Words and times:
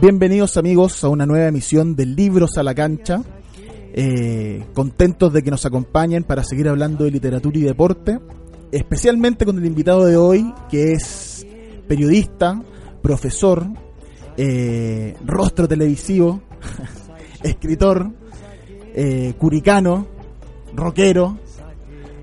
Bienvenidos 0.00 0.56
amigos 0.56 1.02
a 1.02 1.08
una 1.08 1.26
nueva 1.26 1.48
emisión 1.48 1.96
de 1.96 2.06
Libros 2.06 2.56
a 2.56 2.62
la 2.62 2.72
Cancha. 2.72 3.20
Eh, 3.92 4.64
contentos 4.72 5.32
de 5.32 5.42
que 5.42 5.50
nos 5.50 5.66
acompañen 5.66 6.22
para 6.22 6.44
seguir 6.44 6.68
hablando 6.68 7.02
de 7.02 7.10
literatura 7.10 7.58
y 7.58 7.62
deporte. 7.62 8.20
Especialmente 8.70 9.44
con 9.44 9.58
el 9.58 9.66
invitado 9.66 10.04
de 10.04 10.16
hoy, 10.16 10.54
que 10.70 10.92
es 10.92 11.44
periodista, 11.88 12.62
profesor, 13.02 13.66
eh, 14.36 15.16
rostro 15.26 15.66
televisivo, 15.66 16.42
escritor, 17.42 18.08
eh, 18.94 19.34
curicano, 19.36 20.06
rockero. 20.76 21.38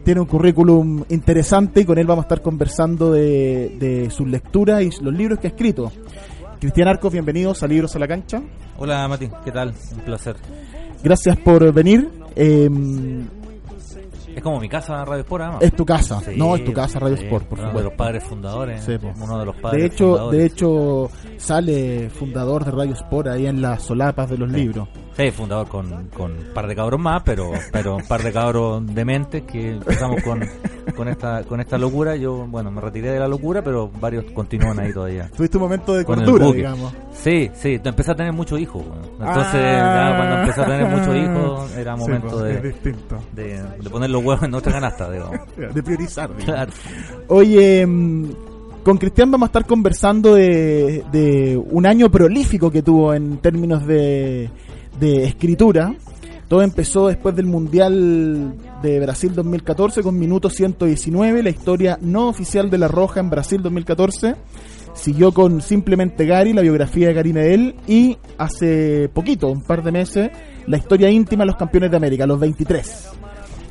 Tiene 0.05 0.21
un 0.21 0.27
currículum 0.27 1.03
interesante 1.09 1.81
y 1.81 1.85
con 1.85 1.97
él 1.97 2.07
vamos 2.07 2.23
a 2.23 2.27
estar 2.27 2.41
conversando 2.41 3.11
de, 3.11 3.75
de 3.77 4.09
sus 4.11 4.29
lecturas 4.29 4.81
y 4.81 5.03
los 5.03 5.13
libros 5.13 5.39
que 5.39 5.47
ha 5.47 5.49
escrito. 5.49 5.91
Cristian 6.59 6.87
Arcos, 6.87 7.11
bienvenidos 7.11 7.61
a 7.63 7.67
Libros 7.67 7.95
a 7.95 7.99
la 7.99 8.07
Cancha. 8.07 8.41
Hola 8.77 9.07
Mati, 9.07 9.29
¿qué 9.43 9.51
tal? 9.51 9.73
Un 9.93 9.99
placer. 10.01 10.35
Gracias 11.03 11.37
por 11.37 11.71
venir. 11.73 12.09
Eh, 12.35 12.69
Es 14.35 14.41
como 14.43 14.59
mi 14.59 14.67
casa 14.67 15.05
Radio 15.05 15.21
Sport, 15.21 15.43
además. 15.43 15.61
es 15.63 15.73
tu 15.73 15.85
casa, 15.85 16.19
Sí, 16.21 16.31
no, 16.35 16.55
es 16.55 16.63
tu 16.65 16.73
casa 16.73 16.99
Radio 16.99 17.15
sí, 17.17 17.23
Sport, 17.25 17.45
por 17.45 17.59
uno 17.59 17.67
de 17.67 17.71
supuesto. 17.71 17.89
los 17.89 17.97
padres 17.97 18.23
fundadores. 18.23 18.83
Sí, 18.83 18.97
po. 18.97 19.13
uno 19.23 19.39
de 19.39 19.45
los 19.45 19.55
padres 19.57 19.81
De 19.81 19.87
hecho, 19.87 20.05
fundadores. 20.07 20.39
de 20.39 20.45
hecho 20.45 21.09
sale 21.37 22.09
fundador 22.09 22.65
de 22.65 22.71
Radio 22.71 22.93
Sport 22.93 23.27
ahí 23.27 23.45
en 23.47 23.61
las 23.61 23.83
solapas 23.83 24.29
de 24.29 24.37
los 24.37 24.49
libros. 24.51 24.87
Sí, 25.15 25.31
fundador 25.31 25.67
con, 25.69 26.07
con 26.09 26.31
un 26.31 26.53
par 26.53 26.67
de 26.67 26.75
cabros 26.75 26.99
más, 26.99 27.21
pero 27.23 27.51
pero 27.71 27.95
un 27.97 28.05
par 28.07 28.21
de 28.23 28.33
cabros 28.33 28.85
dementes 28.93 29.43
que 29.43 29.71
empezamos 29.71 30.21
con, 30.23 30.41
con 30.95 31.07
esta 31.07 31.43
con 31.43 31.59
esta 31.59 31.77
locura. 31.77 32.15
Yo, 32.15 32.45
bueno, 32.47 32.71
me 32.71 32.81
retiré 32.81 33.11
de 33.11 33.19
la 33.19 33.27
locura, 33.27 33.61
pero 33.63 33.89
varios 33.99 34.25
continúan 34.31 34.79
ahí 34.79 34.93
todavía. 34.93 35.29
Tuviste 35.35 35.57
un 35.57 35.63
momento 35.63 35.93
de 35.95 36.05
cordura, 36.05 36.51
digamos. 36.51 36.93
Sí, 37.13 37.49
sí, 37.55 37.79
te 37.79 37.89
empecé 37.89 38.11
a 38.11 38.15
tener 38.15 38.33
muchos 38.33 38.59
hijos. 38.59 38.83
bueno. 38.87 39.03
Entonces, 39.19 39.61
Ah. 39.63 40.09
ya 40.11 40.17
cuando 40.17 40.35
empecé 40.41 40.61
a 40.61 40.65
tener 40.65 40.87
muchos 40.89 41.15
hijos, 41.15 41.77
era 41.77 41.93
Sí, 41.95 41.99
momento 42.01 42.27
pues, 42.29 42.55
es 42.55 42.61
de, 42.83 43.43
de, 43.43 43.63
de 43.81 43.89
poner 43.89 44.09
los 44.09 44.23
huevos 44.23 44.43
en 44.43 44.51
nuestra 44.51 44.71
canasta, 44.73 45.09
digamos. 45.11 45.39
De 45.73 45.83
priorizar. 45.83 46.29
digamos. 46.35 46.45
Claro. 46.45 46.71
Oye, 47.29 47.85
mm, 47.85 48.29
con 48.83 48.97
Cristian 48.97 49.31
vamos 49.31 49.47
a 49.47 49.49
estar 49.49 49.65
conversando 49.65 50.35
de, 50.35 51.03
de 51.11 51.57
un 51.71 51.85
año 51.85 52.09
prolífico 52.11 52.69
que 52.69 52.81
tuvo 52.83 53.13
en 53.13 53.37
términos 53.37 53.85
de, 53.87 54.49
de 54.99 55.23
escritura. 55.25 55.93
Todo 56.47 56.61
empezó 56.61 57.07
después 57.07 57.35
del 57.35 57.47
Mundial 57.47 58.53
de 58.85 58.99
Brasil 58.99 59.33
2014 59.33 60.03
con 60.03 60.17
minuto 60.19 60.49
119, 60.49 61.41
la 61.43 61.49
historia 61.49 61.97
no 62.01 62.27
oficial 62.27 62.69
de 62.69 62.77
La 62.77 62.87
Roja 62.87 63.19
en 63.19 63.29
Brasil 63.29 63.61
2014. 63.61 64.35
Siguió 64.93 65.33
con 65.33 65.61
Simplemente 65.61 66.25
Gary, 66.25 66.53
la 66.53 66.61
biografía 66.61 67.07
de 67.07 67.13
Gary 67.13 67.33
Medel, 67.33 67.75
y 67.87 68.17
hace 68.37 69.09
poquito, 69.13 69.47
un 69.49 69.61
par 69.63 69.83
de 69.83 69.91
meses, 69.91 70.29
la 70.67 70.77
historia 70.77 71.09
íntima 71.09 71.43
de 71.43 71.47
los 71.47 71.55
campeones 71.57 71.91
de 71.91 71.97
América, 71.97 72.25
los 72.25 72.39
23 72.39 73.09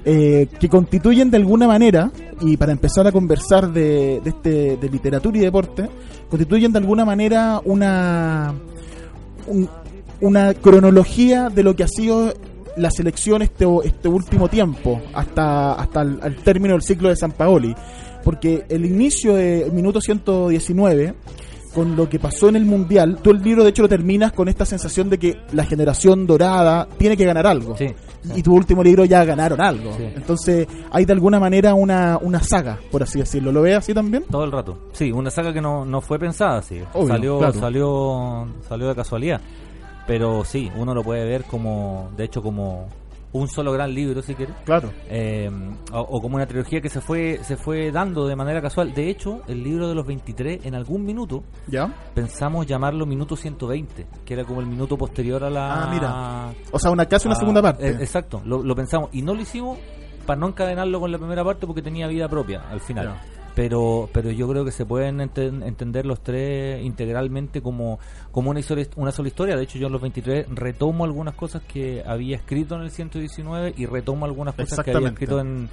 eh, 0.06 0.48
que 0.60 0.68
constituyen 0.68 1.30
de 1.30 1.38
alguna 1.38 1.66
manera, 1.66 2.10
y 2.42 2.56
para 2.58 2.72
empezar 2.72 3.06
a 3.06 3.12
conversar 3.12 3.72
de, 3.72 4.20
este, 4.24 4.76
de 4.76 4.90
literatura 4.90 5.38
y 5.38 5.40
deporte, 5.40 5.88
constituyen 6.28 6.72
de 6.72 6.78
alguna 6.78 7.04
manera 7.06 7.60
una, 7.64 8.52
un- 9.46 9.68
una 10.20 10.52
cronología 10.54 11.48
de 11.48 11.62
lo 11.62 11.74
que 11.74 11.84
ha 11.84 11.88
sido 11.88 12.34
la 12.76 12.90
selección 12.90 13.42
este, 13.42 13.66
este 13.84 14.08
último 14.08 14.48
tiempo, 14.48 15.00
hasta, 15.14 15.74
hasta 15.74 16.02
el, 16.02 16.18
al 16.22 16.36
término 16.36 16.74
del 16.74 16.82
ciclo 16.82 17.08
de 17.08 17.16
San 17.16 17.32
Paoli. 17.32 17.74
Porque 18.22 18.64
el 18.68 18.86
inicio 18.86 19.34
del 19.34 19.70
minuto 19.72 20.00
119 20.00 21.14
con 21.74 21.96
lo 21.96 22.08
que 22.08 22.20
pasó 22.20 22.48
en 22.48 22.54
el 22.56 22.64
Mundial, 22.64 23.18
tú 23.20 23.30
el 23.32 23.42
libro 23.42 23.64
de 23.64 23.70
hecho 23.70 23.82
lo 23.82 23.88
terminas 23.88 24.30
con 24.32 24.48
esta 24.48 24.64
sensación 24.64 25.10
de 25.10 25.18
que 25.18 25.36
la 25.52 25.64
generación 25.64 26.24
dorada 26.24 26.86
tiene 26.98 27.16
que 27.16 27.24
ganar 27.24 27.48
algo 27.48 27.76
Sí. 27.76 27.88
y 28.32 28.42
tu 28.44 28.54
último 28.54 28.82
libro 28.84 29.04
ya 29.04 29.24
ganaron 29.24 29.60
algo. 29.60 29.92
Sí. 29.96 30.04
Entonces 30.14 30.68
hay 30.92 31.04
de 31.04 31.12
alguna 31.12 31.40
manera 31.40 31.74
una, 31.74 32.16
una 32.22 32.40
saga, 32.44 32.78
por 32.92 33.02
así 33.02 33.18
decirlo. 33.18 33.50
¿Lo 33.50 33.60
ves 33.62 33.76
así 33.76 33.92
también? 33.92 34.22
Todo 34.30 34.44
el 34.44 34.52
rato. 34.52 34.78
Sí, 34.92 35.10
una 35.10 35.30
saga 35.30 35.52
que 35.52 35.60
no, 35.60 35.84
no 35.84 36.00
fue 36.00 36.16
pensada, 36.18 36.62
sí. 36.62 36.80
Obvio, 36.92 37.08
salió, 37.08 37.38
claro. 37.38 37.54
salió, 37.60 38.46
salió 38.68 38.88
de 38.88 38.94
casualidad. 38.94 39.40
Pero 40.06 40.44
sí, 40.44 40.70
uno 40.76 40.94
lo 40.94 41.02
puede 41.02 41.24
ver 41.24 41.44
como, 41.44 42.10
de 42.16 42.24
hecho, 42.24 42.42
como 42.42 42.88
un 43.32 43.48
solo 43.48 43.72
gran 43.72 43.92
libro, 43.92 44.22
si 44.22 44.34
quieres. 44.34 44.54
Claro. 44.64 44.92
Eh, 45.08 45.50
o, 45.92 45.98
o 45.98 46.20
como 46.22 46.36
una 46.36 46.46
trilogía 46.46 46.80
que 46.80 46.88
se 46.88 47.00
fue, 47.00 47.40
se 47.42 47.56
fue 47.56 47.90
dando 47.90 48.28
de 48.28 48.36
manera 48.36 48.62
casual. 48.62 48.94
De 48.94 49.10
hecho, 49.10 49.40
el 49.48 49.64
libro 49.64 49.88
de 49.88 49.94
los 49.96 50.06
23, 50.06 50.64
en 50.66 50.74
algún 50.76 51.04
minuto, 51.04 51.42
¿Ya? 51.66 51.92
pensamos 52.14 52.64
llamarlo 52.66 53.06
minuto 53.06 53.34
120, 53.34 54.06
que 54.24 54.34
era 54.34 54.44
como 54.44 54.60
el 54.60 54.66
minuto 54.66 54.96
posterior 54.96 55.42
a 55.42 55.50
la... 55.50 55.84
Ah, 55.84 55.90
mira. 55.92 56.54
O 56.70 56.78
sea, 56.78 56.92
una 56.92 57.06
casi 57.06 57.26
una 57.26 57.34
segunda 57.36 57.60
parte. 57.60 57.88
eh, 57.88 57.96
exacto, 57.98 58.40
lo, 58.44 58.62
lo 58.62 58.76
pensamos 58.76 59.08
y 59.12 59.22
no 59.22 59.34
lo 59.34 59.40
hicimos 59.40 59.78
para 60.26 60.38
no 60.38 60.46
encadenarlo 60.48 61.00
con 61.00 61.10
la 61.10 61.18
primera 61.18 61.42
parte 61.44 61.66
porque 61.66 61.82
tenía 61.82 62.06
vida 62.06 62.28
propia 62.28 62.62
al 62.70 62.80
final. 62.80 63.06
Ya. 63.06 63.33
Pero 63.54 64.08
pero 64.12 64.30
yo 64.32 64.48
creo 64.48 64.64
que 64.64 64.72
se 64.72 64.84
pueden 64.84 65.18
enten- 65.18 65.64
entender 65.64 66.06
los 66.06 66.20
tres 66.22 66.82
integralmente 66.84 67.62
como, 67.62 68.00
como 68.32 68.50
una, 68.50 68.58
historia, 68.60 68.86
una 68.96 69.12
sola 69.12 69.28
historia. 69.28 69.56
De 69.56 69.62
hecho, 69.62 69.78
yo 69.78 69.86
en 69.86 69.92
los 69.92 70.02
23 70.02 70.46
retomo 70.54 71.04
algunas 71.04 71.34
cosas 71.34 71.62
que 71.62 72.02
había 72.04 72.36
escrito 72.36 72.74
en 72.74 72.82
el 72.82 72.90
119 72.90 73.74
y 73.76 73.86
retomo 73.86 74.24
algunas 74.24 74.54
cosas 74.56 74.84
que 74.84 74.90
había 74.92 75.08
escrito 75.10 75.38
en, 75.38 75.68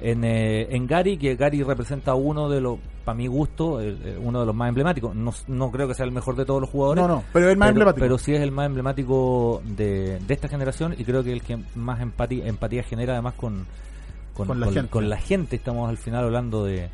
en, 0.00 0.22
eh, 0.24 0.68
en 0.76 0.86
Gary, 0.86 1.16
que 1.16 1.34
Gary 1.34 1.62
representa 1.64 2.14
uno 2.14 2.48
de 2.48 2.60
los, 2.60 2.78
para 3.04 3.16
mi 3.16 3.26
gusto, 3.26 3.80
eh, 3.80 3.96
eh, 4.04 4.18
uno 4.22 4.38
de 4.38 4.46
los 4.46 4.54
más 4.54 4.68
emblemáticos. 4.68 5.16
No, 5.16 5.32
no 5.48 5.70
creo 5.72 5.88
que 5.88 5.94
sea 5.94 6.06
el 6.06 6.12
mejor 6.12 6.36
de 6.36 6.44
todos 6.44 6.60
los 6.60 6.70
jugadores. 6.70 7.02
No, 7.02 7.08
no, 7.08 7.24
pero 7.32 7.46
es 7.46 7.52
el 7.52 7.58
más 7.58 7.66
pero, 7.66 7.72
emblemático. 7.72 8.00
pero 8.04 8.18
sí 8.18 8.32
es 8.32 8.40
el 8.42 8.52
más 8.52 8.66
emblemático 8.66 9.60
de, 9.64 10.20
de 10.20 10.34
esta 10.34 10.46
generación 10.46 10.94
y 10.96 11.04
creo 11.04 11.24
que 11.24 11.32
el 11.32 11.42
que 11.42 11.58
más 11.74 12.00
empatía, 12.00 12.46
empatía 12.46 12.84
genera 12.84 13.14
además 13.14 13.34
con, 13.34 13.66
con, 14.34 14.46
Con 14.46 14.60
la 14.60 14.66
gente. 14.70 14.88
con 14.90 15.08
la 15.08 15.16
gente. 15.16 15.56
Estamos 15.56 15.88
al 15.90 15.96
final 15.98 16.24
hablando 16.24 16.64
de, 16.64 16.90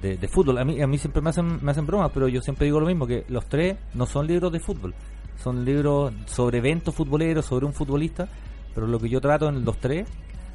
de, 0.00 0.16
de 0.16 0.28
fútbol. 0.28 0.58
A 0.58 0.64
mí, 0.64 0.80
a 0.80 0.86
mí 0.86 0.98
siempre 0.98 1.20
me 1.22 1.30
hacen, 1.30 1.58
me 1.64 1.70
hacen 1.70 1.86
bromas, 1.86 2.10
pero 2.14 2.28
yo 2.28 2.40
siempre 2.40 2.66
digo 2.66 2.80
lo 2.80 2.86
mismo, 2.86 3.06
que 3.06 3.24
los 3.28 3.46
tres 3.48 3.76
no 3.94 4.06
son 4.06 4.26
libros 4.26 4.52
de 4.52 4.60
fútbol. 4.60 4.94
Son 5.42 5.64
libros 5.64 6.12
sobre 6.26 6.58
eventos 6.58 6.94
futboleros, 6.94 7.44
sobre 7.46 7.66
un 7.66 7.72
futbolista, 7.72 8.28
pero 8.74 8.86
lo 8.86 8.98
que 8.98 9.08
yo 9.08 9.20
trato 9.20 9.48
en 9.48 9.64
los 9.64 9.78
tres, 9.78 10.06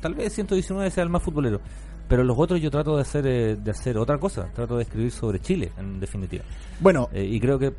tal 0.01 0.13
vez 0.15 0.33
119 0.33 0.89
sea 0.91 1.03
el 1.03 1.09
más 1.09 1.21
futbolero, 1.23 1.59
pero 2.07 2.23
los 2.23 2.37
otros 2.39 2.61
yo 2.61 2.71
trato 2.71 2.95
de 2.95 3.01
hacer 3.01 3.27
eh, 3.27 3.55
de 3.57 3.71
hacer 3.71 3.97
otra 3.97 4.17
cosa, 4.17 4.49
trato 4.55 4.77
de 4.77 4.83
escribir 4.83 5.11
sobre 5.11 5.41
Chile, 5.41 5.71
en 5.77 5.99
definitiva. 5.99 6.43
Bueno, 6.79 7.09
Eh, 7.11 7.25
y 7.25 7.37
creo 7.39 7.59
que 7.59 7.73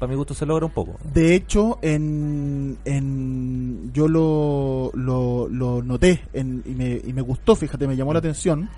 para 0.00 0.10
mi 0.10 0.16
gusto 0.16 0.34
se 0.34 0.44
logra 0.46 0.66
un 0.66 0.72
poco. 0.72 0.96
de 1.14 1.34
hecho, 1.36 1.78
en, 1.80 2.76
en 2.84 3.92
yo 3.92 4.08
lo, 4.08 4.90
lo, 4.94 5.48
lo 5.48 5.82
noté 5.82 6.22
en- 6.32 6.62
y, 6.66 6.70
me, 6.74 7.00
y 7.04 7.12
me 7.12 7.22
gustó, 7.22 7.54
fíjate, 7.54 7.86
me 7.86 7.94
llamó 7.96 8.12
la 8.12 8.18
atención. 8.18 8.68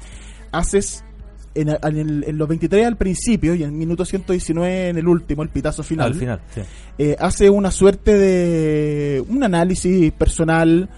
Haces 0.53 1.05
en, 1.55 1.69
en 1.71 1.97
el- 1.99 2.25
en 2.29 2.39
los 2.39 2.49
23 2.49 2.87
al 2.87 2.97
principio 2.97 3.55
y 3.55 3.63
en 3.65 3.77
minuto 3.77 4.05
119 4.05 4.89
en 4.91 4.99
el 4.99 5.09
último, 5.09 5.43
el 5.43 5.49
pitazo 5.49 5.83
final. 5.83 6.09
Al 6.13 6.15
final, 6.15 6.41
sí. 6.55 6.61
eh, 6.99 7.17
hace 7.19 7.51
una 7.51 7.71
suerte 7.71 8.17
de 8.17 9.25
un 9.29 9.43
análisis 9.43 10.13
personal 10.13 10.89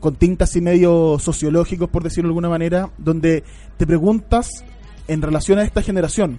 con 0.00 0.16
tintas 0.16 0.54
y 0.56 0.60
medio 0.60 1.18
sociológicos, 1.18 1.88
por 1.88 2.02
decirlo 2.02 2.28
de 2.28 2.30
alguna 2.32 2.48
manera, 2.48 2.90
donde 2.98 3.44
te 3.76 3.86
preguntas 3.86 4.64
en 5.08 5.22
relación 5.22 5.58
a 5.58 5.62
esta 5.64 5.82
generación. 5.82 6.38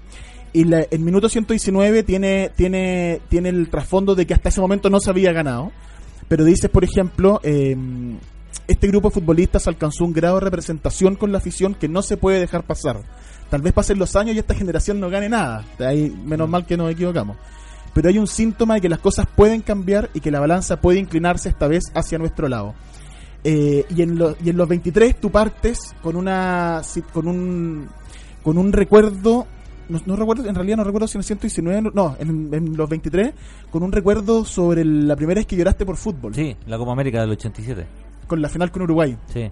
Y 0.53 0.63
la, 0.65 0.81
el 0.89 0.99
minuto 0.99 1.27
119 1.29 2.03
tiene, 2.03 2.51
tiene, 2.55 3.19
tiene 3.29 3.49
el 3.49 3.69
trasfondo 3.69 4.15
de 4.15 4.25
que 4.25 4.33
hasta 4.33 4.49
ese 4.49 4.61
momento 4.61 4.89
no 4.89 4.99
se 4.99 5.09
había 5.09 5.31
ganado. 5.33 5.71
Pero 6.27 6.43
dices, 6.43 6.69
por 6.69 6.83
ejemplo, 6.83 7.39
eh, 7.43 7.75
este 8.67 8.87
grupo 8.87 9.09
de 9.09 9.13
futbolistas 9.15 9.67
alcanzó 9.67 10.05
un 10.05 10.13
grado 10.13 10.35
de 10.35 10.41
representación 10.45 11.15
con 11.15 11.31
la 11.31 11.37
afición 11.39 11.73
que 11.75 11.87
no 11.87 12.01
se 12.01 12.17
puede 12.17 12.39
dejar 12.39 12.63
pasar. 12.63 13.01
Tal 13.49 13.61
vez 13.61 13.73
pasen 13.73 13.99
los 13.99 14.15
años 14.15 14.35
y 14.35 14.39
esta 14.39 14.55
generación 14.55 14.99
no 14.99 15.09
gane 15.09 15.29
nada. 15.29 15.63
De 15.77 15.85
ahí, 15.85 16.09
menos 16.25 16.49
mal 16.49 16.65
que 16.65 16.75
nos 16.77 16.91
equivocamos. 16.91 17.37
Pero 17.93 18.09
hay 18.09 18.17
un 18.17 18.27
síntoma 18.27 18.73
de 18.75 18.81
que 18.81 18.89
las 18.89 18.99
cosas 18.99 19.27
pueden 19.35 19.61
cambiar 19.61 20.09
y 20.13 20.19
que 20.19 20.31
la 20.31 20.39
balanza 20.39 20.81
puede 20.81 20.99
inclinarse 20.99 21.47
esta 21.49 21.67
vez 21.67 21.83
hacia 21.93 22.17
nuestro 22.17 22.47
lado. 22.49 22.73
Eh, 23.43 23.85
y, 23.95 24.01
en 24.01 24.17
lo- 24.17 24.35
y 24.43 24.49
en 24.49 24.57
los 24.57 24.67
23 24.67 25.19
tú 25.21 25.29
partes 25.29 25.93
con 26.01 26.15
una 26.15 26.81
con 27.13 27.27
un 27.27 27.87
con 28.43 28.57
un 28.57 28.73
recuerdo 28.73 29.45
no, 29.87 30.01
no 30.07 30.15
recuerdo 30.15 30.49
en 30.49 30.55
realidad 30.55 30.77
no 30.77 30.83
recuerdo 30.83 31.07
si 31.07 31.17
en 31.17 31.19
el 31.19 31.25
119 31.25 31.91
no 31.93 32.15
en, 32.17 32.75
los 32.75 32.89
23 32.89 33.33
con 33.69 33.83
un 33.83 33.91
recuerdo 33.91 34.45
sobre 34.45 34.83
la 34.83 35.15
primera 35.15 35.37
vez 35.39 35.45
que 35.45 35.55
lloraste 35.55 35.85
por 35.85 35.95
fútbol 35.95 36.33
Sí, 36.33 36.57
la 36.65 36.79
Copa 36.79 36.93
América 36.93 37.21
del 37.21 37.29
87. 37.31 37.85
Con 38.27 38.41
la 38.41 38.49
final 38.49 38.71
con 38.71 38.81
Uruguay 38.83 39.17
Sí. 39.33 39.49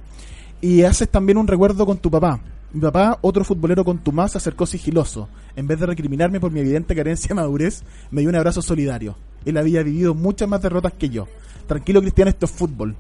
y 0.62 0.84
haces 0.84 1.10
también 1.10 1.38
un 1.38 1.48
recuerdo 1.48 1.86
con 1.86 1.98
tu 1.98 2.10
papá 2.12 2.40
mi 2.74 2.82
papá, 2.82 3.20
otro 3.22 3.44
futbolero 3.44 3.86
con 3.86 4.00
tu 4.00 4.12
más, 4.12 4.32
se 4.32 4.40
acercó 4.40 4.66
sigiloso. 4.66 5.30
En 5.56 5.68
vez 5.68 5.80
de 5.80 5.86
recriminarme 5.86 6.40
por 6.40 6.52
mi 6.52 6.60
evidente 6.60 6.96
carencia 6.96 7.28
de 7.28 7.36
madurez, 7.36 7.84
me 8.10 8.22
dio 8.22 8.32
un 8.32 8.36
abrazo 8.36 8.64
solidario. 8.64 9.16
Él 9.46 9.58
había 9.58 9.84
vivido 9.84 10.16
muchas 10.16 10.50
más 10.50 10.60
derrotas 10.60 10.92
que 10.94 11.08
yo. 11.10 11.28
Tranquilo, 11.68 12.02
Cristian, 12.02 12.30
esto 12.30 12.48
es 12.48 12.52
fútbol. 12.52 12.96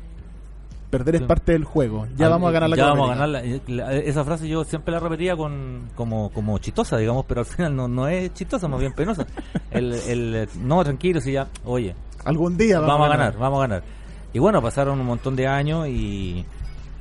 Perder 0.91 1.15
es 1.15 1.21
Sí. 1.21 1.27
parte 1.27 1.53
del 1.53 1.63
juego. 1.63 2.05
Ya 2.15 2.29
vamos 2.29 2.49
a 2.49 2.51
ganar 2.51 2.69
la 2.69 2.75
Ya 2.75 2.85
vamos 2.85 3.09
a 3.09 3.15
ganar 3.15 3.29
la- 3.29 3.41
la- 3.65 3.93
esa 3.95 4.23
frase 4.23 4.47
yo 4.47 4.63
siempre 4.63 4.91
la 4.93 4.99
repetía 4.99 5.35
con 5.35 5.89
como 5.95 6.29
como 6.29 6.55
chistosa, 6.59 6.97
digamos, 6.97 7.25
pero 7.25 7.39
al 7.41 7.47
final 7.47 7.75
no, 7.75 7.87
no 7.87 8.07
es 8.07 8.31
chistosa, 8.35 8.67
más 8.67 8.79
bien 8.79 8.93
penosa. 8.93 9.25
El, 9.71 9.91
el 9.93 10.47
no, 10.61 10.83
tranquilo, 10.83 11.19
si 11.19 11.31
ya, 11.31 11.47
oye, 11.65 11.95
Algún 12.25 12.57
día 12.57 12.75
vamos, 12.79 12.89
vamos, 12.99 13.07
a 13.07 13.17
ganar, 13.17 13.37
vamos 13.39 13.57
a 13.57 13.61
ganar. 13.67 13.83
Y 14.33 14.39
bueno, 14.39 14.61
pasaron 14.61 14.99
un 14.99 15.05
montón 15.05 15.35
de 15.35 15.47
años 15.47 15.87
y, 15.87 16.43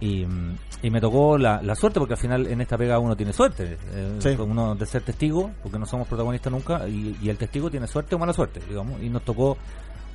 y, 0.01 0.27
y 0.83 0.91
me 0.91 1.01
tocó 1.01 1.39
la, 1.39 1.63
la 1.63 1.75
suerte, 1.75 1.99
porque 1.99 2.15
al 2.15 2.21
final 2.21 2.47
en 2.47 2.61
esta 2.61 2.77
pega 2.77 2.99
uno 2.99 3.17
tiene 3.17 3.33
suerte. 3.33 3.79
eh, 3.93 4.17
Sí. 4.19 4.31
Uno 4.39 4.75
de 4.75 4.85
ser 4.87 5.03
testigo, 5.03 5.51
porque 5.63 5.79
no 5.79 5.87
somos 5.87 6.07
protagonistas 6.09 6.53
nunca, 6.53 6.87
y, 6.89 7.17
y 7.23 7.29
el 7.31 7.37
testigo 7.39 7.71
tiene 7.71 7.87
suerte 7.87 8.15
o 8.15 8.19
mala 8.19 8.33
suerte, 8.33 8.61
digamos. 8.69 9.01
Y 9.03 9.09
nos 9.09 9.23
tocó 9.25 9.57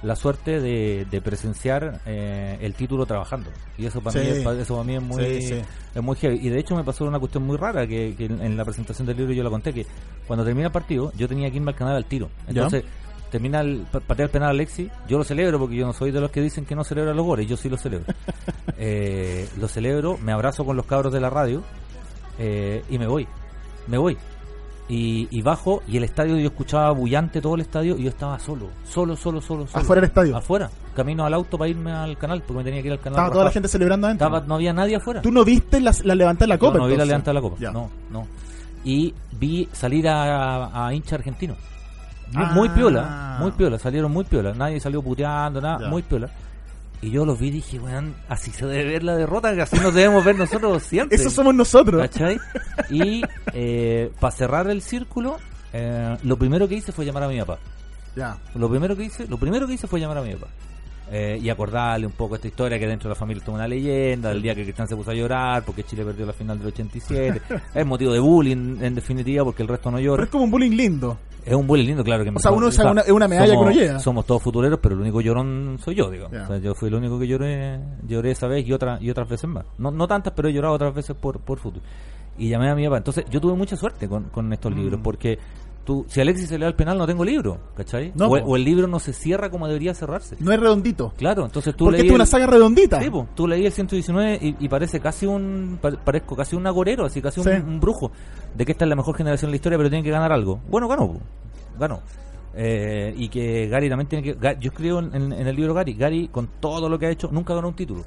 la 0.04 0.16
suerte 0.16 0.62
de, 0.62 1.08
de 1.10 1.22
presenciar 1.22 2.02
eh, 2.06 2.60
el 2.62 2.76
título 2.76 3.08
trabajando. 3.08 3.50
Y 3.80 3.88
eso 3.88 4.00
para, 4.00 4.14
Sí. 4.14 4.20
mí, 4.20 4.38
es- 4.38 4.46
eso 4.62 4.76
para 4.76 4.84
mí 4.86 4.96
es 4.96 5.02
muy, 5.02 5.42
Sí, 5.42 5.54
es 5.96 6.04
muy 6.04 6.16
heavy. 6.18 6.38
Y 6.40 6.50
de 6.50 6.60
hecho 6.60 6.76
me 6.76 6.84
pasó 6.84 7.04
una 7.06 7.18
cuestión 7.18 7.44
muy 7.48 7.58
rara, 7.58 7.88
que, 7.88 8.14
que 8.16 8.26
en, 8.26 8.40
en 8.42 8.56
la 8.58 8.64
presentación 8.64 9.08
del 9.08 9.18
libro 9.18 9.34
yo 9.34 9.44
la 9.44 9.50
conté, 9.50 9.74
que 9.74 9.88
cuando 10.28 10.46
termina 10.46 10.68
el 10.68 10.72
partido 10.72 11.12
yo 11.18 11.28
tenía 11.28 11.50
que 11.50 11.56
irme 11.58 11.72
al 11.72 11.78
canal 11.78 11.96
al 11.96 12.06
tiro. 12.06 12.30
Ya. 12.50 12.70
Termina 13.32 13.60
el 13.62 13.86
pa- 13.92 14.00
patea 14.00 14.26
el 14.26 14.32
penal 14.32 14.50
Alexi, 14.52 14.90
yo 15.08 15.18
lo 15.18 15.24
celebro 15.26 15.60
porque 15.60 15.76
yo 15.76 15.86
no 15.86 15.94
soy 15.94 16.12
de 16.12 16.22
los 16.22 16.32
que 16.32 16.42
dicen 16.42 16.66
que 16.66 16.76
no 16.76 16.84
celebra 16.86 17.14
los 17.14 17.26
goles, 17.26 17.48
yo 17.48 17.58
sí 17.58 17.70
lo 17.70 17.78
celebro. 17.78 18.14
Eh, 18.80 19.50
lo 19.60 19.68
celebro, 19.68 20.20
me 20.20 20.32
abrazo 20.32 20.64
con 20.64 20.78
los 20.78 20.86
cabros 20.86 21.12
de 21.12 21.20
la 21.20 21.32
radio 21.32 21.64
eh, 22.38 22.84
y 22.90 22.98
me 23.00 23.08
voy, 23.08 23.28
me 23.88 23.98
voy. 23.98 24.16
Y, 24.90 25.28
y 25.32 25.42
bajo 25.42 25.82
y 25.88 25.98
el 25.98 26.04
estadio 26.06 26.38
yo 26.38 26.46
escuchaba 26.48 26.92
bullante 26.92 27.42
todo 27.42 27.56
el 27.56 27.62
estadio 27.62 27.98
y 27.98 28.04
yo 28.04 28.10
estaba 28.10 28.40
solo, 28.40 28.68
solo, 28.88 29.16
solo, 29.18 29.42
solo, 29.42 29.68
solo. 29.68 29.84
Afuera 29.84 30.00
del 30.02 30.10
estadio. 30.10 30.38
Afuera, 30.38 30.70
camino 30.96 31.26
al 31.26 31.34
auto 31.34 31.58
para 31.58 31.70
irme 31.70 31.92
al 31.92 32.18
canal 32.18 32.42
porque 32.46 32.60
me 32.60 32.64
tenía 32.64 32.82
que 32.82 32.88
ir 32.88 32.92
al 32.94 33.00
canal. 33.00 33.14
Estaba 33.18 33.32
toda 33.34 33.46
la 33.46 33.52
gente 33.52 33.68
celebrando 33.68 34.08
adentro. 34.08 34.28
Estaba- 34.28 34.46
no 34.46 34.56
había 34.56 34.72
nadie 34.74 34.96
afuera. 34.96 35.22
¿Tú 35.22 35.32
no 35.32 35.44
viste 35.44 35.82
la, 35.82 35.94
la 36.04 36.16
levantada 36.16 36.46
de 36.46 36.50
la 36.50 36.56
Yo 36.56 36.60
copa? 36.60 36.78
no 36.78 36.86
vi 36.86 36.96
la 36.96 37.04
entonces? 37.04 37.08
levanta 37.08 37.32
de 37.32 37.34
la 37.34 37.42
copa. 37.42 37.56
Ya. 37.60 37.72
No, 37.72 37.90
no. 38.12 38.28
Y 38.86 39.14
vi 39.34 39.68
salir 39.74 40.08
a, 40.08 40.86
a 40.88 40.94
hincha 40.94 41.16
argentino. 41.16 41.56
Muy- 42.32 42.44
Ah. 42.46 42.52
Muy 42.54 42.70
piola, 42.70 43.38
muy 43.40 43.52
piola, 43.52 43.80
salieron 43.80 44.12
muy 44.12 44.24
piola. 44.26 44.54
Nadie 44.54 44.80
salió 44.80 45.02
puteando, 45.02 45.62
nada, 45.62 45.80
Ya. 45.82 45.88
muy 45.88 46.02
piola. 46.04 46.30
Y 47.02 47.12
yo 47.12 47.26
los 47.26 47.40
vi 47.40 47.48
y 47.50 47.52
dije, 47.52 47.80
weón, 47.80 48.16
así 48.28 48.50
se 48.52 48.66
debe 48.66 48.86
ver 48.94 49.04
la 49.04 49.16
derrota, 49.16 49.54
que 49.54 49.62
así 49.62 49.78
nos 49.80 49.94
debemos 49.94 50.26
ver 50.26 50.36
nosotros 50.36 50.82
siempre. 50.84 51.16
Eso 51.16 51.30
somos 51.30 51.54
nosotros. 51.54 52.02
¿Cachai? 52.02 52.40
Y 52.90 53.22
para 54.20 54.32
cerrar 54.32 54.68
el 54.70 54.82
círculo, 54.82 55.38
eh, 55.74 56.18
lo 56.24 56.38
primero 56.38 56.68
que 56.68 56.76
hice 56.76 56.92
fue 56.92 57.06
llamar 57.06 57.24
a 57.24 57.28
mi 57.28 57.40
papá. 57.40 57.60
Ya. 58.16 58.38
Lo 58.56 58.68
primero 58.70 58.96
que 58.98 59.04
hice, 59.04 59.28
lo 59.28 59.38
primero 59.38 59.68
que 59.68 59.74
hice 59.74 59.86
fue 59.88 60.00
llamar 60.00 60.18
a 60.18 60.22
mi 60.24 60.34
papá. 60.34 60.48
Eh, 61.10 61.40
y 61.42 61.50
acordarle 61.50 62.06
un 62.06 62.12
poco 62.12 62.36
esta 62.36 62.48
historia 62.48 62.78
que 62.78 62.86
dentro 62.86 63.08
de 63.08 63.16
la 63.16 63.20
familia 63.20 63.42
tuvo 63.44 63.56
una 63.56 63.68
leyenda, 63.68 64.28
del 64.30 64.42
día 64.42 64.54
que 64.54 64.64
Cristian 64.64 64.90
se 64.90 64.96
puso 64.96 65.12
a 65.12 65.14
llorar 65.14 65.64
porque 65.64 65.84
Chile 65.84 66.04
perdió 66.04 66.26
la 66.26 66.34
final 66.34 66.58
del 66.60 66.68
87. 66.68 67.42
es 67.76 67.86
motivo 67.86 68.12
de 68.12 68.20
bullying, 68.20 68.78
en 68.82 68.94
definitiva, 68.96 69.46
porque 69.46 69.64
el 69.64 69.70
resto 69.70 69.90
no 69.90 69.98
Pero 69.98 70.06
llora. 70.12 70.24
es 70.26 70.30
como 70.30 70.44
un 70.44 70.52
bullying 70.52 70.72
lindo. 70.72 71.18
Es 71.46 71.54
un 71.54 71.66
bullying 71.66 71.86
lindo, 71.88 72.04
claro 72.04 72.26
que 72.26 72.30
O 72.32 72.40
sea, 72.40 72.52
uno 72.52 72.68
una- 72.92 73.02
es 73.04 73.10
una 73.10 73.28
medalla 73.30 73.54
somos, 73.54 73.66
que 73.68 73.72
uno 73.72 73.86
lleva. 73.86 74.00
Somos 74.00 74.26
todos 74.26 74.44
futureros, 74.44 74.80
pero 74.84 74.96
el 74.96 75.02
único 75.02 75.22
llorón 75.22 75.78
soy 75.82 75.96
yo. 75.96 76.12
Ya. 76.14 76.44
O 76.44 76.48
sea, 76.48 76.58
yo 76.58 76.76
fui 76.76 76.90
el 76.90 76.96
único 76.96 77.18
que 77.18 77.26
lloré, 77.26 77.80
lloré 78.06 78.32
esa 78.32 78.48
vez 78.48 78.68
y, 78.68 78.74
otra, 78.74 78.98
y 79.00 79.10
otras 79.10 79.30
veces 79.30 79.50
más. 79.50 79.64
No, 79.78 79.90
no 79.92 80.08
tantas, 80.10 80.34
pero 80.36 80.50
he 80.50 80.54
llorado 80.54 80.74
otras 80.76 80.94
veces 80.94 81.16
por, 81.16 81.40
por 81.40 81.58
fútbol. 81.60 81.82
Y 82.38 82.50
llamé 82.50 82.70
a 82.70 82.76
mi 82.76 82.84
papá. 82.84 82.98
Entonces, 82.98 83.24
yo 83.30 83.40
tuve 83.40 83.54
mucha 83.54 83.78
suerte 83.78 84.10
con, 84.10 84.26
con 84.26 84.52
estos 84.52 84.74
Mm. 84.74 84.76
libros, 84.78 85.00
porque 85.02 85.40
tú, 85.88 86.06
si 86.10 86.20
Alexis 86.22 86.50
se 86.50 86.60
le 86.60 86.66
da 86.66 86.70
el 86.70 86.76
penal, 86.76 86.98
no 86.98 87.08
tengo 87.08 87.24
libro, 87.26 87.58
¿cachai? 87.76 88.12
No, 88.14 88.28
o, 88.28 88.36
el- 88.38 88.44
po. 88.44 88.50
o 88.52 88.56
el 88.58 88.64
libro 88.66 88.86
no 88.88 89.00
se 89.00 89.14
cierra 89.14 89.50
como 89.50 89.68
debería 89.68 89.94
cerrarse. 89.96 90.36
No 90.40 90.52
es 90.52 90.60
redondito. 90.60 91.14
Claro, 91.18 91.46
entonces 91.46 91.76
tú 91.76 91.86
Porque 91.86 92.00
leí 92.00 92.10
es 92.10 92.14
una 92.14 92.26
saga 92.26 92.46
redondita. 92.46 93.02
Sí, 93.02 93.10
po, 93.10 93.26
tú 93.34 93.48
leí 93.48 93.66
el 93.66 93.72
119 93.72 94.38
y, 94.42 94.56
y 94.60 94.68
parece 94.70 95.00
casi 95.00 95.26
un 95.26 95.80
pa- 95.82 95.92
parezco 95.92 96.36
casi 96.36 96.56
un 96.58 96.68
agorero, 96.68 97.06
así 97.06 97.22
casi 97.22 97.40
un, 97.40 97.46
Sí. 97.46 97.52
un 97.66 97.80
brujo 97.80 98.12
de 98.54 98.66
que 98.66 98.74
esta 98.74 98.84
es 98.86 98.90
la 98.90 98.96
mejor 98.98 99.16
generación 99.16 99.48
de 99.50 99.54
la 99.54 99.56
historia, 99.56 99.78
pero 99.78 99.90
tiene 99.90 100.04
que 100.04 100.12
ganar 100.12 100.32
algo. 100.34 100.60
Bueno, 100.70 100.88
ganó, 100.90 101.08
po, 101.08 101.20
ganó. 101.80 102.02
Eh, 102.60 103.14
y 103.16 103.30
que 103.30 103.68
Gary 103.68 103.88
también 103.88 104.08
tiene 104.10 104.24
que 104.24 104.38
yo 104.60 104.70
escribo 104.70 105.00
en 105.00 105.32
el 105.32 105.56
libro 105.56 105.74
Gary, 105.74 105.94
Gary 105.94 106.28
con 106.28 106.48
todo 106.60 106.90
lo 106.90 106.98
que 107.00 107.06
ha 107.06 107.10
hecho 107.12 107.30
nunca 107.32 107.54
ganó 107.56 107.70
un 107.70 107.76
título. 107.76 108.04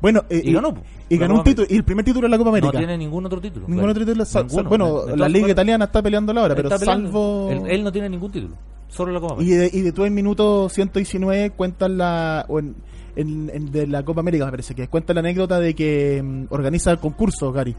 Bueno, 0.00 0.24
eh, 0.28 0.42
Y 0.44 0.52
ganó. 0.52 0.74
Y 1.08 1.18
La 1.18 1.32
un 1.32 1.42
título. 1.44 1.66
Y 1.70 1.76
el 1.76 1.84
primer 1.84 2.04
título 2.04 2.26
de 2.26 2.30
la 2.30 2.38
Copa 2.38 2.50
América. 2.50 2.72
No 2.72 2.78
tiene 2.78 2.98
ningún 2.98 3.24
otro 3.26 3.40
título. 3.40 3.66
Ningún 3.68 3.88
otro 3.90 4.04
título. 4.04 4.24
sal- 4.24 4.46
Ninguno. 4.46 4.68
bueno, 4.68 5.06
la 5.16 5.28
Liga 5.28 5.48
Italiana 5.50 5.84
está 5.86 6.02
peleando 6.02 6.32
ahora, 6.38 6.54
pero 6.54 6.68
está 6.68 6.78
peleando. 6.78 7.08
salvo. 7.10 7.50
Él, 7.50 7.70
él 7.70 7.84
no 7.84 7.92
tiene 7.92 8.08
ningún 8.10 8.30
título, 8.32 8.54
solo 8.88 9.12
la 9.12 9.20
Copa 9.20 9.34
Y 9.42 9.52
América. 9.52 9.60
de, 9.72 9.78
y 9.78 9.82
de 9.82 9.92
tú 9.92 10.04
en 10.04 10.14
minuto 10.14 10.68
119 10.68 11.50
cuentan 11.50 11.96
la. 11.98 12.44
O 12.48 12.58
en, 12.58 12.74
en- 13.14 13.50
en- 13.54 13.70
de 13.72 13.86
la 13.86 14.04
Copa 14.04 14.20
América, 14.20 14.44
me 14.46 14.50
parece 14.50 14.74
que 14.74 14.88
cuenta 14.88 15.14
la 15.14 15.20
anécdota 15.20 15.60
de 15.60 15.74
que 15.74 16.20
mm, 16.22 16.46
organiza 16.50 16.90
el 16.90 16.98
concurso, 16.98 17.52
Gary. 17.52 17.74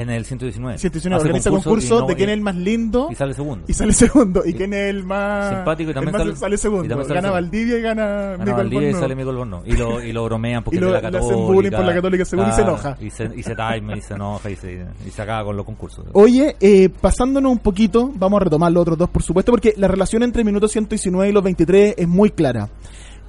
En 0.00 0.10
el 0.10 0.24
119. 0.24 0.78
119 0.78 1.16
Hace 1.20 1.26
organiza 1.26 1.50
concurso 1.50 1.68
concurso 1.70 1.96
y 1.96 2.00
no- 2.02 2.06
de 2.06 2.14
quién 2.16 2.28
es 2.30 2.34
el 2.34 2.40
más 2.40 2.54
lindo 2.56 3.08
Y 3.10 3.14
sale 3.16 3.34
segundo. 3.34 3.64
y 3.66 3.72
sale 3.74 3.92
segundo. 3.92 4.42
Y 4.46 4.52
quién 4.54 4.72
es 4.72 4.90
el 4.90 5.02
más. 5.04 5.54
Simpático 5.56 5.90
y 5.90 5.94
también 5.94 6.12
más 6.12 6.38
sale- 6.38 6.56
segundo. 6.56 6.84
y 6.84 6.88
también 6.88 7.08
sale 7.08 7.20
gana. 7.20 7.30
Valdivia 7.32 7.78
y 7.78 7.82
gana. 7.82 8.04
Gana 8.38 8.52
Valdivia 8.54 8.90
y 8.90 8.94
sale 8.94 9.14
Mico 9.16 9.30
Albornoz. 9.30 9.62
Y 9.66 9.72
lo, 9.76 10.02
y 10.02 10.12
lo 10.12 10.24
bromean 10.24 10.62
porque 10.64 10.76
Y 10.76 10.78
es 10.78 10.80
de 10.82 10.86
lo- 10.86 10.92
la 10.92 11.00
le 11.10 11.18
hacen 11.18 11.28
católica. 11.30 11.52
bullying 11.52 11.70
por 11.72 11.84
la 11.84 11.94
Católica 11.94 12.24
según 12.24 12.48
y 12.48 12.52
se 12.52 12.62
enoja. 12.62 12.96
Y 13.00 13.10
se, 13.10 13.30
y 13.36 13.42
se 13.42 13.54
taima 13.56 13.96
y 13.96 14.00
se 14.00 14.14
enoja 14.14 14.50
y 14.50 14.56
se, 14.56 14.86
y 15.06 15.10
se 15.10 15.22
acaba 15.22 15.44
con 15.44 15.56
los 15.56 15.66
concursos. 15.66 16.04
Oye, 16.12 16.56
eh, 16.60 16.88
pasándonos 16.88 17.50
un 17.50 17.58
poquito, 17.58 18.12
vamos 18.14 18.40
a 18.40 18.44
retomar 18.44 18.70
los 18.70 18.82
otros 18.82 18.98
dos, 18.98 19.10
por 19.10 19.22
supuesto, 19.24 19.50
porque 19.50 19.74
la 19.76 19.88
relación 19.88 20.22
entre 20.22 20.42
el 20.42 20.46
minuto 20.46 20.68
119 20.68 21.28
y 21.28 21.32
los 21.32 21.42
23 21.42 21.94
es 21.98 22.06
muy 22.08 22.30
clara. 22.30 22.66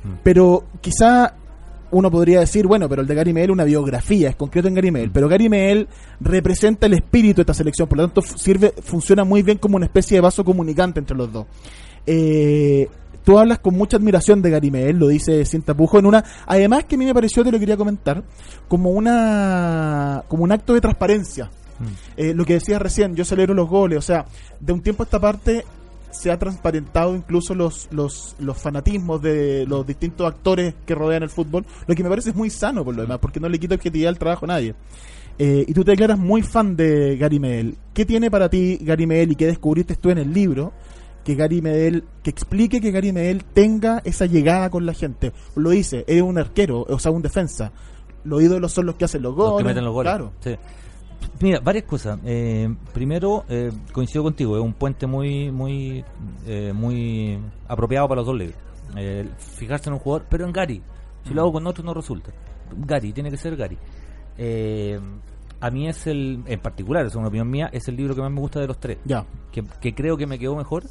Mm. 0.04 0.10
Pero 0.24 0.66
quizá 0.82 1.34
uno 1.92 2.12
podría 2.12 2.40
decir, 2.40 2.68
bueno, 2.68 2.88
pero 2.88 3.02
el 3.02 3.08
de 3.08 3.16
Gary 3.16 3.34
Medel 3.34 3.52
una 3.52 3.64
biografía, 3.64 4.30
es 4.30 4.36
concreto 4.36 4.68
en 4.68 4.76
Gary 4.76 4.92
Medel. 4.92 5.12
Pero 5.12 5.28
Gary 5.28 5.50
Medel 5.50 5.88
representa 6.20 6.86
el 6.86 6.94
espíritu 6.94 7.38
de 7.38 7.42
esta 7.44 7.54
selección, 7.54 7.88
por 7.88 7.98
lo 7.98 8.06
tanto 8.06 8.22
sirve, 8.22 8.74
funciona 8.82 9.24
muy 9.24 9.44
bien 9.44 9.58
como 9.58 9.76
una 9.76 9.86
especie 9.86 10.18
de 10.18 10.22
vaso 10.22 10.44
comunicante 10.44 11.00
entre 11.00 11.16
los 11.16 11.32
dos. 11.32 11.46
Eh, 12.06 12.88
tú 13.24 13.38
hablas 13.38 13.60
con 13.60 13.76
mucha 13.76 13.98
admiración 13.98 14.42
de 14.42 14.50
Gary 14.50 14.72
Medel, 14.72 14.98
lo 14.98 15.08
dice 15.08 15.46
Sin 15.46 15.62
Tapujo 15.62 16.00
en 16.00 16.06
una, 16.06 16.24
además 16.46 16.86
que 16.86 16.96
a 16.96 16.98
mí 16.98 17.06
me 17.06 17.14
pareció, 17.14 17.44
te 17.44 17.52
lo 17.52 17.60
quería 17.60 17.78
comentar, 17.78 18.24
como 18.68 18.92
una, 18.92 20.24
como 20.28 20.44
un 20.44 20.52
acto 20.52 20.74
de 20.74 20.82
transparencia. 20.82 21.50
Mm. 21.80 21.86
Eh, 22.18 22.34
lo 22.34 22.46
que 22.46 22.54
decías 22.54 22.82
recién, 22.82 23.16
yo 23.16 23.26
celebro 23.26 23.54
los 23.54 23.70
goles, 23.70 23.98
o 24.00 24.02
sea, 24.02 24.26
de 24.60 24.74
un 24.74 24.82
tiempo 24.82 25.04
a 25.04 25.06
esta 25.06 25.20
parte 25.20 25.66
se 26.12 26.32
ha 26.32 26.40
transparentado 26.40 27.16
incluso 27.16 27.54
los, 27.56 27.88
los, 27.92 28.36
los 28.40 28.58
fanatismos 28.58 29.22
de 29.22 29.66
los 29.68 29.86
distintos 29.86 30.28
actores 30.28 30.74
que 30.86 30.96
rodean 30.96 31.24
el 31.24 31.30
fútbol, 31.30 31.66
lo 31.88 31.96
que 31.96 32.04
me 32.04 32.10
parece 32.10 32.32
es 32.32 32.36
muy 32.36 32.50
sano 32.50 32.84
por 32.84 32.96
lo 32.96 33.02
demás, 33.02 33.20
porque 33.20 33.40
no 33.40 33.50
le 33.50 33.60
quita 33.60 33.76
objetividad 33.76 34.10
al 34.10 34.20
trabajo 34.20 34.46
a 34.46 34.48
nadie. 34.48 34.76
Eh, 35.38 35.64
y 35.68 35.74
tú 35.74 35.86
te 35.86 35.92
declaras 35.92 36.20
muy 36.20 36.42
fan 36.42 36.76
de 36.76 37.16
Gary 37.16 37.40
Medel. 37.40 37.78
¿Qué 37.94 38.06
tiene 38.06 38.30
para 38.30 38.50
ti 38.50 38.78
Gary 38.82 39.08
Medel 39.08 39.32
y 39.32 39.36
qué 39.36 39.46
descubriste 39.46 39.96
tú 39.96 40.10
en 40.10 40.18
el 40.18 40.34
libro? 40.34 40.74
Que 41.24 41.36
Gary 41.36 41.62
Medel, 41.62 42.04
que 42.22 42.30
explique 42.30 42.82
que 42.82 42.92
Gary 42.92 43.14
Medel 43.14 43.46
tenga 43.46 44.02
esa 44.04 44.26
llegada 44.26 44.70
con 44.70 44.86
la 44.86 44.94
gente. 44.94 45.32
Lo 45.56 45.70
dice, 45.70 46.04
es 46.08 46.22
un 46.22 46.38
arquero, 46.38 46.86
o 46.90 47.00
sea, 47.00 47.12
un 47.12 47.22
defensa. 47.22 47.72
Los 48.26 48.42
ídolos 48.42 48.74
son 48.74 48.86
los 48.86 48.96
que 48.96 49.06
hacen 49.06 49.22
los 49.22 49.34
goles. 49.34 49.52
Los 49.52 49.58
que 49.60 49.68
meten 49.68 49.86
los 49.86 49.94
goles. 49.94 50.12
Claro. 50.12 50.34
Sí. 50.42 50.58
Mira, 51.42 51.60
varias 51.62 51.86
cosas. 51.86 52.20
Eh, 52.26 52.74
primero, 52.94 53.46
eh, 53.50 53.72
coincido 53.94 54.24
contigo, 54.24 54.58
es 54.58 54.64
un 54.64 54.74
puente 54.74 55.08
muy 55.08 55.52
muy 55.52 56.04
eh, 56.46 56.74
muy 56.74 57.40
apropiado 57.68 58.08
para 58.08 58.20
los 58.22 58.28
dos 58.28 58.38
libros. 58.38 58.58
Eh, 58.98 59.30
fijarse 59.38 59.90
en 59.90 59.94
un 59.94 60.00
jugador, 60.00 60.26
pero 60.30 60.46
en 60.46 60.52
Gary. 60.52 60.82
Si 61.26 61.34
lo 61.34 61.42
hago 61.42 61.54
con 61.54 61.68
otro 61.68 61.84
no 61.84 61.94
resulta. 61.94 62.32
Gary, 62.86 63.14
tiene 63.14 63.30
que 63.30 63.38
ser 63.38 63.56
Gary. 63.56 63.78
Eh, 64.38 65.00
a 65.62 65.70
mí 65.70 65.88
es 65.88 66.08
el, 66.08 66.42
en 66.46 66.60
particular, 66.60 67.06
es 67.06 67.16
una 67.16 67.28
opinión 67.28 67.50
mía, 67.50 67.70
es 67.74 67.88
el 67.88 67.96
libro 67.98 68.16
que 68.16 68.22
más 68.22 68.32
me 68.32 68.40
gusta 68.40 68.60
de 68.60 68.68
los 68.68 68.80
tres. 68.80 68.98
Ya. 69.06 69.26
que, 69.52 69.64
que 69.82 69.94
creo 69.94 70.16
que 70.18 70.26
me 70.26 70.40
quedó 70.40 70.56
mejor 70.56 70.84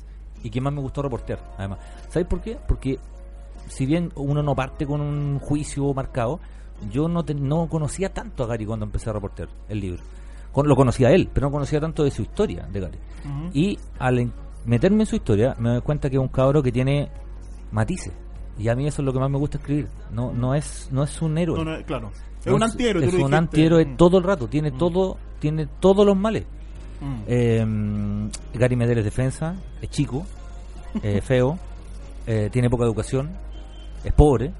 y 0.43 0.51
que 0.51 0.61
más 0.61 0.73
me 0.73 0.81
gustó 0.81 1.03
reportear, 1.03 1.41
además. 1.57 1.79
¿Sabes 2.09 2.29
por 2.29 2.41
qué? 2.41 2.59
Porque 2.69 2.99
si 3.69 3.87
bien 3.87 4.13
uno 4.15 4.43
no 4.43 4.55
parte 4.55 4.87
con 4.87 5.01
un 5.01 5.39
juicio 5.41 5.93
marcado, 5.95 6.41
yo 6.93 7.09
no, 7.09 7.25
te- 7.25 7.35
no 7.35 7.69
conocía 7.69 8.13
tanto 8.13 8.45
a 8.45 8.47
Gary 8.47 8.67
cuando 8.67 8.85
empecé 8.87 9.09
a 9.11 9.15
reportear 9.15 9.49
el 9.69 9.81
libro. 9.81 10.03
Lo 10.67 10.77
conocía 10.77 11.11
él, 11.11 11.29
pero 11.33 11.47
no 11.49 11.53
conocía 11.53 11.81
tanto 11.81 12.05
de 12.05 12.11
su 12.11 12.23
historia 12.23 12.67
de 12.73 12.81
Gary. 12.81 12.99
Y 13.53 13.79
al 13.99 14.31
meterme 14.65 15.01
en 15.03 15.07
su 15.07 15.17
historia, 15.17 15.55
me 15.59 15.71
doy 15.71 15.81
cuenta 15.83 16.09
que 16.11 16.17
es 16.17 16.23
un 16.23 16.29
cabro 16.29 16.63
que 16.63 16.73
tiene 16.73 17.09
matices. 17.73 18.13
Y 18.59 18.69
a 18.69 18.75
mí 18.75 18.87
eso 18.87 19.03
es 19.03 19.07
lo 19.07 19.13
que 19.13 19.21
más 19.21 19.31
me 19.31 19.39
gusta 19.39 19.59
escribir. 19.59 19.89
No, 20.13 20.33
no 20.33 20.55
es, 20.55 20.89
no 20.91 21.05
es 21.05 21.23
un 21.23 21.39
héroe. 21.39 21.57
No, 21.63 21.65
no, 21.77 21.85
claro. 21.85 22.11
Es 22.41 22.47
No 22.47 22.57
un 22.57 22.63
antihéroe. 22.65 23.05
Es 23.07 23.15
un 23.15 23.35
antihéroe 23.35 23.85
Mm. 23.85 23.97
todo 23.97 24.19
el 24.19 24.25
rato. 24.25 24.49
Tiene 24.49 24.73
todo, 24.73 25.17
tiene 25.39 25.67
todos 25.81 26.05
los 26.05 26.17
males. 26.17 26.45
Mm. 27.01 27.15
Eh, 27.29 28.29
Gary 28.55 28.75
Medel 28.77 28.99
es 28.99 29.05
defensa, 29.05 29.55
es 29.81 29.91
chico, 29.91 30.27
eh, 31.03 31.21
feo, 31.25 31.59
eh, 32.27 32.49
tiene 32.51 32.69
poca 32.69 32.85
educación, 32.85 33.31
es 34.03 34.13
pobre 34.13 34.53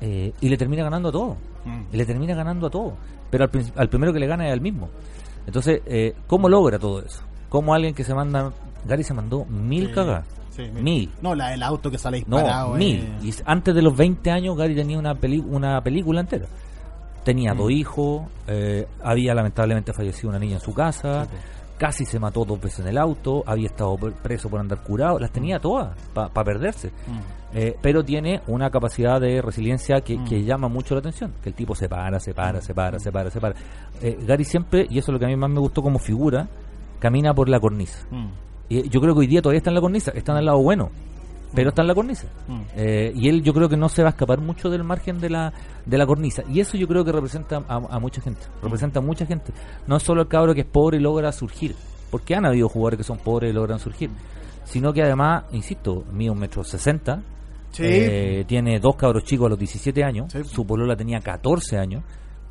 eh, 0.00 0.32
y 0.40 0.48
le 0.48 0.56
termina 0.56 0.82
ganando 0.82 1.10
a 1.10 1.12
todo. 1.12 1.36
Mm. 1.64 1.82
Y 1.92 1.96
le 1.96 2.04
termina 2.06 2.34
ganando 2.34 2.66
a 2.66 2.70
todo. 2.70 2.94
Pero 3.30 3.44
al, 3.44 3.50
al 3.76 3.88
primero 3.88 4.12
que 4.12 4.18
le 4.18 4.26
gana 4.26 4.46
es 4.48 4.52
al 4.52 4.60
mismo. 4.60 4.88
Entonces, 5.48 5.80
eh, 5.86 6.14
¿cómo 6.26 6.46
logra 6.48 6.78
todo 6.78 7.00
eso? 7.02 7.22
¿Cómo 7.48 7.72
alguien 7.72 7.94
que 7.94 8.04
se 8.04 8.12
manda... 8.14 8.52
Gary 8.86 9.02
se 9.02 9.14
mandó 9.14 9.46
mil 9.46 9.90
sí, 10.54 10.62
mil. 10.74 10.82
Mil. 10.82 11.10
No, 11.22 11.34
la 11.34 11.48
del 11.48 11.62
auto 11.62 11.90
que 11.90 11.96
sale 11.96 12.18
disparado. 12.18 12.68
No, 12.70 12.74
eh. 12.76 12.78
mil. 12.78 13.08
Y 13.22 13.30
s- 13.30 13.42
antes 13.46 13.74
de 13.74 13.80
los 13.80 13.96
20 13.96 14.30
años, 14.30 14.56
Gary 14.58 14.74
tenía 14.74 14.98
una, 14.98 15.14
peli- 15.14 15.40
una 15.44 15.80
película 15.82 16.20
entera. 16.20 16.44
Tenía 17.24 17.54
Mm. 17.54 17.56
dos 17.58 17.70
hijos, 17.70 18.22
eh, 18.46 18.86
había 19.02 19.34
lamentablemente 19.34 19.92
fallecido 19.94 20.28
una 20.28 20.38
niña 20.38 20.56
en 20.56 20.60
su 20.60 20.74
casa, 20.74 21.26
casi 21.78 22.04
se 22.04 22.18
mató 22.18 22.44
dos 22.44 22.60
veces 22.60 22.80
en 22.80 22.88
el 22.88 22.98
auto, 22.98 23.42
había 23.46 23.66
estado 23.66 23.96
pre- 23.96 24.10
preso 24.12 24.48
por 24.50 24.60
andar 24.60 24.82
curado, 24.82 25.18
las 25.18 25.30
tenía 25.30 25.58
todas 25.58 25.96
para 26.12 26.28
perderse. 26.44 26.88
Mm. 27.06 27.18
Eh, 27.54 27.76
pero 27.80 28.04
tiene 28.04 28.42
una 28.46 28.68
capacidad 28.70 29.18
de 29.20 29.40
resiliencia 29.40 30.00
que, 30.02 30.18
Mm. 30.18 30.24
que 30.26 30.44
llama 30.44 30.68
mucho 30.68 30.94
la 30.94 31.00
atención, 31.00 31.32
que 31.42 31.48
el 31.48 31.54
tipo 31.54 31.74
se 31.74 31.88
para, 31.88 32.20
se 32.20 32.34
para, 32.34 32.60
se 32.60 32.74
para, 32.74 32.98
se 32.98 33.10
para, 33.10 33.30
se 33.30 33.40
para. 33.40 33.54
Eh, 34.02 34.18
Gary 34.26 34.44
siempre, 34.44 34.86
y 34.90 34.98
eso 34.98 35.10
es 35.10 35.14
lo 35.14 35.18
que 35.18 35.24
a 35.24 35.28
mí 35.28 35.36
más 35.36 35.48
me 35.50 35.60
gustó 35.60 35.80
como 35.82 35.98
figura, 35.98 36.46
camina 36.98 37.32
por 37.32 37.48
la 37.48 37.58
cornisa. 37.58 38.06
Mm. 38.10 38.26
Y 38.68 38.88
yo 38.90 39.00
creo 39.00 39.14
que 39.14 39.20
hoy 39.20 39.26
día 39.26 39.40
todavía 39.40 39.58
está 39.58 39.70
en 39.70 39.74
la 39.76 39.80
cornisa, 39.80 40.10
está 40.14 40.32
en 40.32 40.38
el 40.38 40.44
lado 40.44 40.58
bueno, 40.58 40.90
pero 41.54 41.70
está 41.70 41.82
en 41.82 41.88
la 41.88 41.94
cornisa. 41.94 42.28
Mm. 42.46 42.60
Eh, 42.76 43.12
y 43.14 43.28
él 43.28 43.42
yo 43.42 43.52
creo 43.54 43.68
que 43.68 43.76
no 43.76 43.88
se 43.88 44.02
va 44.02 44.08
a 44.08 44.10
escapar 44.10 44.40
mucho 44.40 44.68
del 44.70 44.84
margen 44.84 45.20
de 45.20 45.30
la, 45.30 45.52
de 45.86 45.98
la 45.98 46.06
cornisa. 46.06 46.42
Y 46.48 46.60
eso 46.60 46.76
yo 46.76 46.86
creo 46.86 47.04
que 47.04 47.12
representa 47.12 47.62
a, 47.68 47.76
a 47.76 47.98
mucha 47.98 48.20
gente. 48.20 48.42
Representa 48.62 48.98
a 49.00 49.02
mucha 49.02 49.26
gente. 49.26 49.52
No 49.86 49.96
es 49.96 50.02
solo 50.02 50.22
el 50.22 50.28
cabro 50.28 50.54
que 50.54 50.60
es 50.62 50.66
pobre 50.66 50.98
y 50.98 51.00
logra 51.00 51.32
surgir. 51.32 51.74
Porque 52.10 52.34
han 52.34 52.46
habido 52.46 52.68
jugadores 52.68 52.98
que 52.98 53.04
son 53.04 53.18
pobres 53.18 53.50
y 53.50 53.54
logran 53.54 53.78
surgir. 53.78 54.10
Sino 54.64 54.92
que 54.92 55.02
además, 55.02 55.44
insisto, 55.52 56.04
mide 56.12 56.30
un 56.30 56.38
metro 56.38 56.64
sesenta. 56.64 57.22
Sí. 57.70 57.82
eh, 57.84 58.44
tiene 58.46 58.80
dos 58.80 58.96
cabros 58.96 59.24
chicos 59.24 59.46
a 59.46 59.50
los 59.50 59.58
17 59.58 60.02
años. 60.02 60.32
Sí. 60.32 60.42
Su 60.44 60.66
polola 60.66 60.96
tenía 60.96 61.20
14 61.20 61.78
años. 61.78 62.02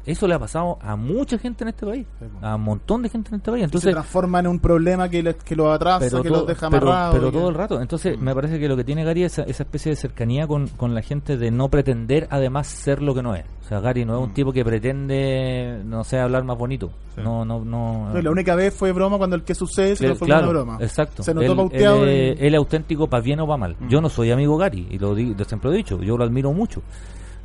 Eso 0.07 0.27
le 0.27 0.33
ha 0.35 0.39
pasado 0.39 0.79
a 0.81 0.95
mucha 0.95 1.37
gente 1.37 1.63
en 1.63 1.67
este 1.67 1.85
país. 1.85 2.07
A 2.41 2.55
un 2.55 2.61
montón 2.63 3.03
de 3.03 3.09
gente 3.09 3.29
en 3.29 3.35
este 3.35 3.51
país. 3.51 3.61
se 3.61 3.65
Entonces, 3.65 3.91
transforma 3.93 4.39
en 4.39 4.47
un 4.47 4.59
problema 4.59 5.09
que, 5.09 5.21
les- 5.21 5.35
que 5.35 5.55
los 5.55 5.67
atrasa, 5.67 5.99
pero, 5.99 6.23
que 6.23 6.29
los 6.29 6.47
deja 6.47 6.69
pero- 6.69 6.87
amarrados. 6.87 7.15
pero 7.15 7.31
que- 7.31 7.37
todo 7.37 7.49
el 7.49 7.55
rato. 7.55 7.81
Entonces, 7.81 8.17
me 8.17 8.33
parece 8.33 8.57
que 8.59 8.67
lo 8.67 8.75
que 8.77 8.83
tiene 8.83 9.03
Gary 9.03 9.23
es 9.23 9.33
esa, 9.33 9.43
esa 9.43 9.63
especie 9.63 9.89
de 9.91 9.95
cercanía 9.97 10.47
con, 10.47 10.67
con 10.69 10.95
la 10.95 11.01
gente 11.01 11.37
de 11.37 11.51
no 11.51 11.69
pretender 11.69 12.27
además 12.31 12.67
ser 12.67 13.01
lo 13.03 13.13
que 13.13 13.21
no 13.21 13.35
es. 13.35 13.43
O 13.65 13.67
sea, 13.67 13.81
Gary 13.81 14.05
no 14.05 14.15
es 14.17 14.23
un 14.23 14.29
Mm. 14.29 14.33
tipo 14.33 14.53
que 14.53 14.63
pretende, 14.63 15.81
no 15.83 16.03
sé, 16.05 16.17
hablar 16.19 16.43
más 16.45 16.57
bonito. 16.57 16.89
Sí. 17.15 17.21
No, 17.21 17.43
no, 17.43 17.65
no. 17.65 18.09
No, 18.13 18.21
la 18.21 18.31
única 18.31 18.55
vez 18.55 18.73
fue 18.73 18.93
broma 18.93 19.17
cuando 19.17 19.35
el 19.35 19.43
que 19.43 19.55
sucede 19.55 19.95
se 19.97 20.07
en 20.07 20.15
claro, 20.15 20.43
una 20.43 20.51
broma. 20.51 20.77
exacto. 20.79 21.21
Se 21.21 21.33
notó 21.33 21.51
él, 21.51 21.55
pauteado. 21.57 22.03
él, 22.05 22.09
es- 22.09 22.41
él 22.41 22.53
es 22.53 22.57
auténtico 22.57 23.07
para 23.07 23.21
bien 23.21 23.39
o 23.41 23.45
para 23.47 23.57
mal. 23.57 23.75
Mm. 23.77 23.89
Yo 23.89 23.99
no 23.99 24.07
soy 24.09 24.31
amigo 24.31 24.55
Gary, 24.57 24.87
y 24.89 24.97
lo, 24.99 25.13
di- 25.13 25.33
lo 25.35 25.43
siempre 25.43 25.69
lo 25.69 25.73
he 25.75 25.77
dicho. 25.79 26.01
Yo 26.01 26.17
lo 26.17 26.23
admiro 26.23 26.53
mucho. 26.53 26.81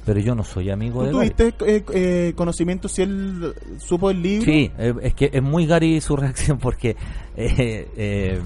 Pero 0.04 0.18
yo 0.21 0.35
no 0.35 0.42
soy 0.42 0.71
amigo 0.71 1.00
¿Tú 1.00 1.06
de 1.06 1.12
Gary. 1.12 1.30
tuviste 1.30 1.76
eh, 1.76 1.85
eh, 1.92 2.32
conocimiento 2.35 2.88
si 2.88 3.02
él 3.02 3.54
supo 3.78 4.11
el 4.11 4.21
libro? 4.21 4.44
Sí, 4.44 4.71
eh, 4.76 4.94
es 5.02 5.14
que 5.14 5.30
es 5.32 5.42
muy 5.42 5.66
Gary 5.66 6.00
su 6.00 6.16
reacción 6.16 6.59
porque 6.59 6.97
eh, 7.37 8.40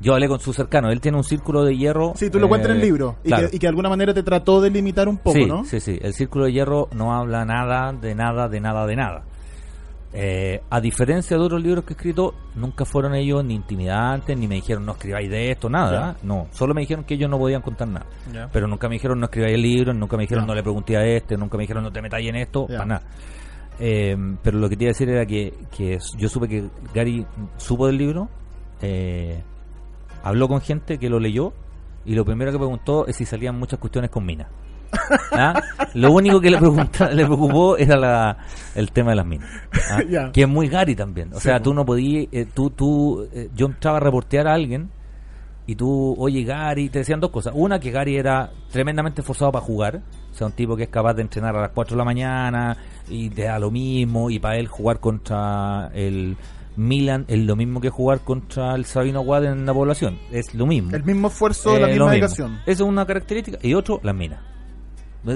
yo 0.00 0.12
hablé 0.14 0.28
con 0.28 0.38
su 0.38 0.52
cercano. 0.52 0.90
Él 0.90 1.00
tiene 1.00 1.16
un 1.16 1.24
círculo 1.24 1.64
de 1.64 1.76
hierro. 1.76 2.12
Sí, 2.14 2.30
tú 2.30 2.38
lo 2.38 2.48
cuentas 2.48 2.70
en 2.70 2.76
el 2.76 2.82
libro. 2.82 3.16
Y, 3.24 3.28
claro. 3.28 3.50
que, 3.50 3.56
y 3.56 3.58
que 3.58 3.66
de 3.66 3.70
alguna 3.70 3.88
manera 3.88 4.14
te 4.14 4.22
trató 4.22 4.60
de 4.60 4.70
limitar 4.70 5.08
un 5.08 5.18
poco, 5.18 5.36
sí, 5.36 5.46
¿no? 5.46 5.64
Sí, 5.64 5.80
sí, 5.80 5.98
el 6.00 6.14
círculo 6.14 6.44
de 6.44 6.52
hierro 6.52 6.88
no 6.94 7.14
habla 7.14 7.44
nada, 7.44 7.92
de 7.92 8.14
nada, 8.14 8.48
de 8.48 8.60
nada, 8.60 8.86
de 8.86 8.96
nada. 8.96 9.24
Eh, 10.16 10.62
a 10.70 10.80
diferencia 10.80 11.36
de 11.36 11.42
otros 11.42 11.60
libros 11.60 11.84
que 11.84 11.92
he 11.92 11.96
escrito, 11.96 12.34
nunca 12.54 12.84
fueron 12.84 13.16
ellos 13.16 13.44
ni 13.44 13.54
intimidantes, 13.54 14.38
ni 14.38 14.46
me 14.46 14.54
dijeron 14.54 14.86
no 14.86 14.92
escribáis 14.92 15.28
de 15.28 15.50
esto, 15.50 15.68
nada. 15.68 16.16
No, 16.22 16.46
solo 16.52 16.72
me 16.72 16.82
dijeron 16.82 17.02
que 17.02 17.14
ellos 17.14 17.28
no 17.28 17.36
podían 17.36 17.62
contar 17.62 17.88
nada. 17.88 18.06
Pero 18.52 18.68
nunca 18.68 18.88
me 18.88 18.94
dijeron 18.94 19.18
no 19.18 19.26
escribáis 19.26 19.54
el 19.54 19.62
libro, 19.62 19.92
nunca 19.92 20.16
me 20.16 20.22
dijeron 20.22 20.46
no 20.46 20.54
le 20.54 20.62
pregunté 20.62 20.96
a 20.96 21.04
este, 21.04 21.36
nunca 21.36 21.56
me 21.56 21.64
dijeron 21.64 21.82
no 21.82 21.92
te 21.92 22.00
metáis 22.00 22.28
en 22.28 22.36
esto, 22.36 22.66
para 22.66 22.86
nada. 22.86 23.02
Eh, 23.80 24.16
pero 24.40 24.58
lo 24.58 24.68
que 24.68 24.76
te 24.76 24.84
iba 24.84 24.90
a 24.90 24.92
decir 24.92 25.08
era 25.08 25.26
que, 25.26 25.52
que 25.76 25.98
yo 26.16 26.28
supe 26.28 26.46
que 26.46 26.68
Gary 26.94 27.26
supo 27.56 27.88
del 27.88 27.98
libro, 27.98 28.28
eh, 28.82 29.42
habló 30.22 30.46
con 30.46 30.60
gente 30.60 30.98
que 30.98 31.10
lo 31.10 31.18
leyó 31.18 31.52
y 32.04 32.14
lo 32.14 32.24
primero 32.24 32.52
que 32.52 32.58
preguntó 32.58 33.06
es 33.08 33.16
si 33.16 33.24
salían 33.24 33.58
muchas 33.58 33.80
cuestiones 33.80 34.12
con 34.12 34.24
minas. 34.24 34.46
¿Ah? 35.32 35.60
Lo 35.94 36.12
único 36.12 36.40
que 36.40 36.50
le, 36.50 36.58
le 36.60 37.24
preocupó 37.26 37.76
era 37.76 37.96
la, 37.96 38.36
el 38.74 38.90
tema 38.92 39.10
de 39.10 39.16
las 39.16 39.26
minas. 39.26 39.48
¿ah? 39.90 40.30
Que 40.32 40.42
es 40.42 40.48
muy 40.48 40.68
Gary 40.68 40.94
también. 40.94 41.32
O 41.32 41.36
Sí, 41.36 41.42
sea, 41.48 41.60
tú 41.60 41.72
no 41.74 41.84
podías, 41.84 42.26
eh, 42.32 42.46
tú, 42.52 42.70
tú, 42.70 43.26
eh, 43.32 43.48
yo 43.54 43.66
entraba 43.66 43.98
a 43.98 44.00
reportear 44.00 44.46
a 44.48 44.54
alguien 44.54 44.90
y 45.66 45.74
tú, 45.76 46.14
oye 46.18 46.42
Gary, 46.44 46.88
te 46.90 46.98
decían 47.00 47.20
dos 47.20 47.30
cosas. 47.30 47.52
Una, 47.56 47.78
que 47.80 47.90
Gary 47.90 48.16
era 48.16 48.50
tremendamente 48.70 49.20
esforzado 49.22 49.50
para 49.52 49.64
jugar. 49.64 50.02
O 50.32 50.34
sea, 50.36 50.46
un 50.48 50.52
tipo 50.52 50.76
que 50.76 50.82
es 50.84 50.88
capaz 50.88 51.14
de 51.14 51.22
entrenar 51.22 51.56
a 51.56 51.60
las 51.60 51.70
4 51.70 51.94
de 51.94 51.98
la 51.98 52.04
mañana 52.04 52.76
y 53.08 53.30
te 53.30 53.44
da 53.44 53.58
lo 53.58 53.70
mismo. 53.70 54.28
Y 54.30 54.38
para 54.40 54.56
él 54.56 54.66
jugar 54.66 54.98
contra 55.00 55.90
el 55.94 56.36
Milan 56.76 57.24
es 57.28 57.38
lo 57.38 57.54
mismo 57.54 57.80
que 57.80 57.88
jugar 57.88 58.20
contra 58.20 58.74
el 58.74 58.84
Sabino 58.84 59.20
Guad 59.22 59.44
en 59.44 59.64
la 59.64 59.72
población. 59.72 60.18
Es 60.32 60.52
lo 60.54 60.66
mismo. 60.66 60.90
El 60.94 61.04
mismo 61.04 61.28
esfuerzo, 61.28 61.78
la 61.78 61.86
Eh, 61.86 61.90
misma 61.92 61.96
lo 61.98 62.04
mismo. 62.06 62.10
dedicación. 62.10 62.52
Eso 62.66 62.84
es 62.84 62.90
una 62.90 63.06
característica. 63.06 63.58
Y 63.62 63.74
otro, 63.74 64.00
las 64.02 64.14
minas. 64.14 64.40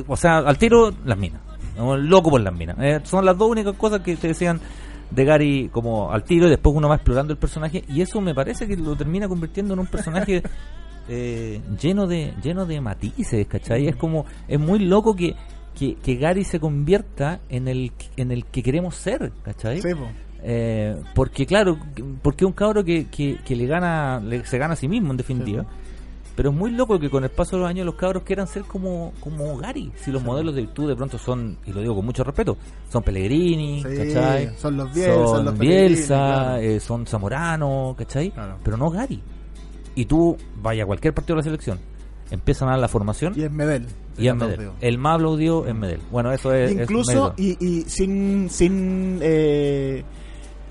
O 0.07 0.17
sea, 0.17 0.39
al 0.39 0.59
tiro, 0.59 0.93
las 1.05 1.17
minas. 1.19 1.41
Loco 1.77 2.31
por 2.31 2.41
las 2.41 2.53
minas. 2.55 2.77
Eh, 2.81 3.01
son 3.05 3.25
las 3.25 3.37
dos 3.39 3.51
únicas 3.51 3.75
cosas 3.75 4.01
que 4.01 4.17
te 4.17 4.29
decían 4.29 4.61
de 5.11 5.25
Gary 5.25 5.71
como 5.73 6.11
al 6.13 6.25
tiro 6.25 6.47
y 6.47 6.51
después 6.51 6.75
uno 6.77 6.89
va 6.89 6.97
explorando 6.97 7.33
el 7.33 7.39
personaje 7.39 7.83
y 7.89 8.03
eso 8.03 8.21
me 8.21 8.35
parece 8.35 8.67
que 8.67 8.77
lo 8.77 8.95
termina 8.97 9.27
convirtiendo 9.29 9.73
en 9.75 9.81
un 9.81 9.87
personaje 9.87 10.43
eh, 11.09 11.61
lleno 11.81 12.07
de 12.07 12.35
lleno 12.43 12.67
de 12.67 12.81
matices, 12.81 13.47
¿cachai? 13.47 13.87
Es 13.87 13.97
como, 13.97 14.27
es 14.47 14.59
muy 14.61 14.81
loco 14.81 15.15
que, 15.17 15.35
que, 15.79 15.95
que 15.95 16.17
Gary 16.17 16.45
se 16.45 16.61
convierta 16.61 17.41
en 17.49 17.69
el, 17.69 17.93
en 18.17 18.33
el 18.33 18.45
que 18.47 18.63
queremos 18.63 18.97
ser, 18.97 19.33
¿cachai? 19.43 19.81
Sí, 19.81 19.95
po. 19.95 20.09
Eh, 20.43 20.97
porque 21.15 21.47
claro, 21.47 21.79
porque 22.23 22.45
es 22.45 22.47
un 22.47 22.53
cabro 22.53 22.85
que, 22.85 23.07
que, 23.07 23.39
que 23.45 23.57
le 23.57 23.67
gana, 23.67 24.21
le- 24.21 24.45
se 24.45 24.59
gana 24.59 24.75
a 24.75 24.77
sí 24.77 24.89
mismo 24.89 25.11
en 25.13 25.17
definitiva. 25.17 25.63
Sí. 25.63 25.69
Pero 26.39 26.51
es 26.51 26.55
muy 26.57 26.71
loco 26.71 27.01
que 27.01 27.11
con 27.11 27.25
el 27.25 27.31
paso 27.31 27.57
de 27.57 27.63
los 27.63 27.69
años 27.69 27.85
los 27.85 27.97
cabros 27.97 28.23
quieran 28.23 28.47
ser 28.47 28.63
como, 28.63 29.13
como 29.19 29.57
Gary. 29.57 29.91
Si 29.97 30.13
los 30.13 30.23
modelos 30.23 30.55
de 30.55 30.61
virtud 30.61 30.87
de 30.89 30.95
pronto 30.95 31.19
son, 31.19 31.59
y 31.67 31.73
lo 31.73 31.81
digo 31.81 31.97
con 31.97 32.05
mucho 32.07 32.23
respeto, 32.23 32.57
son 32.93 33.03
Pellegrini, 33.03 33.83
Sí, 33.83 33.89
¿cachai? 34.15 34.51
son 34.57 34.77
los 34.77 34.95
Bielsa, 34.95 35.27
Son 35.27 35.45
los 35.45 35.59
Bielsa, 35.59 36.15
claro. 36.17 36.57
eh, 36.59 36.79
son 36.79 37.07
Zamorano, 37.07 37.97
¿cachai? 37.99 38.31
Claro. 38.31 38.57
Pero 38.63 38.77
no 38.77 38.89
Gary. 38.89 39.21
Y 39.97 40.05
tú, 40.05 40.37
vaya 40.63 40.85
a 40.85 40.87
cualquier 40.87 41.13
partido 41.13 41.35
de 41.35 41.41
la 41.41 41.43
selección, 41.45 41.81
empiezan 42.31 42.69
a 42.69 42.71
dar 42.73 42.81
la 42.81 42.89
formación 42.89 43.33
Y 43.35 43.43
es 43.43 43.51
Medel. 43.51 43.87
y 44.17 44.29
es 44.29 44.35
Medel. 44.37 44.71
El 44.81 44.97
más 44.97 45.17
aplaudido 45.17 45.67
es 45.67 45.75
Medel. 45.75 45.99
Bueno, 46.13 46.31
eso 46.33 46.55
es... 46.55 46.71
Incluso, 46.71 47.35
y, 47.37 47.57
y 47.59 47.83
sin, 47.89 48.49
sin, 48.49 49.19
eh, 49.23 50.05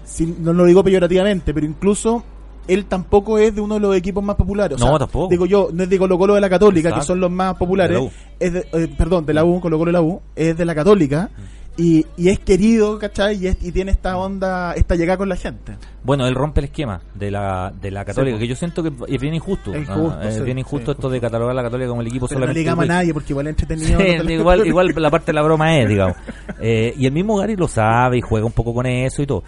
sin- 0.05 0.41
no 0.41 0.53
lo 0.53 0.63
digo 0.63 0.81
peyorativamente, 0.81 1.53
pero 1.53 1.65
incluso 1.65 2.23
él 2.67 2.85
tampoco 2.85 3.37
es 3.37 3.53
de 3.55 3.61
uno 3.61 3.75
de 3.75 3.79
los 3.81 3.95
equipos 3.95 4.23
más 4.23 4.35
populares. 4.35 4.81
O 4.81 4.85
No, 4.85 4.97
tampoco. 4.99 5.29
Digo 5.29 5.45
yo, 5.45 5.69
no 5.73 5.83
es 5.83 5.89
de 5.89 5.97
Colo 5.97 6.17
Colo 6.17 6.35
de 6.35 6.41
la 6.41 6.49
Católica, 6.49 6.89
Exacto. 6.89 7.01
que 7.03 7.07
son 7.07 7.19
los 7.19 7.31
más 7.31 7.55
populares. 7.55 7.99
De. 7.99 8.09
Es 8.39 8.53
de, 8.53 8.59
eh, 8.73 8.87
perdón, 8.97 9.25
de 9.25 9.33
la 9.33 9.43
U, 9.43 9.59
Colo 9.59 9.77
Colo 9.77 9.89
de 9.89 9.93
la 9.93 10.01
U, 10.01 10.21
es 10.35 10.57
de 10.57 10.65
la 10.65 10.75
Católica. 10.75 11.29
Mm. 11.35 11.57
Y, 11.79 12.03
y 12.17 12.29
es 12.29 12.39
querido, 12.39 12.97
¿cachai? 12.97 13.37
Y, 13.37 13.45
es- 13.45 13.57
y 13.61 13.71
tiene 13.71 13.91
esta 13.91 14.17
onda, 14.17 14.73
esta 14.73 14.95
llegada 14.95 15.17
con 15.17 15.29
la 15.29 15.35
gente. 15.35 15.77
Bueno, 16.03 16.25
él 16.25 16.33
rompe 16.33 16.59
el 16.61 16.65
esquema 16.65 17.01
de 17.13 17.29
la, 17.29 17.71
de 17.79 17.91
la 17.91 18.03
católica, 18.03 18.35
Sí, 18.37 18.41
que 18.41 18.47
yo 18.47 18.55
siento 18.55 18.81
que 18.81 18.91
es 19.13 19.21
bien 19.21 19.35
injusto. 19.35 19.75
Es 19.75 19.87
¿no? 19.87 19.95
injusto, 19.95 20.21
es 20.21 20.35
sí, 20.37 20.41
bien 20.41 20.57
injusto 20.57 20.91
sí, 20.91 20.97
esto 20.97 21.07
de 21.07 21.21
catalogar 21.21 21.51
a 21.51 21.53
la 21.53 21.61
católica 21.61 21.89
como 21.89 22.01
el 22.01 22.07
equipo 22.07 22.27
Pero 22.27 22.39
no 22.39 22.45
solamente. 22.47 22.57
le 22.57 22.63
digamos 22.63 22.83
a 22.85 22.87
nadie 22.87 23.13
porque 23.13 23.31
igual 23.31 23.45
es 23.45 23.51
entretenido. 23.51 23.99
no 24.23 24.31
igual, 24.31 24.65
igual 24.65 24.93
la 24.95 25.11
parte 25.11 25.27
de 25.27 25.33
la 25.33 25.43
broma 25.43 25.77
es, 25.77 25.87
digamos. 25.87 26.17
Eh, 26.59 26.95
y 26.97 27.05
el 27.05 27.11
mismo 27.11 27.37
Gary 27.37 27.55
lo 27.55 27.67
sabe 27.67 28.17
y 28.17 28.21
juega 28.21 28.47
un 28.47 28.53
poco 28.53 28.73
con 28.73 28.87
eso 28.87 29.21
y 29.21 29.27
todo. 29.27 29.43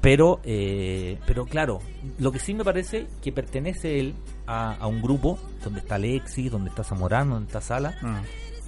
Pero, 0.00 0.40
eh, 0.44 1.18
pero 1.26 1.44
claro, 1.44 1.80
lo 2.18 2.32
que 2.32 2.38
sí 2.38 2.54
me 2.54 2.64
parece 2.64 3.06
que 3.22 3.32
pertenece 3.32 4.00
él 4.00 4.14
a, 4.46 4.74
a 4.74 4.86
un 4.86 5.02
grupo 5.02 5.38
donde 5.62 5.80
está 5.80 5.96
Alexis, 5.96 6.50
donde 6.50 6.70
está 6.70 6.82
Zamorano, 6.84 7.34
donde 7.34 7.48
está 7.48 7.60
Sala, 7.60 7.94
Ah. 8.02 8.22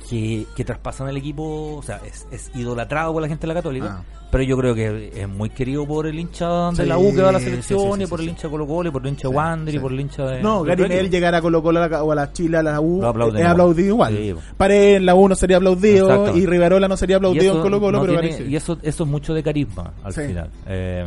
Que, 0.09 0.47
que 0.57 0.65
traspasan 0.65 1.09
el 1.09 1.17
equipo, 1.17 1.77
o 1.77 1.83
sea, 1.83 2.01
es, 2.07 2.27
es 2.31 2.51
idolatrado 2.55 3.13
por 3.13 3.23
la 3.23 3.29
gente 3.29 3.43
de 3.43 3.49
la 3.49 3.55
Católica, 3.55 3.99
Ah. 4.01 4.05
pero 4.31 4.45
yo 4.45 4.57
creo 4.57 4.75
que 4.75 5.13
es 5.15 5.29
muy 5.29 5.51
querido 5.51 5.87
por 5.87 6.07
el 6.07 6.19
hincha 6.19 6.71
de 6.71 6.77
Sí, 6.77 6.85
la 6.87 6.99
U 6.99 7.15
que 7.15 7.23
va 7.23 7.29
a 7.29 7.33
la 7.33 7.41
selección, 7.41 7.93
sí, 7.93 7.97
sí, 7.99 8.03
y 8.03 8.07
por 8.07 8.21
el 8.21 8.29
hincha 8.29 8.43
de 8.49 8.51
Colo 8.51 8.67
Colo, 8.67 8.89
y 8.89 8.93
por 8.93 9.03
el 9.03 9.09
hincha 9.09 9.29
de 9.29 9.35
Wander, 9.35 9.75
y 9.75 9.79
por 9.79 9.93
el 9.93 10.01
hincha 10.01 10.25
de... 10.25 10.43
No, 10.43 10.65
de 10.65 10.71
Gary 10.77 10.85
equipo. 10.95 11.11
llegar 11.11 11.35
a 11.35 11.41
Colo 11.43 11.63
Colo 11.63 11.83
a 11.83 11.89
la- 11.89 12.03
o 12.03 12.13
a 12.13 12.15
la 12.15 12.33
Chile, 12.33 12.59
a 12.59 12.63
la 12.63 12.81
U, 12.81 13.03
es 13.03 13.09
igual. 13.15 13.47
aplaudido 13.47 13.89
igual. 13.89 14.37
Paredes 14.57 14.97
en 14.99 15.07
la 15.07 15.15
U 15.15 15.29
no 15.29 15.35
sería 15.35 15.57
aplaudido 15.59 16.37
y 16.37 16.47
Rivarola 16.47 16.89
no 16.89 16.97
sería 16.97 17.17
aplaudido 17.17 17.57
en 17.57 17.63
Colo 17.63 17.81
Colo, 17.81 17.99
no 18.01 18.05
pero 18.07 18.21
tiene-. 18.21 18.51
Y 18.51 18.57
eso, 18.57 18.79
eso 18.83 19.05
es 19.05 19.09
mucho 19.11 19.35
de 19.35 19.43
carisma, 19.43 19.93
al 20.03 20.13
final. 20.13 20.51
Eh, 20.67 21.07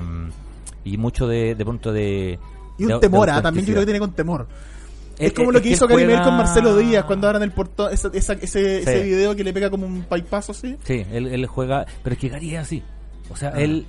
y 0.83 0.97
mucho 0.97 1.27
de, 1.27 1.55
de 1.55 1.63
pronto 1.65 1.91
de... 1.91 2.37
Y 2.77 2.83
un 2.83 2.89
de- 2.91 2.99
temor, 2.99 3.25
de 3.27 3.31
ah, 3.33 3.41
también 3.41 3.65
yo 3.65 3.73
creo 3.73 3.81
que 3.81 3.85
tiene 3.85 3.99
con 3.99 4.11
temor. 4.13 4.47
Eh, 5.19 5.27
Es 5.27 5.33
como 5.33 5.51
eh, 5.51 5.53
lo 5.53 5.61
que 5.61 5.69
hizo 5.69 5.87
juega- 5.87 6.23
con 6.23 6.35
Marcelo 6.37 6.75
Díaz 6.77 7.05
cuando 7.05 7.27
ahora 7.27 7.37
en 7.37 7.43
el 7.43 7.51
portón, 7.51 7.93
esa- 7.93 8.09
esa- 8.13 8.33
ese, 8.33 8.79
ese 8.79 9.03
video 9.03 9.35
que 9.35 9.43
le 9.43 9.53
pega 9.53 9.69
como 9.69 9.85
un 9.87 10.03
paipazo 10.03 10.51
así. 10.51 10.77
Sí, 10.83 11.05
él, 11.11 11.27
él 11.27 11.45
juega... 11.45 11.85
Pero 12.03 12.13
es 12.13 12.19
que 12.19 12.29
Gary 12.29 12.55
es 12.55 12.61
así. 12.61 12.83
O 13.29 13.35
sea, 13.35 13.53
Ah. 13.55 13.61
él, 13.61 13.85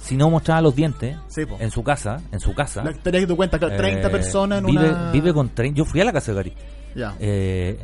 si 0.00 0.16
no 0.16 0.30
mostraba 0.30 0.60
los 0.62 0.74
dientes 0.76 1.16
Sí, 1.28 1.42
en 1.58 1.70
su 1.70 1.82
casa, 1.82 2.20
en 2.32 2.40
su 2.40 2.54
casa... 2.54 2.82
La 2.84 2.92
historia 2.92 3.20
que 3.20 3.26
tú 3.26 3.36
cuentas, 3.36 3.58
claro, 3.58 3.76
30 3.76 4.06
eh, 4.06 4.10
personas 4.10 4.60
en 4.60 4.66
vive, 4.66 4.88
una... 4.90 5.10
Vive 5.12 5.34
con 5.34 5.48
30... 5.50 5.76
Yo 5.76 5.84
fui 5.84 6.00
a 6.00 6.04
la 6.04 6.12
casa 6.12 6.32
de 6.32 6.36
Gary. 6.36 6.52
Ya. 6.94 7.14
Eh, 7.20 7.78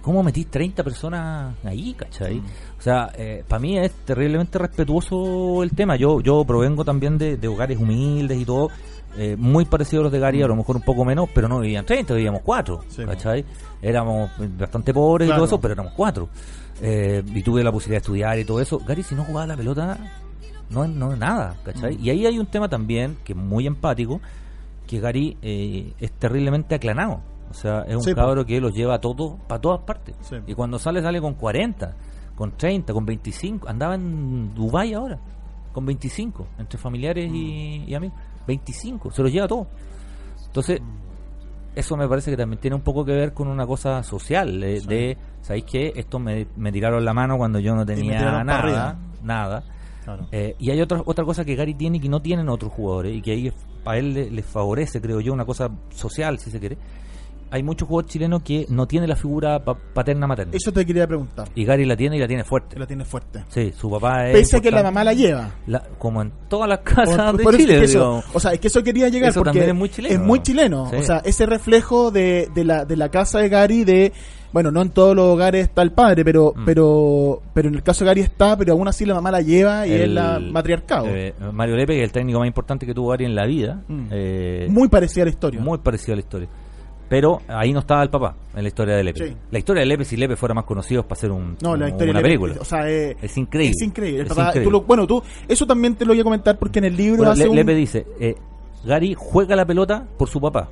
¿Cómo 0.00 0.22
metís 0.24 0.48
30 0.50 0.82
personas 0.82 1.54
ahí, 1.64 1.94
cachai? 1.94 2.36
Mm. 2.40 2.44
O 2.76 2.82
sea, 2.82 3.12
para 3.46 3.60
mí 3.60 3.78
es 3.78 3.92
terriblemente 4.04 4.58
respetuoso 4.58 5.62
el 5.62 5.70
tema. 5.70 5.94
Yo 5.94 6.20
yo 6.20 6.44
provengo 6.44 6.84
también 6.84 7.18
de, 7.18 7.36
de 7.36 7.46
hogares 7.48 7.78
humildes 7.78 8.36
y 8.36 8.44
todo, 8.44 8.68
eh, 9.16 9.36
muy 9.38 9.64
parecidos 9.64 10.02
a 10.02 10.04
los 10.04 10.12
de 10.12 10.18
Gary, 10.18 10.42
a 10.42 10.46
lo 10.46 10.56
mejor 10.56 10.76
un 10.76 10.82
poco 10.82 11.04
menos, 11.04 11.28
pero 11.34 11.48
no 11.48 11.60
vivían 11.60 11.84
30, 11.84 12.14
vivíamos 12.14 12.42
4, 12.42 12.78
Mm. 12.78 12.90
Sí, 12.90 13.04
¿cachai? 13.04 13.44
Éramos 13.80 14.30
bastante 14.58 14.92
pobres 14.94 15.28
y 15.28 15.32
todo 15.32 15.44
eso, 15.44 15.60
pero 15.60 15.74
éramos 15.74 15.92
4. 15.96 16.28
y 17.34 17.42
tuve 17.42 17.62
la 17.62 17.70
posibilidad 17.72 17.96
de 18.00 18.02
estudiar 18.04 18.38
y 18.38 18.44
todo 18.44 18.60
eso. 18.60 18.78
Gary, 18.78 19.02
si 19.02 19.14
no 19.14 19.24
jugaba 19.24 19.46
la 19.46 19.56
pelota, 19.56 19.98
no, 20.70 20.86
no 20.86 21.14
nada, 21.16 21.56
¿cachai? 21.64 21.96
Mm. 21.96 22.04
Y 22.04 22.10
ahí 22.10 22.26
hay 22.26 22.38
un 22.38 22.46
tema 22.46 22.68
también 22.68 23.16
que 23.24 23.32
es 23.32 23.38
muy 23.38 23.66
empático, 23.66 24.20
que 24.86 24.98
Gary 25.00 25.36
eh, 25.42 25.92
es 26.00 26.12
terriblemente 26.12 26.74
aclanado. 26.74 27.20
O 27.50 27.54
sea, 27.54 27.82
es 27.82 27.94
un 27.96 28.02
Sí, 28.02 28.14
cabro 28.14 28.46
que 28.46 28.60
los 28.60 28.72
lleva 28.74 28.94
a 28.94 29.00
todos, 29.00 29.34
para 29.46 29.60
todas 29.60 29.80
partes. 29.80 30.14
Sí. 30.22 30.36
Y 30.46 30.54
cuando 30.54 30.78
sale, 30.78 31.02
sale 31.02 31.20
con 31.20 31.34
40, 31.34 31.94
con 32.34 32.52
30, 32.56 32.92
con 32.94 33.04
25. 33.04 33.68
Andaba 33.68 33.94
en 33.94 34.54
Dubai 34.54 34.94
ahora, 34.94 35.18
con 35.72 35.84
25, 35.84 36.46
entre 36.58 36.78
familiares 36.78 37.30
y, 37.30 37.84
y 37.86 37.94
amigos. 37.94 38.16
25, 38.46 39.10
se 39.10 39.22
los 39.22 39.32
lleva 39.32 39.48
todo. 39.48 39.66
Entonces, 40.46 40.80
eso 41.74 41.96
me 41.96 42.06
parece 42.08 42.30
que 42.30 42.36
también 42.36 42.60
tiene 42.60 42.76
un 42.76 42.82
poco 42.82 43.04
que 43.04 43.12
ver 43.12 43.32
con 43.32 43.48
una 43.48 43.66
cosa 43.66 44.02
social, 44.02 44.62
eh, 44.62 44.80
de, 44.86 45.16
¿sabéis 45.40 45.64
qué? 45.64 45.92
Esto 45.96 46.18
me, 46.18 46.46
me 46.56 46.70
tiraron 46.70 47.04
la 47.04 47.14
mano 47.14 47.38
cuando 47.38 47.58
yo 47.58 47.74
no 47.74 47.86
tenía 47.86 48.42
nada, 48.44 48.98
nada. 49.22 49.64
Claro. 50.04 50.26
Eh, 50.32 50.56
y 50.58 50.70
hay 50.70 50.80
otra 50.80 51.00
otra 51.04 51.24
cosa 51.24 51.44
que 51.44 51.54
Gary 51.54 51.74
tiene 51.74 52.00
que 52.00 52.08
no 52.08 52.20
tienen 52.20 52.48
otros 52.48 52.72
jugadores 52.72 53.14
y 53.14 53.22
que 53.22 53.30
ahí 53.30 53.52
a 53.84 53.96
él 53.96 54.14
le, 54.14 54.30
le 54.30 54.42
favorece, 54.42 55.00
creo 55.00 55.20
yo, 55.20 55.32
una 55.32 55.44
cosa 55.44 55.70
social, 55.90 56.38
si 56.38 56.50
se 56.50 56.58
quiere. 56.58 56.76
Hay 57.52 57.62
muchos 57.62 57.86
jugadores 57.86 58.10
chilenos 58.12 58.42
que 58.42 58.66
no 58.70 58.86
tienen 58.86 59.08
la 59.08 59.16
figura 59.16 59.62
pa- 59.62 59.76
paterna-materna. 59.76 60.52
Eso 60.56 60.72
te 60.72 60.84
quería 60.84 61.06
preguntar. 61.06 61.48
Y 61.54 61.64
Gary 61.64 61.84
la 61.84 61.96
tiene 61.96 62.16
y 62.16 62.18
la 62.20 62.26
tiene 62.26 62.44
fuerte. 62.44 62.78
La 62.78 62.86
tienes 62.86 63.06
fuerte. 63.06 63.44
Sí, 63.50 63.72
su 63.78 63.90
papá 63.90 64.28
es. 64.28 64.32
Pese 64.38 64.56
a 64.56 64.60
que 64.60 64.70
la 64.70 64.82
mamá 64.82 65.04
la 65.04 65.12
lleva. 65.12 65.50
La- 65.66 65.82
como 65.98 66.22
en 66.22 66.32
todas 66.48 66.68
las 66.68 66.78
casas 66.80 67.32
Por- 67.32 67.52
de 67.52 67.58
Chile, 67.58 67.74
es 67.74 67.78
que 67.80 67.84
eso- 67.84 67.98
digamos. 67.98 68.24
o 68.32 68.40
sea, 68.40 68.52
es 68.52 68.60
que 68.60 68.68
eso 68.68 68.82
quería 68.82 69.08
llegar 69.08 69.30
Eso 69.30 69.42
porque 69.44 69.64
es 69.68 69.74
muy 69.74 69.88
chileno, 69.88 70.14
es 70.14 70.20
muy 70.20 70.38
¿no? 70.38 70.42
chileno. 70.42 70.90
Sí. 70.90 70.96
O 70.96 71.02
sea, 71.02 71.18
ese 71.24 71.46
reflejo 71.46 72.10
de, 72.10 72.48
de 72.54 72.64
la, 72.64 72.84
de 72.84 72.96
la 72.96 73.08
casa 73.10 73.38
de 73.38 73.48
Gary 73.48 73.84
de 73.84 74.12
bueno, 74.52 74.70
no 74.70 74.82
en 74.82 74.90
todos 74.90 75.16
los 75.16 75.24
hogares 75.28 75.62
está 75.68 75.80
el 75.80 75.92
padre, 75.92 76.26
pero 76.26 76.52
Mm. 76.54 76.64
pero 76.66 77.42
pero 77.54 77.68
en 77.68 77.74
el 77.74 77.82
caso 77.82 78.04
de 78.04 78.10
Gary 78.10 78.20
está, 78.20 78.54
pero 78.56 78.74
aún 78.74 78.86
así 78.86 79.06
la 79.06 79.14
mamá 79.14 79.30
la 79.30 79.40
lleva 79.40 79.86
y 79.86 79.92
es 79.92 80.08
la 80.10 80.38
matriarcado. 80.38 81.06
eh, 81.08 81.32
Mario 81.52 81.74
Lepe, 81.76 81.94
que 81.94 82.00
es 82.00 82.04
el 82.04 82.12
técnico 82.12 82.38
más 82.38 82.46
importante 82.48 82.84
que 82.84 82.92
tuvo 82.92 83.08
Gary 83.08 83.24
en 83.24 83.34
la 83.34 83.46
vida. 83.46 83.82
Mm. 83.88 84.06
eh, 84.10 84.66
muy 84.70 84.88
parecida 84.88 85.22
a 85.22 85.24
la 85.26 85.30
historia. 85.30 85.60
muy 85.60 85.78
parecido 85.78 86.12
a 86.12 86.16
la 86.16 86.20
historia. 86.20 86.48
Pero 87.12 87.42
ahí 87.46 87.74
no 87.74 87.80
estaba 87.80 88.02
el 88.02 88.08
papá 88.08 88.34
en 88.56 88.62
la 88.62 88.68
historia 88.68 88.96
de 88.96 89.04
Lepe. 89.04 89.28
Sí. 89.28 89.36
La 89.50 89.58
historia 89.58 89.80
de 89.80 89.86
Lepe, 89.86 90.04
si 90.06 90.16
Lepe 90.16 90.34
fuera 90.34 90.54
más 90.54 90.64
conocido, 90.64 91.02
es 91.02 91.06
para 91.06 91.18
hacer 91.18 91.30
un, 91.30 91.58
no, 91.62 91.76
la 91.76 91.84
un- 91.84 91.90
historia 91.90 92.10
una 92.10 92.20
de- 92.20 92.24
película. 92.24 92.54
O 92.58 92.64
sea, 92.64 92.88
eh, 92.90 93.14
Es 93.20 93.36
increíble. 93.36 93.76
Es 93.76 93.82
increíble. 93.82 94.20
El 94.20 94.26
Es 94.26 94.28
papá- 94.30 94.46
increíble. 94.48 94.64
tú 94.64 94.70
lo- 94.70 94.80
bueno, 94.80 95.06
tú 95.06 95.22
eso 95.46 95.66
también 95.66 95.94
te 95.94 96.06
lo 96.06 96.12
voy 96.14 96.20
a 96.20 96.24
comentar 96.24 96.58
porque 96.58 96.78
en 96.78 96.86
el 96.86 96.96
libro 96.96 97.18
Bueno, 97.18 97.32
hace 97.32 97.44
Le- 97.44 97.50
un- 97.50 97.56
Lepe 97.56 97.74
dice, 97.74 98.06
eh, 98.18 98.34
Gary 98.84 99.14
juega 99.16 99.54
la 99.54 99.66
pelota 99.66 100.06
por 100.16 100.28
su 100.30 100.40
papá, 100.40 100.70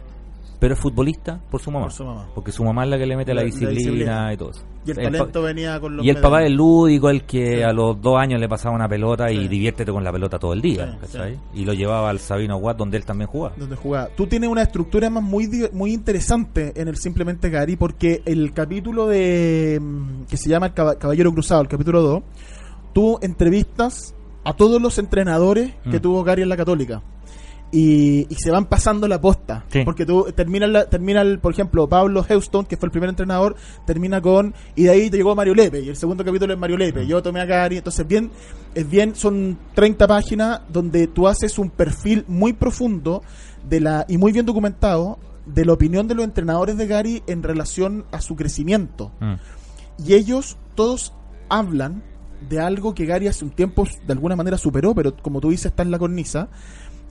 pero 0.61 0.75
es 0.75 0.81
futbolista 0.81 1.41
por 1.51 1.61
su 1.61 1.71
mamá. 1.73 1.87
Por 1.87 1.93
su 1.95 2.05
mamá. 2.05 2.29
Porque 2.35 2.53
su 2.53 2.63
mamá 2.63 2.85
es 2.85 2.91
la 2.91 2.99
que 2.99 3.07
le 3.07 3.17
mete 3.17 3.35
la, 3.35 3.43
La- 3.43 3.49
la 3.49 3.71
disciplina, 3.71 4.33
y 4.33 4.37
todo 4.37 4.51
eso. 4.51 4.63
y 4.87 4.91
el 4.91 4.97
talento 4.99 5.43
venía 5.43 5.81
con 5.81 5.97
los 5.97 6.07
y 6.07 6.11
el 6.11 6.19
papá 6.21 6.45
es 6.45 6.51
lúdico, 6.53 7.11
el 7.11 7.25
que 7.25 7.57
Sí. 7.57 7.63
a 7.63 7.73
los 7.73 8.01
dos 8.01 8.19
años 8.19 8.39
le 8.41 8.49
pasaba 8.49 8.75
una 8.75 8.89
pelota 8.89 9.31
y 9.33 9.49
diviértete 9.49 9.91
con 9.91 10.05
la 10.05 10.13
pelota 10.13 10.39
todo 10.39 10.53
el 10.53 10.61
día, 10.61 10.99
Sí. 11.07 11.19
Y 11.55 11.65
lo 11.65 11.73
llevaba 11.73 12.11
al 12.11 12.19
Sabino 12.21 12.57
Watt 12.59 12.77
donde 12.77 12.97
él 12.99 13.05
también 13.05 13.29
jugaba. 13.29 13.55
donde 13.57 13.75
jugaba. 13.77 14.09
Tú 14.17 14.27
tienes 14.27 14.49
una 14.51 14.63
estructura 14.63 15.09
más 15.11 15.23
muy 15.23 15.49
muy 15.73 15.93
interesante 15.93 16.73
en 16.77 16.89
el 16.89 16.97
simplemente 16.97 17.49
Gary 17.51 17.77
porque 17.77 18.23
el 18.27 18.53
capítulo 18.53 19.07
de 19.07 19.79
mm, 19.81 20.25
que 20.29 20.37
se 20.37 20.49
llama 20.51 20.67
el 20.67 20.75
Caba- 20.75 20.97
Caballero 20.99 21.33
Cruzado, 21.33 21.63
el 21.63 21.69
capítulo 21.69 22.03
2, 22.03 22.23
tú 22.93 23.19
entrevistas 23.23 24.15
a 24.45 24.53
todos 24.55 24.81
los 24.81 24.99
entrenadores 24.99 25.73
que 25.91 25.99
Mm. 25.99 26.03
tuvo 26.03 26.23
Gary 26.25 26.43
en 26.43 26.49
la 26.49 26.57
Católica. 26.57 27.03
Y, 27.73 28.27
y 28.29 28.35
se 28.35 28.51
van 28.51 28.65
pasando 28.67 29.07
la 29.07 29.21
posta. 29.21 29.65
Sí. 29.69 29.83
Porque 29.85 30.05
tú 30.05 30.27
termina, 30.35 30.67
la, 30.67 30.87
termina 30.87 31.21
el, 31.23 31.39
por 31.39 31.53
ejemplo, 31.53 31.89
Pablo 31.89 32.25
Houston, 32.25 32.65
que 32.65 32.77
fue 32.77 32.89
el 32.89 32.91
primer 32.91 33.11
entrenador, 33.11 33.55
termina 33.87 34.21
con. 34.21 34.55
Y 34.75 34.85
de 34.85 34.91
ahí 34.91 35.11
te 35.11 35.17
llegó 35.17 35.35
Mario 35.37 35.55
Lepe. 35.55 35.81
Y 35.81 35.89
el 35.89 35.97
segundo 35.97 36.25
capítulo 36.25 36.53
es 36.53 36.59
Mario 36.59 36.77
Lepe. 36.77 37.07
Yo 37.07 37.23
tomé 37.23 37.41
a 37.41 37.45
Gary. 37.45 37.77
Entonces, 37.77 38.07
bien, 38.07 38.31
es 38.75 38.89
bien, 38.89 39.15
son 39.15 39.57
30 39.75 40.07
páginas 40.09 40.61
donde 40.69 41.07
tú 41.07 41.29
haces 41.29 41.59
un 41.59 41.71
perfil 41.71 42.25
muy 42.27 42.53
profundo 42.53 43.23
de 43.69 43.81
la 43.81 44.05
y 44.09 44.19
muy 44.19 44.33
bien 44.33 44.47
documentado 44.47 45.19
de 45.47 45.65
la 45.65 45.73
opinión 45.73 46.09
de 46.09 46.15
los 46.15 46.25
entrenadores 46.25 46.77
de 46.77 46.87
Gary 46.87 47.23
en 47.27 47.43
relación 47.43 48.05
a 48.13 48.21
su 48.21 48.37
crecimiento. 48.37 49.13
Mm. 49.21 49.35
Y 50.07 50.15
ellos 50.15 50.57
todos 50.75 51.13
hablan 51.49 52.03
de 52.49 52.61
algo 52.61 52.95
que 52.95 53.05
Gary 53.05 53.29
hace 53.29 53.45
un 53.45 53.51
tiempo 53.51 53.87
de 54.07 54.13
alguna 54.13 54.37
manera 54.37 54.57
superó, 54.57 54.95
pero 54.95 55.17
como 55.17 55.41
tú 55.41 55.51
dices 55.51 55.67
está 55.67 55.83
en 55.83 55.91
la 55.91 55.99
cornisa, 55.99 56.49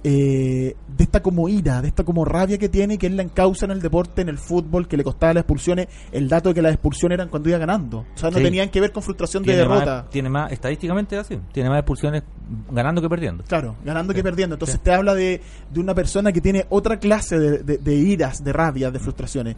eh, 0.04 0.76
de 0.98 1.04
esta 1.04 1.22
como 1.22 1.50
ira, 1.50 1.82
de 1.82 1.88
esta 1.90 2.04
como 2.04 2.24
rabia 2.26 2.58
que 2.58 2.70
tiene, 2.70 2.98
que 2.98 3.08
él 3.08 3.18
la 3.18 3.24
encausa 3.24 3.66
en 3.66 3.72
el 3.72 3.82
deporte, 3.82 4.22
en 4.22 4.30
el 4.30 4.38
fútbol, 4.38 4.88
que 4.88 4.98
le 4.98 5.04
costaba 5.04 5.34
las 5.34 5.42
expulsiones, 5.42 5.88
el 6.12 6.30
dato 6.30 6.50
de 6.50 6.56
que 6.56 6.62
las 6.62 6.74
expulsiones 6.74 7.18
eran 7.18 7.30
cuando 7.30 7.50
iba 7.50 7.58
ganando. 7.58 8.00
O 8.00 8.18
sea, 8.18 8.30
no 8.30 8.38
Sí. 8.38 8.44
tenían 8.44 8.70
que 8.70 8.80
ver 8.82 8.92
con 8.92 9.04
frustración 9.04 9.44
de 9.44 9.56
derrota. 9.56 10.04
más, 10.04 10.10
tiene 10.10 10.30
más, 10.30 10.52
estadísticamente 10.52 11.16
es 11.16 11.22
así, 11.22 11.40
tiene 11.52 11.70
más 11.70 11.80
expulsiones 11.80 12.24
ganando 12.72 13.02
que 13.02 13.10
perdiendo. 13.10 13.44
Claro, 13.46 13.76
ganando 13.84 14.14
que 14.14 14.24
perdiendo. 14.24 14.56
Entonces 14.56 14.76
Sí. 14.78 14.82
te 14.84 14.94
habla 14.94 15.14
de, 15.14 15.42
de 15.72 15.80
una 15.80 15.94
persona 15.94 16.32
que 16.32 16.42
tiene 16.42 16.66
otra 16.70 17.00
clase 17.00 17.38
de, 17.40 17.58
de- 17.60 17.78
de 17.78 17.96
iras, 17.96 18.44
de 18.44 18.54
rabia, 18.54 18.92
de 18.92 19.00
frustraciones. 19.00 19.56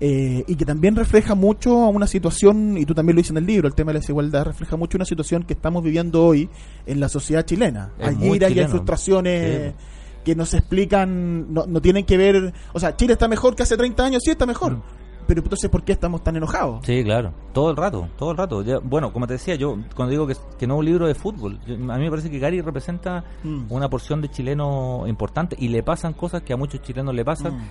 Eh, 0.00 0.44
y 0.46 0.56
que 0.56 0.64
también 0.64 0.96
refleja 0.96 1.34
mucho 1.34 1.82
a 1.84 1.88
una 1.88 2.06
situación, 2.06 2.76
y 2.76 2.84
tú 2.84 2.94
también 2.94 3.14
lo 3.16 3.20
dices 3.20 3.30
en 3.30 3.36
el 3.38 3.46
libro, 3.46 3.68
el 3.68 3.74
tema 3.74 3.90
de 3.90 3.94
la 3.94 4.00
desigualdad, 4.00 4.44
refleja 4.44 4.76
mucho 4.76 4.98
una 4.98 5.04
situación 5.04 5.44
que 5.44 5.52
estamos 5.54 5.82
viviendo 5.84 6.24
hoy 6.24 6.48
en 6.84 7.00
la 7.00 7.08
sociedad 7.08 7.44
chilena. 7.44 7.90
Es 7.98 8.08
hay 8.08 8.16
muy 8.16 8.36
ira 8.36 8.50
y 8.50 8.58
hay 8.58 8.66
frustraciones 8.66 9.72
Sí. 9.72 9.76
que 10.24 10.34
no 10.34 10.46
se 10.46 10.58
explican, 10.58 11.52
no, 11.52 11.66
no 11.66 11.80
tienen 11.80 12.04
que 12.04 12.16
ver... 12.16 12.52
O 12.72 12.80
sea, 12.80 12.96
Chile 12.96 13.12
está 13.14 13.28
mejor 13.28 13.54
que 13.54 13.62
hace 13.62 13.76
30 13.76 14.04
años, 14.04 14.22
sí 14.24 14.30
está 14.32 14.46
mejor. 14.46 14.72
Mm. 14.72 14.82
Pero 15.26 15.40
entonces, 15.40 15.70
¿por 15.70 15.82
qué 15.82 15.92
estamos 15.92 16.22
tan 16.22 16.36
enojados? 16.36 16.84
Sí, 16.84 17.02
claro, 17.02 17.32
todo 17.52 17.70
el 17.70 17.76
rato, 17.76 18.08
todo 18.18 18.30
el 18.32 18.36
rato. 18.36 18.62
Ya, 18.62 18.78
bueno, 18.78 19.12
como 19.12 19.26
te 19.26 19.34
decía, 19.34 19.54
yo 19.54 19.76
cuando 19.96 20.10
digo 20.10 20.26
que, 20.26 20.36
que 20.58 20.66
no 20.66 20.76
un 20.76 20.84
libro 20.84 21.06
de 21.06 21.14
fútbol, 21.14 21.58
yo- 21.66 21.74
a 21.74 21.96
mí 21.96 22.04
me 22.04 22.10
parece 22.10 22.30
que 22.30 22.38
Gary 22.38 22.60
representa 22.60 23.24
Mm. 23.42 23.64
una 23.70 23.88
porción 23.88 24.20
de 24.20 24.28
chileno 24.30 25.04
importante 25.06 25.56
y 25.58 25.68
le 25.68 25.82
pasan 25.82 26.12
cosas 26.12 26.42
que 26.42 26.52
a 26.52 26.56
muchos 26.56 26.82
chilenos 26.82 27.14
le 27.14 27.24
pasan 27.24 27.54
Mm. 27.56 27.62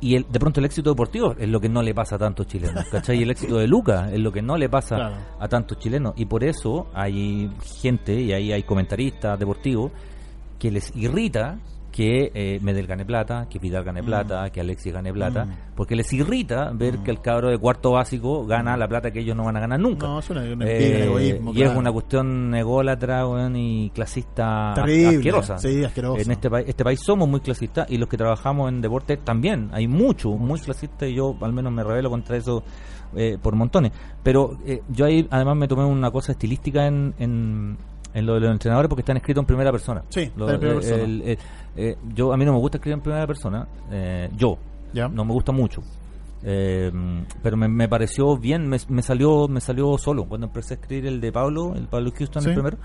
y 0.00 0.14
el, 0.14 0.26
de 0.30 0.38
pronto 0.38 0.60
el 0.60 0.66
éxito 0.66 0.90
deportivo 0.90 1.34
es 1.38 1.48
lo 1.48 1.60
que 1.60 1.68
no 1.68 1.82
le 1.82 1.92
pasa 1.92 2.14
a 2.14 2.18
tantos 2.18 2.46
chilenos, 2.46 2.84
¿cachai? 2.90 3.18
Y 3.18 3.22
el 3.24 3.30
éxito 3.32 3.56
de 3.58 3.66
Lucas 3.66 4.10
es 4.12 4.18
lo 4.20 4.30
que 4.32 4.40
no 4.40 4.56
le 4.56 4.68
pasa 4.68 4.96
Claro. 4.96 5.16
a 5.40 5.48
tantos 5.48 5.78
chilenos 5.78 6.14
y 6.16 6.24
por 6.24 6.44
eso 6.44 6.86
hay 6.94 7.50
gente 7.82 8.14
y 8.20 8.32
ahí 8.32 8.52
hay 8.52 8.62
comentaristas 8.62 9.38
deportivos 9.38 9.90
que 10.58 10.70
les 10.70 10.94
irrita 10.96 11.58
que 11.98 12.30
eh, 12.32 12.60
Medel 12.62 12.86
gane 12.86 13.04
plata, 13.04 13.48
que 13.50 13.58
Vidal 13.58 13.82
gane 13.82 14.04
plata, 14.04 14.48
que 14.50 14.60
Alexis 14.60 14.92
gane 14.92 15.12
plata, 15.12 15.46
Mm. 15.46 15.50
porque 15.74 15.96
les 15.96 16.12
irrita 16.12 16.70
ver 16.72 16.98
Mm. 16.98 17.02
que 17.02 17.10
el 17.10 17.20
cabro 17.20 17.50
de 17.50 17.58
cuarto 17.58 17.90
básico 17.90 18.46
gana 18.46 18.76
la 18.76 18.86
plata 18.86 19.10
que 19.10 19.18
ellos 19.18 19.34
no 19.36 19.42
van 19.42 19.56
a 19.56 19.60
ganar 19.60 19.80
nunca. 19.80 20.06
No, 20.06 20.20
es 20.20 20.30
una, 20.30 20.42
una 20.42 20.64
Eh, 20.64 21.06
egoísmo. 21.06 21.50
y 21.50 21.54
claro. 21.56 21.72
es 21.72 21.76
una 21.76 21.90
cuestión 21.90 22.54
ególatra 22.54 23.24
y 23.56 23.90
clasista 23.90 24.74
Terrible. 24.76 25.16
asquerosa. 25.16 25.58
Sí, 25.58 25.82
asquerosa. 25.84 26.22
En 26.22 26.30
este, 26.30 26.48
país 26.48 26.68
este 26.68 26.84
país 26.84 27.00
somos 27.04 27.28
muy 27.28 27.40
clasistas 27.40 27.90
y 27.90 27.98
los 27.98 28.08
que 28.08 28.16
trabajamos 28.16 28.68
en 28.68 28.80
deporte 28.80 29.16
también. 29.16 29.68
Hay 29.72 29.88
mucho, 29.88 30.30
muy 30.30 30.60
clasista 30.60 31.04
y 31.04 31.16
yo 31.16 31.34
al 31.40 31.52
menos 31.52 31.72
me 31.72 31.82
revelo 31.82 32.10
contra 32.10 32.36
eso 32.36 32.62
eh, 33.16 33.38
por 33.42 33.56
montones. 33.56 33.90
Pero 34.22 34.56
eh, 34.64 34.82
yo 34.88 35.06
ahí 35.06 35.26
además 35.30 35.56
me 35.56 35.66
tomé 35.66 35.84
una 35.84 36.12
cosa 36.12 36.30
estilística 36.30 36.86
en, 36.86 37.12
en, 37.18 37.76
en 38.18 38.26
lo 38.26 38.34
de 38.34 38.40
los 38.40 38.50
entrenadores 38.50 38.88
porque 38.88 39.00
están 39.02 39.16
escritos 39.16 39.42
en 39.42 39.46
primera 39.46 39.70
persona. 39.72 40.02
Sí, 40.08 40.30
Lo- 40.36 40.50
en 40.50 40.58
primera 40.60 40.78
eh, 40.78 40.82
persona. 40.82 41.02
el- 41.04 41.22
eh, 41.22 41.38
eh, 41.76 41.96
yo 42.14 42.32
A 42.32 42.36
mí 42.36 42.44
no 42.44 42.52
me 42.52 42.58
gusta 42.58 42.78
escribir 42.78 42.94
en 42.94 43.00
primera 43.02 43.26
persona. 43.26 43.66
eh, 43.90 44.28
yo. 44.36 44.58
Ya. 44.92 45.08
No 45.08 45.24
me 45.24 45.32
gusta 45.32 45.52
mucho. 45.52 45.82
Pero 46.40 47.56
me, 47.56 47.68
me 47.68 47.88
pareció 47.88 48.36
bien, 48.36 48.68
me, 48.68 48.78
me 48.88 49.02
salió 49.02 49.48
me 49.48 49.60
salió 49.60 49.98
solo. 49.98 50.24
Cuando 50.24 50.46
empecé 50.46 50.74
a 50.74 50.76
escribir 50.76 51.06
el 51.06 51.20
de 51.20 51.32
Pablo, 51.32 51.74
el 51.74 51.88
Pablo 51.88 52.12
Houston, 52.16 52.42
Sí. 52.42 52.48
el 52.50 52.54
primero, 52.54 52.76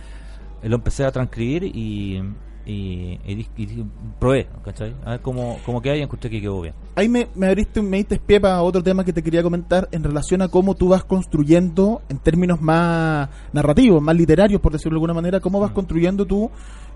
lo 0.63 0.75
empecé 0.75 1.05
a 1.05 1.11
transcribir 1.11 1.63
y, 1.65 2.21
y, 2.65 3.19
y 3.25 3.85
probé, 4.19 4.47
¿cachai? 4.63 4.95
A 5.05 5.11
ver 5.11 5.21
cómo, 5.21 5.59
cómo 5.65 5.81
queda 5.81 5.95
y 5.95 6.01
encontré 6.01 6.29
que 6.29 6.41
quedó 6.41 6.61
bien. 6.61 6.73
Ahí 6.95 7.09
me, 7.09 7.27
me 7.35 7.47
abriste, 7.47 7.81
me 7.81 7.97
diste 7.97 8.19
pie 8.19 8.39
para 8.39 8.61
otro 8.61 8.81
tema 8.81 9.03
que 9.03 9.13
te 9.13 9.21
quería 9.21 9.43
comentar 9.43 9.89
en 9.91 10.03
relación 10.03 10.41
a 10.41 10.47
cómo 10.47 10.75
tú 10.75 10.89
vas 10.89 11.03
construyendo, 11.03 12.01
en 12.09 12.19
términos 12.19 12.61
más 12.61 13.29
narrativos, 13.51 14.01
más 14.01 14.15
literarios, 14.15 14.61
por 14.61 14.71
decirlo 14.71 14.95
de 14.95 14.97
alguna 14.97 15.13
manera, 15.13 15.39
cómo 15.39 15.59
vas 15.59 15.71
construyendo 15.71 16.25
tú 16.25 16.49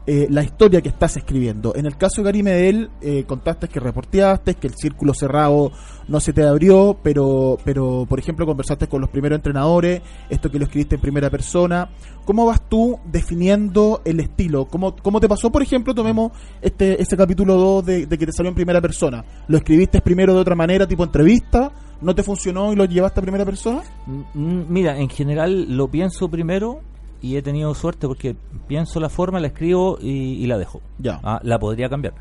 eh, 0.10 0.26
la 0.30 0.42
historia 0.42 0.82
que 0.82 0.88
estás 0.88 1.18
escribiendo. 1.18 1.76
En 1.76 1.86
el 1.86 1.98
caso 1.98 2.22
de 2.22 2.28
Gary 2.28 2.42
Medel, 2.42 2.90
eh, 3.02 3.26
contaste 3.28 3.68
que 3.68 3.82
reporteaste, 3.82 4.56
que 4.56 4.68
el 4.68 4.74
círculo 4.74 5.14
cerrado 5.14 5.74
no 6.08 6.22
se 6.22 6.32
te 6.32 6.48
abrió, 6.48 6.98
pero, 7.04 7.58
pero 7.66 8.06
por 8.08 8.18
ejemplo, 8.18 8.46
conversaste 8.46 8.88
con 8.88 9.02
los 9.02 9.10
primeros 9.10 9.36
entrenadores, 9.36 10.02
esto 10.30 10.50
que 10.50 10.60
lo 10.60 10.64
escribiste 10.64 10.96
en 10.96 11.02
primera 11.02 11.30
persona. 11.30 11.90
¿Cómo 12.24 12.46
vas 12.46 12.62
tú 12.70 12.98
definiendo 13.04 14.02
el 14.06 14.22
estilo? 14.22 14.64
¿Cómo, 14.66 14.96
cómo 14.96 15.20
te 15.20 15.28
pasó, 15.28 15.52
por 15.52 15.62
ejemplo, 15.62 15.94
tomemos 15.94 16.32
este, 16.62 17.02
este 17.02 17.18
capítulo 17.18 17.58
2 17.58 17.86
de, 17.86 18.06
de 18.06 18.18
que 18.18 18.28
te 18.28 18.32
salió 18.32 18.48
en 18.48 18.56
primera 18.56 18.80
persona? 18.80 19.26
¿Lo 19.50 19.58
escribiste 19.58 20.00
primero 20.00 20.34
de 20.34 20.40
otra 20.40 20.56
manera, 20.56 20.88
tipo 20.88 21.04
entrevista? 21.04 21.74
¿No 22.00 22.16
te 22.16 22.24
funcionó 22.24 22.72
y 22.72 22.78
lo 22.78 22.86
llevaste 22.86 23.20
a 23.20 23.24
primera 23.24 23.44
persona? 23.44 23.82
Mm, 24.06 24.62
Mira, 24.70 24.98
en 24.98 25.10
general 25.10 25.76
lo 25.76 25.90
pienso 25.90 26.30
primero 26.30 26.80
y 27.22 27.36
he 27.38 27.42
tenido 27.42 27.74
suerte 27.76 28.08
porque 28.08 28.36
pienso 28.68 29.00
la 29.00 29.10
forma, 29.10 29.40
la 29.40 29.48
escribo 29.48 29.98
y, 30.02 30.10
y 30.10 30.48
la 30.48 30.58
dejo. 30.58 30.82
Ya. 30.98 31.20
Ah, 31.24 31.40
la 31.44 31.60
podría 31.60 31.90
cambiar, 31.90 32.14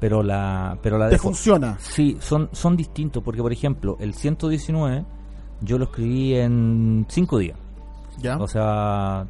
pero 0.00 0.22
la, 0.22 0.78
pero 0.82 0.98
la 0.98 1.06
¿Te 1.06 1.12
dejo. 1.16 1.24
funciona? 1.28 1.76
Sí, 1.80 2.16
son, 2.20 2.48
son 2.52 2.76
distintos 2.76 3.22
porque, 3.22 3.42
por 3.42 3.52
ejemplo, 3.52 3.96
el 4.00 4.14
119 4.14 5.04
yo 5.60 5.78
lo 5.78 5.84
escribí 5.86 6.34
en 6.34 7.06
cinco 7.08 7.38
días. 7.38 7.58
¿Ya? 8.20 8.36
O 8.38 8.48
sea, 8.48 9.26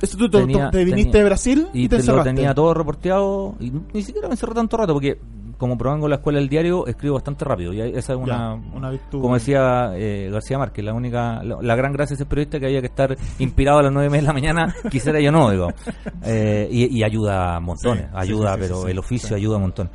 Esto 0.00 0.16
tú, 0.18 0.28
tú- 0.28 0.38
tenía- 0.38 0.70
te 0.70 0.84
viniste 0.84 1.04
tenía- 1.12 1.18
de 1.20 1.24
Brasil 1.24 1.68
y, 1.72 1.84
y 1.84 1.88
te 1.88 1.98
te 2.02 2.12
lo 2.12 2.22
tenía 2.22 2.54
todo 2.54 2.74
reporteado 2.74 3.54
y 3.60 3.72
ni 3.94 4.02
siquiera 4.02 4.28
me 4.28 4.34
encerré 4.34 4.54
tanto 4.54 4.76
rato 4.76 4.92
porque 4.92 5.18
como 5.58 5.78
provengo 5.78 6.06
de 6.06 6.10
la 6.10 6.16
escuela 6.16 6.38
del 6.38 6.48
diario 6.48 6.86
escribo 6.86 7.14
bastante 7.14 7.44
rápido 7.44 7.72
y 7.72 7.80
esa 7.80 8.12
es 8.12 8.18
una, 8.18 8.56
Ya, 8.60 8.76
una 8.76 8.90
virtud. 8.90 9.20
como 9.20 9.34
decía 9.34 9.92
eh, 9.94 10.28
García 10.30 10.58
Márquez 10.58 10.84
la 10.84 10.92
única 10.94 11.42
la, 11.42 11.58
la 11.62 11.76
gran 11.76 11.92
gracia 11.92 12.14
de 12.14 12.18
ser 12.18 12.26
periodista 12.26 12.58
que 12.60 12.66
había 12.66 12.80
que 12.80 12.86
estar 12.88 13.16
inspirado 13.38 13.78
a 13.78 13.82
las 13.84 13.92
nueve 13.92 14.14
de 14.16 14.22
la 14.22 14.32
mañana 14.32 14.74
quisiera 14.90 15.20
yo 15.20 15.32
no 15.32 15.50
digo. 15.50 15.68
Eh, 16.24 16.68
y, 16.70 16.98
y 16.98 17.02
ayuda 17.04 17.56
a 17.56 17.60
montones 17.60 18.04
Sí, 18.04 18.10
ayuda 18.14 18.54
sí, 18.54 18.60
sí, 18.62 18.68
pero 18.68 18.88
el 18.88 18.98
oficio 18.98 19.36
ayuda 19.36 19.56
a 19.56 19.60
montones 19.60 19.92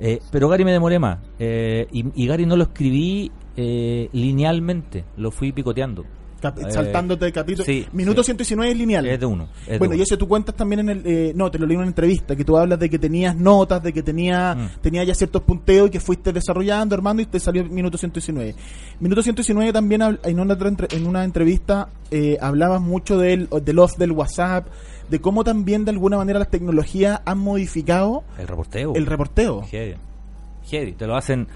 Eh, 0.00 0.18
pero 0.32 0.48
Gary 0.48 0.64
me 0.64 0.72
demoré 0.72 0.98
más 0.98 1.18
eh, 1.38 1.86
y, 1.92 2.04
y 2.22 2.26
Gary 2.26 2.46
no 2.46 2.56
lo 2.56 2.64
escribí 2.64 3.30
eh, 3.56 4.08
linealmente 4.12 5.04
lo 5.16 5.30
fui 5.30 5.52
picoteando 5.52 6.04
Cap- 6.52 6.58
Eh, 6.58 6.70
saltándote 6.70 7.24
de 7.24 7.32
capítulo. 7.32 7.64
sí, 7.64 7.86
Minuto 7.92 8.22
sí. 8.22 8.26
119 8.26 8.72
es 8.72 8.78
lineal. 8.78 9.06
es 9.06 9.18
de 9.18 9.26
uno 9.26 9.48
es 9.62 9.66
de 9.68 9.78
Bueno, 9.78 9.94
y 9.94 9.96
uno. 9.96 10.02
eso 10.04 10.18
tú 10.18 10.28
cuentas 10.28 10.54
también 10.54 10.80
en 10.80 10.88
el... 10.90 11.02
eh, 11.06 11.32
no, 11.34 11.50
te 11.50 11.58
lo 11.58 11.66
leí 11.66 11.74
en 11.74 11.80
una 11.80 11.88
entrevista, 11.88 12.36
que 12.36 12.44
tú 12.44 12.56
hablas 12.58 12.78
de 12.78 12.90
que 12.90 12.98
tenías 12.98 13.34
notas, 13.36 13.82
de 13.82 13.92
que 13.92 14.02
tenía, 14.02 14.54
Mm. 14.54 14.80
tenía 14.82 15.04
ya 15.04 15.14
ciertos 15.14 15.42
punteos 15.42 15.88
y 15.88 15.90
que 15.90 16.00
fuiste 16.00 16.32
desarrollando, 16.32 16.94
armando 16.94 17.22
y 17.22 17.26
te 17.26 17.40
salió 17.40 17.64
minuto 17.64 17.96
119. 17.98 18.54
Minuto 19.00 19.22
119 19.22 19.72
también 19.72 20.02
en 20.02 20.40
una, 20.40 20.56
en 20.90 21.06
una 21.06 21.24
entrevista 21.24 21.88
eh, 22.10 22.36
hablabas 22.40 22.80
mucho 22.80 23.16
del, 23.18 23.48
del 23.64 23.78
off 23.78 23.96
del 23.96 24.12
WhatsApp, 24.12 24.66
de 25.08 25.20
cómo 25.20 25.44
también 25.44 25.84
de 25.84 25.90
alguna 25.92 26.16
manera 26.18 26.38
las 26.38 26.50
tecnologías 26.50 27.20
han 27.24 27.38
modificado 27.38 28.22
el 28.38 28.46
reporteo 28.48 28.92
el 28.94 29.06
reporteo. 29.06 29.62
Heavy. 29.62 29.96
Heavy. 30.70 30.92
Te 30.92 31.06
lo 31.06 31.16
hacen, 31.16 31.46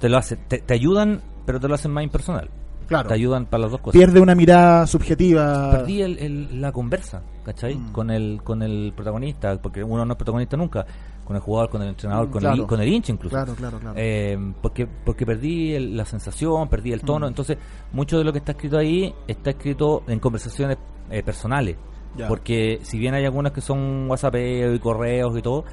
te 0.00 0.08
lo 0.08 0.16
hacen, 0.18 0.38
te, 0.48 0.58
te 0.58 0.74
ayudan, 0.74 1.20
pero 1.46 1.60
te 1.60 1.68
lo 1.68 1.74
hacen 1.74 1.90
más 1.92 2.04
impersonal. 2.04 2.50
Claro. 2.88 3.08
Te 3.08 3.14
ayudan 3.14 3.46
para 3.46 3.62
las 3.62 3.70
dos 3.70 3.80
cosas. 3.80 3.96
Pierde 3.98 4.18
una 4.18 4.34
mirada 4.34 4.86
subjetiva. 4.86 5.70
Perdí 5.70 6.02
el, 6.02 6.18
el- 6.18 6.60
la 6.60 6.72
conversa, 6.72 7.22
¿cachai? 7.44 7.74
Mm. 7.76 7.92
Con 7.92 8.10
el 8.10 8.40
con 8.42 8.62
el 8.62 8.92
protagonista, 8.96 9.56
porque 9.62 9.84
uno 9.84 10.04
no 10.04 10.12
es 10.14 10.16
protagonista 10.16 10.56
nunca, 10.56 10.86
con 11.24 11.36
el 11.36 11.42
jugador, 11.42 11.70
con 11.70 11.82
el 11.82 11.88
entrenador, 11.90 12.28
Mm, 12.28 12.30
con, 12.30 12.40
claro. 12.40 12.62
el, 12.62 12.66
con 12.66 12.80
el 12.80 12.88
hincha 12.88 13.12
incluso. 13.12 13.36
Claro, 13.36 13.54
claro, 13.54 13.78
claro. 13.78 13.94
Eh, 13.98 14.38
porque 14.62 14.86
porque 14.86 15.26
perdí 15.26 15.74
el- 15.74 15.96
la 15.96 16.04
sensación, 16.06 16.68
perdí 16.68 16.92
el 16.92 17.02
tono. 17.02 17.26
Mm. 17.26 17.28
Entonces, 17.28 17.58
mucho 17.92 18.16
de 18.18 18.24
lo 18.24 18.32
que 18.32 18.38
está 18.38 18.52
escrito 18.52 18.78
ahí 18.78 19.14
está 19.26 19.50
escrito 19.50 20.02
en 20.08 20.18
conversaciones 20.18 20.78
eh, 21.10 21.22
personales. 21.22 21.76
Ya. 22.16 22.26
Porque 22.26 22.78
si 22.82 22.98
bien 22.98 23.12
hay 23.14 23.24
algunas 23.26 23.52
que 23.52 23.60
son 23.60 24.08
whatsappeos 24.10 24.74
y 24.74 24.78
correos 24.78 25.36
y 25.38 25.42
todo, 25.42 25.64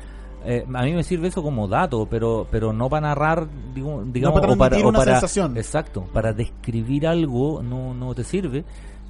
eh, 0.46 0.66
a 0.74 0.84
mí 0.84 0.94
me 0.94 1.04
sirve 1.04 1.28
eso 1.30 1.42
como 1.44 1.68
dato, 1.68 2.08
pero 2.10 2.48
pero 2.50 2.72
no 2.72 2.90
para 2.90 3.08
narrar, 3.10 3.48
digo- 3.74 4.04
digamos, 4.06 4.40
para 4.40 4.54
o 4.54 4.58
para, 4.58 4.78
o 4.78 4.90
una 4.90 5.00
para- 5.00 5.12
sensación. 5.14 5.58
exacto, 5.58 6.04
para 6.14 6.34
describir 6.34 7.08
algo 7.08 7.62
no, 7.64 7.94
no 7.94 8.14
te 8.16 8.24
sirve. 8.24 8.64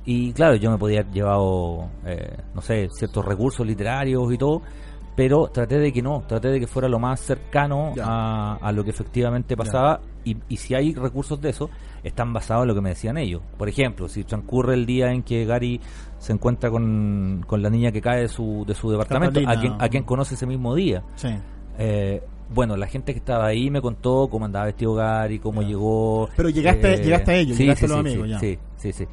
Y 0.07 0.33
claro, 0.33 0.55
yo 0.55 0.69
me 0.71 0.77
podía 0.77 0.99
haber 1.01 1.11
llevado, 1.13 1.87
eh, 2.05 2.37
no 2.53 2.61
sé, 2.61 2.87
ciertos 2.95 3.25
recursos 3.25 3.65
literarios 3.65 4.31
y 4.31 4.37
todo, 4.37 4.61
pero 5.15 5.47
traté 5.47 5.79
de 5.79 5.93
que 5.93 6.01
no, 6.01 6.23
traté 6.27 6.49
de 6.49 6.59
que 6.59 6.67
fuera 6.67 6.87
lo 6.89 6.99
más 6.99 7.19
cercano 7.21 7.93
a, 8.03 8.57
a 8.61 8.71
lo 8.71 8.83
que 8.83 8.89
efectivamente 8.89 9.55
pasaba. 9.55 10.01
Y, 10.25 10.35
y 10.49 10.57
si 10.57 10.73
hay 10.73 10.93
recursos 10.93 11.39
de 11.39 11.49
eso, 11.51 11.69
están 12.03 12.33
basados 12.33 12.63
en 12.63 12.67
lo 12.69 12.75
que 12.75 12.81
me 12.81 12.89
decían 12.89 13.17
ellos. 13.17 13.41
Por 13.57 13.69
ejemplo, 13.69 14.09
si 14.09 14.23
transcurre 14.23 14.73
el 14.73 14.85
día 14.85 15.11
en 15.11 15.21
que 15.23 15.45
Gary 15.45 15.79
se 16.17 16.33
encuentra 16.33 16.69
con, 16.71 17.43
con 17.47 17.61
la 17.61 17.69
niña 17.69 17.91
que 17.91 18.01
cae 18.01 18.21
de 18.21 18.27
su, 18.27 18.63
de 18.67 18.73
su 18.73 18.89
departamento, 18.91 19.39
a 19.47 19.59
quien, 19.59 19.73
a 19.79 19.87
quien 19.87 20.03
conoce 20.03 20.33
ese 20.35 20.45
mismo 20.47 20.73
día. 20.75 21.03
Sí. 21.15 21.29
Eh, 21.77 22.23
bueno, 22.53 22.75
la 22.77 22.87
gente 22.87 23.11
que 23.13 23.19
estaba 23.19 23.45
ahí 23.45 23.69
me 23.69 23.81
contó 23.81 24.27
cómo 24.29 24.45
andaba 24.45 24.65
vestido 24.65 24.93
Gary, 24.95 25.39
cómo 25.39 25.61
llegó. 25.61 26.27
eh, 26.27 26.31
Pero 26.35 26.49
llegaste- 26.49 26.97
llegaste 27.03 27.31
a 27.31 27.35
ellos, 27.35 27.57
sí, 27.57 27.63
llegaste 27.63 27.87
sí, 27.87 27.93
a 27.93 27.95
los 27.97 28.03
sí, 28.05 28.09
amigos, 28.11 28.29
ya. 28.29 28.39
Sí, 28.39 28.59
sí, 28.77 28.93
sí. 28.93 29.05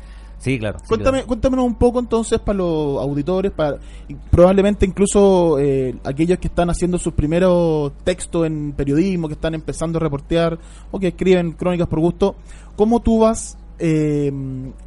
Sí, 0.42 0.58
claro. 0.58 0.80
sí, 0.80 0.86
Cuéntame, 0.88 1.24
claro. 1.24 1.62
un 1.62 1.76
poco 1.76 2.00
entonces 2.00 2.40
para 2.40 2.58
los 2.58 3.00
auditores, 3.00 3.52
para 3.52 3.78
y 4.08 4.14
probablemente 4.14 4.84
incluso 4.84 5.56
eh, 5.60 5.94
aquellos 6.02 6.38
que 6.38 6.48
están 6.48 6.68
haciendo 6.68 6.98
sus 6.98 7.12
primeros 7.12 7.92
textos 8.02 8.44
en 8.44 8.72
periodismo, 8.72 9.28
que 9.28 9.34
están 9.34 9.54
empezando 9.54 9.98
a 9.98 10.00
reportear 10.00 10.58
o 10.90 10.98
que 10.98 11.08
escriben 11.08 11.52
crónicas 11.52 11.86
por 11.86 12.00
gusto, 12.00 12.34
¿cómo 12.74 12.98
tú 12.98 13.20
vas 13.20 13.56
eh, 13.78 14.32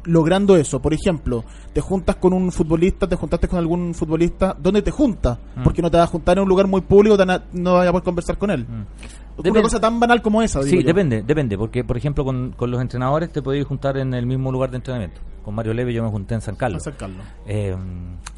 logrando 0.04 0.58
eso? 0.58 0.82
Por 0.82 0.92
ejemplo, 0.92 1.42
te 1.72 1.80
juntas 1.80 2.16
con 2.16 2.34
un 2.34 2.52
futbolista, 2.52 3.08
te 3.08 3.16
juntaste 3.16 3.48
con 3.48 3.58
algún 3.58 3.94
futbolista, 3.94 4.54
¿dónde 4.60 4.82
te 4.82 4.90
juntas? 4.90 5.38
Mm. 5.56 5.62
Porque 5.62 5.80
no 5.80 5.90
te 5.90 5.96
vas 5.96 6.08
a 6.08 6.12
juntar 6.12 6.36
en 6.36 6.42
un 6.42 6.50
lugar 6.50 6.66
muy 6.66 6.82
público, 6.82 7.16
no 7.52 7.72
vas 7.72 7.88
a 7.88 7.92
poder 7.92 8.04
conversar 8.04 8.36
con 8.36 8.50
él. 8.50 8.66
Mm. 8.68 8.84
Una 9.36 9.42
Depende- 9.42 9.62
cosa 9.62 9.80
tan 9.80 10.00
banal 10.00 10.22
como 10.22 10.40
esa. 10.42 10.62
Sí, 10.62 10.78
yo. 10.80 10.86
depende, 10.86 11.22
depende, 11.22 11.58
porque 11.58 11.84
por 11.84 11.96
ejemplo 11.98 12.24
con, 12.24 12.52
con 12.52 12.70
los 12.70 12.80
entrenadores 12.80 13.30
te 13.30 13.42
podías 13.42 13.66
juntar 13.66 13.98
en 13.98 14.14
el 14.14 14.24
mismo 14.26 14.50
lugar 14.50 14.70
de 14.70 14.76
entrenamiento. 14.78 15.20
Con 15.44 15.54
Mario 15.54 15.74
Leve 15.74 15.92
yo 15.92 16.02
me 16.02 16.08
junté 16.10 16.34
en 16.34 16.40
San 16.40 16.56
Carlos. 16.56 16.82
Acercarlo. 16.82 17.22
Eh, 17.46 17.76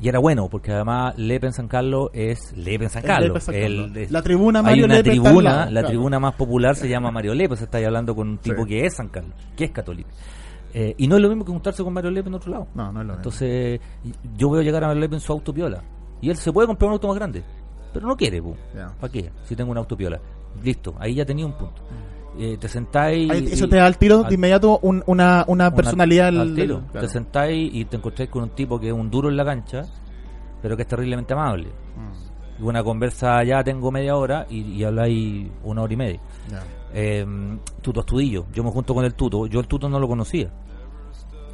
y 0.00 0.08
era 0.08 0.18
bueno, 0.18 0.48
porque 0.50 0.72
además 0.72 1.16
Lepe 1.16 1.46
en 1.46 1.52
San 1.52 1.68
Carlos 1.68 2.10
es 2.12 2.52
Lepe 2.56 2.84
en 2.84 2.90
San 2.90 3.02
Carlos. 3.02 3.28
Lepe 3.28 3.38
en 3.38 3.40
San 3.42 3.54
Carlos. 3.54 3.90
El- 3.92 3.96
es- 3.96 4.10
La 4.10 4.22
tribuna 4.22 4.58
hay 4.58 4.64
Mario 4.64 4.84
una 4.86 4.94
Lepe 4.96 5.10
está 5.10 5.20
al 5.22 5.24
tribuna, 5.34 5.50
lado, 5.50 5.64
la 5.66 5.70
claro. 5.70 5.88
tribuna 5.88 6.18
más 6.20 6.34
popular 6.34 6.74
se 6.76 6.88
llama 6.88 7.10
Mario 7.12 7.34
Lepe, 7.34 7.56
se 7.56 7.64
está 7.64 7.78
hablando 7.78 8.14
con 8.16 8.28
un 8.28 8.38
tipo 8.38 8.64
Sí. 8.64 8.68
que 8.68 8.84
es 8.86 8.94
San 8.96 9.08
Carlos, 9.08 9.32
que 9.56 9.64
es 9.64 9.70
católico. 9.70 10.10
Eh, 10.74 10.94
y 10.98 11.06
no 11.06 11.16
es 11.16 11.22
lo 11.22 11.28
mismo 11.28 11.44
que 11.46 11.52
juntarse 11.52 11.82
con 11.82 11.94
Mario 11.94 12.10
Lepe 12.10 12.28
en 12.28 12.34
otro 12.34 12.50
lado. 12.52 12.66
No, 12.74 12.92
no 12.92 13.00
es 13.00 13.06
lo 13.06 13.12
mismo. 13.14 13.14
Entonces, 13.16 13.80
y- 14.04 14.12
yo 14.36 14.50
veo 14.50 14.60
llegar 14.62 14.82
a 14.84 14.88
Mario 14.88 15.00
Lepe 15.02 15.14
en 15.14 15.20
su 15.20 15.32
auto 15.32 15.54
piola. 15.54 15.80
Y 16.20 16.28
él 16.28 16.36
se 16.36 16.52
puede 16.52 16.66
comprar 16.66 16.88
un 16.88 16.94
auto 16.94 17.06
más 17.08 17.16
grande, 17.16 17.42
pero 17.94 18.06
no 18.06 18.16
quiere, 18.16 18.42
Ya. 18.74 18.88
¿para 19.00 19.10
qué? 19.12 19.30
Si 19.44 19.54
tengo 19.56 19.70
un 19.70 19.78
auto 19.78 19.96
piola. 19.96 20.20
Listo, 20.62 20.94
ahí 20.98 21.14
ya 21.14 21.24
tenía 21.24 21.46
un 21.46 21.52
punto. 21.52 21.82
Eh, 22.38 22.56
te 22.58 22.68
sentáis. 22.68 23.30
Ahí- 23.30 23.44
y- 23.48 23.52
eso 23.52 23.68
te 23.68 23.76
da 23.76 23.86
al 23.86 23.98
tiro 23.98 24.18
al- 24.22 24.28
de 24.28 24.34
inmediato 24.34 24.78
un- 24.82 25.02
una, 25.06 25.44
una 25.48 25.68
una- 25.68 25.74
personalidad 25.74 26.28
al 26.28 26.38
al- 26.40 26.54
tiro. 26.54 26.82
claro. 26.92 27.06
Te 27.06 27.12
sentáis 27.12 27.70
y 27.74 27.84
te 27.86 27.96
encontráis 27.96 28.30
con 28.30 28.42
un 28.44 28.50
tipo 28.50 28.78
que 28.78 28.88
es 28.88 28.92
un 28.92 29.10
duro 29.10 29.28
en 29.28 29.36
la 29.36 29.44
cancha, 29.44 29.82
pero 30.62 30.76
que 30.76 30.82
es 30.82 30.88
terriblemente 30.88 31.32
amable. 31.34 31.68
Mm, 31.68 32.60
Y 32.60 32.62
una 32.62 32.82
conversa 32.82 33.42
ya 33.44 33.62
tengo 33.62 33.90
media 33.92 34.16
hora 34.16 34.44
y, 34.50 34.60
y 34.72 34.82
habláis 34.84 35.48
una 35.62 35.82
hora 35.82 35.92
y 35.92 35.96
media. 35.96 36.20
Eh, 36.92 37.24
tuto 37.82 38.00
Astudillo, 38.00 38.46
yo 38.52 38.64
me 38.64 38.70
junto 38.70 38.94
con 38.94 39.04
el 39.04 39.14
Tuto, 39.14 39.46
yo 39.46 39.60
el 39.60 39.68
Tuto 39.68 39.88
no 39.88 39.98
lo 40.00 40.08
conocía. 40.08 40.50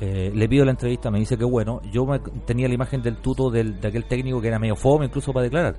Eh, 0.00 0.32
le 0.34 0.48
pido 0.48 0.64
la 0.64 0.70
entrevista, 0.72 1.10
me 1.10 1.18
dice 1.18 1.36
que 1.38 1.44
bueno, 1.44 1.80
yo 1.92 2.04
me- 2.06 2.18
tenía 2.46 2.68
la 2.68 2.74
imagen 2.74 3.00
del 3.02 3.16
Tuto 3.18 3.50
del, 3.50 3.80
de 3.80 3.88
aquel 3.88 4.04
técnico 4.06 4.40
que 4.40 4.48
era 4.48 4.58
medio 4.58 4.76
fome 4.76 5.06
incluso 5.06 5.32
para 5.32 5.44
declarar. 5.44 5.76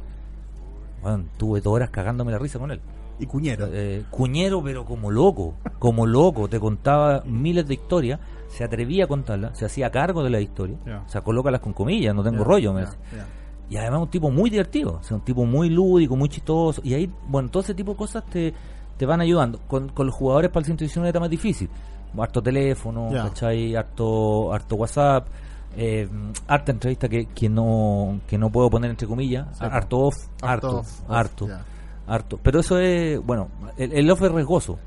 Bueno, 1.01 1.25
tuve 1.38 1.60
dos 1.62 1.73
horas 1.73 1.89
cagándome 1.89 2.32
la 2.32 2.38
risa 2.39 2.58
con 2.60 2.71
él. 2.71 2.80
Y 3.19 3.25
Cuñero. 3.28 3.67
Eh, 3.71 4.04
cuñero, 4.10 4.62
pero 4.63 4.84
como 4.86 5.10
loco, 5.12 5.54
como 5.80 6.06
loco, 6.06 6.47
te 6.49 6.60
contaba 6.60 7.23
miles 7.25 7.67
de 7.67 7.75
historias, 7.75 8.19
se 8.49 8.63
atrevía 8.63 9.06
a 9.06 9.08
contarlas, 9.08 9.58
se 9.58 9.65
hacía 9.65 9.89
cargo 9.89 10.23
de 10.23 10.30
la 10.30 10.39
historia, 10.41 10.78
Ya. 10.86 11.04
o 11.06 11.10
sea, 11.10 11.21
colócalas 11.21 11.62
con 11.62 11.73
comillas, 11.73 12.13
no 12.13 12.23
tengo 12.23 12.43
rollo, 12.43 12.73
me 12.73 12.82
ya. 12.84 12.89
Y 13.69 13.78
además 13.78 14.01
un 14.01 14.10
tipo 14.10 14.30
muy 14.30 14.49
divertido, 14.49 14.99
o 14.99 15.04
sea, 15.04 15.17
un 15.17 15.23
tipo 15.23 15.43
muy 15.45 15.69
lúdico, 15.69 16.15
muy 16.15 16.30
chistoso. 16.30 16.82
Y 16.84 16.93
ahí, 16.93 17.12
bueno, 17.28 17.49
todo 17.49 17.63
ese 17.63 17.73
tipo 17.73 17.91
de 17.93 17.97
cosas 17.97 18.23
te, 18.25 18.54
te 18.97 19.06
van 19.08 19.21
ayudando. 19.21 19.60
Con, 19.67 19.89
con 19.89 20.06
los 20.06 20.13
jugadores 20.13 20.51
para 20.51 20.60
el 20.60 20.65
119 20.65 21.10
era 21.10 21.19
más 21.19 21.30
difícil. 21.30 21.69
Harto 22.17 22.43
teléfono. 22.43 23.10
¿cachai? 23.12 23.75
Harto, 23.75 24.54
harto 24.54 24.75
WhatsApp, 24.75 25.28
eh, 25.78 26.08
harta 26.47 26.71
entrevista 26.73 27.10
que, 27.10 27.25
que, 27.25 27.49
no, 27.49 28.19
que 28.28 28.38
no 28.38 28.51
puedo 28.51 28.69
poner 28.69 28.91
entre 28.91 29.08
comillas. 29.08 29.47
Harto 29.60 29.99
off, 29.99 30.15
harto, 30.41 30.78
off, 30.80 31.01
off, 31.01 31.12
harto. 31.12 31.47
Harto. 32.08 32.39
Pero 32.41 32.60
eso 32.60 32.80
es, 32.80 33.20
bueno, 33.26 33.50
el, 33.78 33.91
el 33.94 34.10
off 34.12 34.22
es 34.24 34.32
riesgoso. 34.32 34.78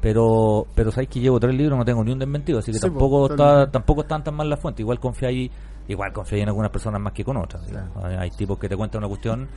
Pero, 0.00 0.66
pero 0.74 0.90
sabéis 0.90 1.10
que 1.10 1.20
llevo 1.20 1.38
tres 1.38 1.54
libros, 1.54 1.78
no 1.78 1.84
tengo 1.84 2.02
ni 2.02 2.10
un 2.10 2.18
desmentido, 2.18 2.58
así 2.58 2.72
que 2.72 2.78
Sí, 2.78 2.82
tampoco 2.82 3.28
pues, 3.28 3.38
está, 3.38 3.70
tampoco 3.70 4.00
están 4.00 4.24
tan 4.24 4.34
mal 4.34 4.50
las 4.50 4.58
fuentes. 4.58 4.80
Igual 4.80 4.98
confía 4.98 5.28
ahí, 5.28 5.48
igual 5.88 6.12
confía 6.12 6.42
en 6.42 6.48
algunas 6.48 6.70
personas 6.70 7.00
más 7.00 7.12
que 7.12 7.24
con 7.24 7.36
otras. 7.36 7.62
Claro. 7.62 7.90
Hay, 8.04 8.14
hay 8.16 8.30
tipos 8.30 8.58
que 8.58 8.68
te 8.68 8.76
cuentan 8.76 9.00
una 9.00 9.08
cuestión. 9.08 9.48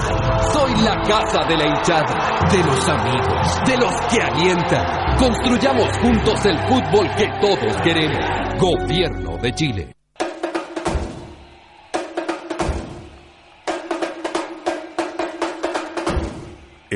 Soy 0.53 0.83
la 0.83 1.01
casa 1.03 1.45
de 1.49 1.57
la 1.57 1.67
hinchada, 1.67 2.49
de 2.51 2.65
los 2.65 2.89
amigos, 2.89 3.61
de 3.67 3.77
los 3.77 3.93
que 4.11 4.23
alientan. 4.23 5.17
Construyamos 5.19 5.89
juntos 5.99 6.45
el 6.47 6.59
fútbol 6.69 7.09
que 7.17 7.29
todos 7.41 7.77
queremos. 7.83 8.25
Gobierno 8.59 9.37
de 9.39 9.53
Chile. 9.55 9.96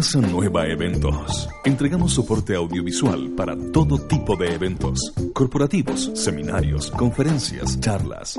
Casa 0.00 0.18
Nueva 0.18 0.66
Eventos. 0.66 1.46
Entregamos 1.62 2.14
soporte 2.14 2.54
audiovisual 2.54 3.32
para 3.36 3.54
todo 3.70 3.98
tipo 3.98 4.34
de 4.34 4.54
eventos, 4.54 5.12
corporativos, 5.34 6.10
seminarios, 6.14 6.90
conferencias, 6.92 7.78
charlas, 7.80 8.38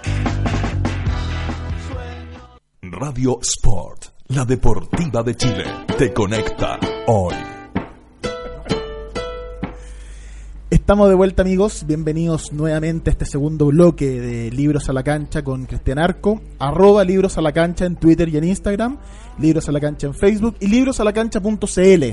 Radio 2.93 3.39
Sport, 3.41 4.03
la 4.27 4.43
deportiva 4.43 5.23
de 5.23 5.33
Chile, 5.33 5.63
te 5.97 6.11
conecta 6.11 6.77
hoy. 7.07 7.33
Estamos 10.69 11.07
de 11.07 11.15
vuelta 11.15 11.41
amigos, 11.41 11.85
bienvenidos 11.87 12.51
nuevamente 12.51 13.09
a 13.09 13.13
este 13.13 13.23
segundo 13.23 13.67
bloque 13.67 14.19
de 14.19 14.51
Libros 14.51 14.89
a 14.89 14.93
la 14.93 15.03
Cancha 15.03 15.41
con 15.41 15.67
Cristian 15.67 15.99
Arco, 15.99 16.41
arroba 16.59 17.05
Libros 17.05 17.37
a 17.37 17.41
la 17.41 17.53
Cancha 17.53 17.85
en 17.85 17.95
Twitter 17.95 18.27
y 18.27 18.35
en 18.35 18.43
Instagram, 18.43 18.97
Libros 19.39 19.69
a 19.69 19.71
la 19.71 19.79
Cancha 19.79 20.07
en 20.07 20.13
Facebook 20.13 20.57
y 20.59 20.67
librosalacancha.cl. 20.67 22.03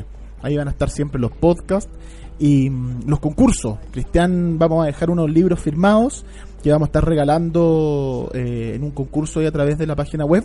Ahí 0.43 0.57
van 0.57 0.69
a 0.69 0.71
estar 0.71 0.91
siempre 0.91 1.21
los 1.21 1.33
podcasts 1.33 1.91
y 2.39 2.71
mm, 2.71 3.09
los 3.09 3.19
concursos. 3.19 3.79
Cristian, 3.91 4.61
vamos 4.61 4.85
a 4.85 4.87
dejar 4.87 5.11
unos 5.11 5.29
libros 5.29 5.59
firmados 5.59 6.25
que 6.63 6.71
vamos 6.71 6.87
a 6.87 6.89
estar 6.89 7.05
regalando 7.05 8.31
eh, 8.35 8.73
en 8.75 8.83
un 8.83 8.91
concurso 8.91 9.41
ahí 9.41 9.47
a 9.47 9.53
través 9.53 9.79
de 9.79 9.87
la 9.87 9.97
página 9.97 10.25
web 10.25 10.45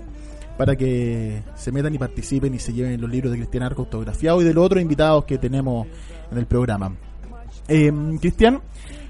para 0.58 0.76
que 0.76 1.42
se 1.56 1.72
metan 1.72 1.94
y 1.96 1.98
participen 1.98 2.54
y 2.54 2.60
se 2.60 2.74
lleven 2.74 3.02
los 3.02 3.10
libros 3.10 3.32
de 3.32 3.40
Cristian 3.40 3.64
Arco 3.64 3.84
autografiados 3.84 4.44
y 4.44 4.46
de 4.46 4.54
los 4.54 4.66
otros 4.66 4.82
invitados 4.82 5.26
que 5.26 5.38
tenemos 5.38 5.88
en 6.32 6.38
el 6.38 6.46
programa. 6.46 6.96
Eh, 7.68 7.92
Cristian, 8.20 8.62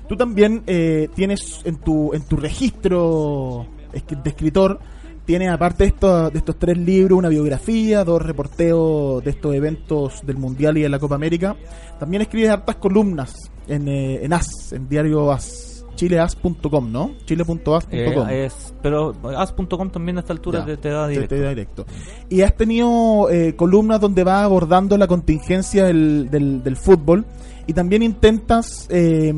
tú 0.07 0.15
también 0.15 0.63
eh, 0.67 1.09
tienes 1.15 1.61
en 1.65 1.77
tu, 1.77 2.13
en 2.13 2.23
tu 2.23 2.37
registro 2.37 3.65
de 3.91 4.29
escritor, 4.29 4.79
tienes 5.25 5.51
aparte 5.51 5.83
de 5.83 5.89
estos, 5.89 6.31
de 6.31 6.39
estos 6.39 6.57
tres 6.57 6.77
libros, 6.77 7.17
una 7.17 7.29
biografía, 7.29 8.03
dos 8.05 8.21
reporteos 8.21 9.23
de 9.23 9.31
estos 9.31 9.53
eventos 9.53 10.25
del 10.25 10.37
Mundial 10.37 10.77
y 10.77 10.83
de 10.83 10.89
la 10.89 10.99
Copa 10.99 11.15
América. 11.15 11.57
También 11.99 12.21
escribes 12.21 12.51
hartas 12.51 12.77
columnas 12.77 13.33
en, 13.67 13.87
eh, 13.87 14.23
en 14.23 14.31
AS, 14.31 14.71
en 14.71 14.87
Diario 14.87 15.31
AS 15.31 15.72
chileas.com, 15.95 16.91
¿no? 16.91 17.11
chile.as.com. 17.25 18.29
Eh, 18.29 18.45
es, 18.45 18.73
pero 18.81 19.13
as.com 19.37 19.89
también 19.89 20.17
a 20.17 20.21
esta 20.21 20.33
altura 20.33 20.65
te, 20.65 20.89
da 20.89 21.07
directo. 21.07 21.35
Te, 21.35 21.41
da 21.41 21.49
directo. 21.49 21.85
Y 22.29 22.41
has 22.41 22.55
tenido 22.55 23.29
eh, 23.29 23.55
columnas 23.55 23.99
donde 23.99 24.23
vas 24.23 24.43
abordando 24.43 24.97
la 24.97 25.07
contingencia 25.07 25.85
del, 25.85 26.29
del, 26.29 26.75
fútbol 26.75 27.25
y 27.67 27.73
también 27.73 28.03
intentas 28.03 28.87
eh, 28.89 29.33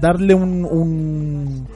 darle 0.00 0.34
un, 0.34 1.66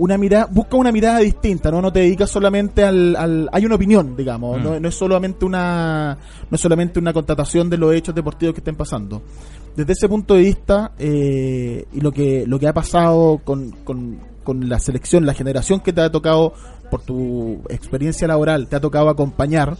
una 0.00 0.16
mirada, 0.16 0.46
busca 0.50 0.76
una 0.76 0.90
mirada 0.90 1.18
distinta, 1.18 1.70
¿no? 1.70 1.82
No 1.82 1.92
te 1.92 2.00
dedicas 2.00 2.30
solamente 2.30 2.82
al, 2.82 3.14
al 3.16 3.50
hay 3.52 3.66
una 3.66 3.74
opinión, 3.74 4.16
digamos, 4.16 4.58
no, 4.62 4.70
mm. 4.72 4.82
no, 4.82 4.88
es 4.88 4.94
solamente 4.94 5.44
una 5.44 6.16
no 6.50 6.54
es 6.54 6.60
solamente 6.60 6.98
una 6.98 7.12
contratación 7.12 7.68
de 7.68 7.76
los 7.76 7.94
hechos 7.94 8.14
deportivos 8.14 8.54
que 8.54 8.60
estén 8.60 8.76
pasando 8.76 9.20
desde 9.80 9.94
ese 9.94 10.08
punto 10.10 10.34
de 10.34 10.42
vista 10.42 10.92
eh, 10.98 11.86
y 11.90 12.00
lo 12.00 12.12
que 12.12 12.44
lo 12.46 12.58
que 12.58 12.68
ha 12.68 12.74
pasado 12.74 13.40
con, 13.42 13.70
con, 13.84 14.28
la 14.68 14.80
selección, 14.80 15.24
la 15.24 15.32
generación 15.32 15.78
que 15.78 15.92
te 15.92 16.00
ha 16.00 16.10
tocado 16.10 16.52
por 16.90 17.02
tu 17.02 17.62
experiencia 17.68 18.26
laboral, 18.26 18.66
te 18.66 18.74
ha 18.74 18.80
tocado 18.80 19.08
acompañar, 19.08 19.76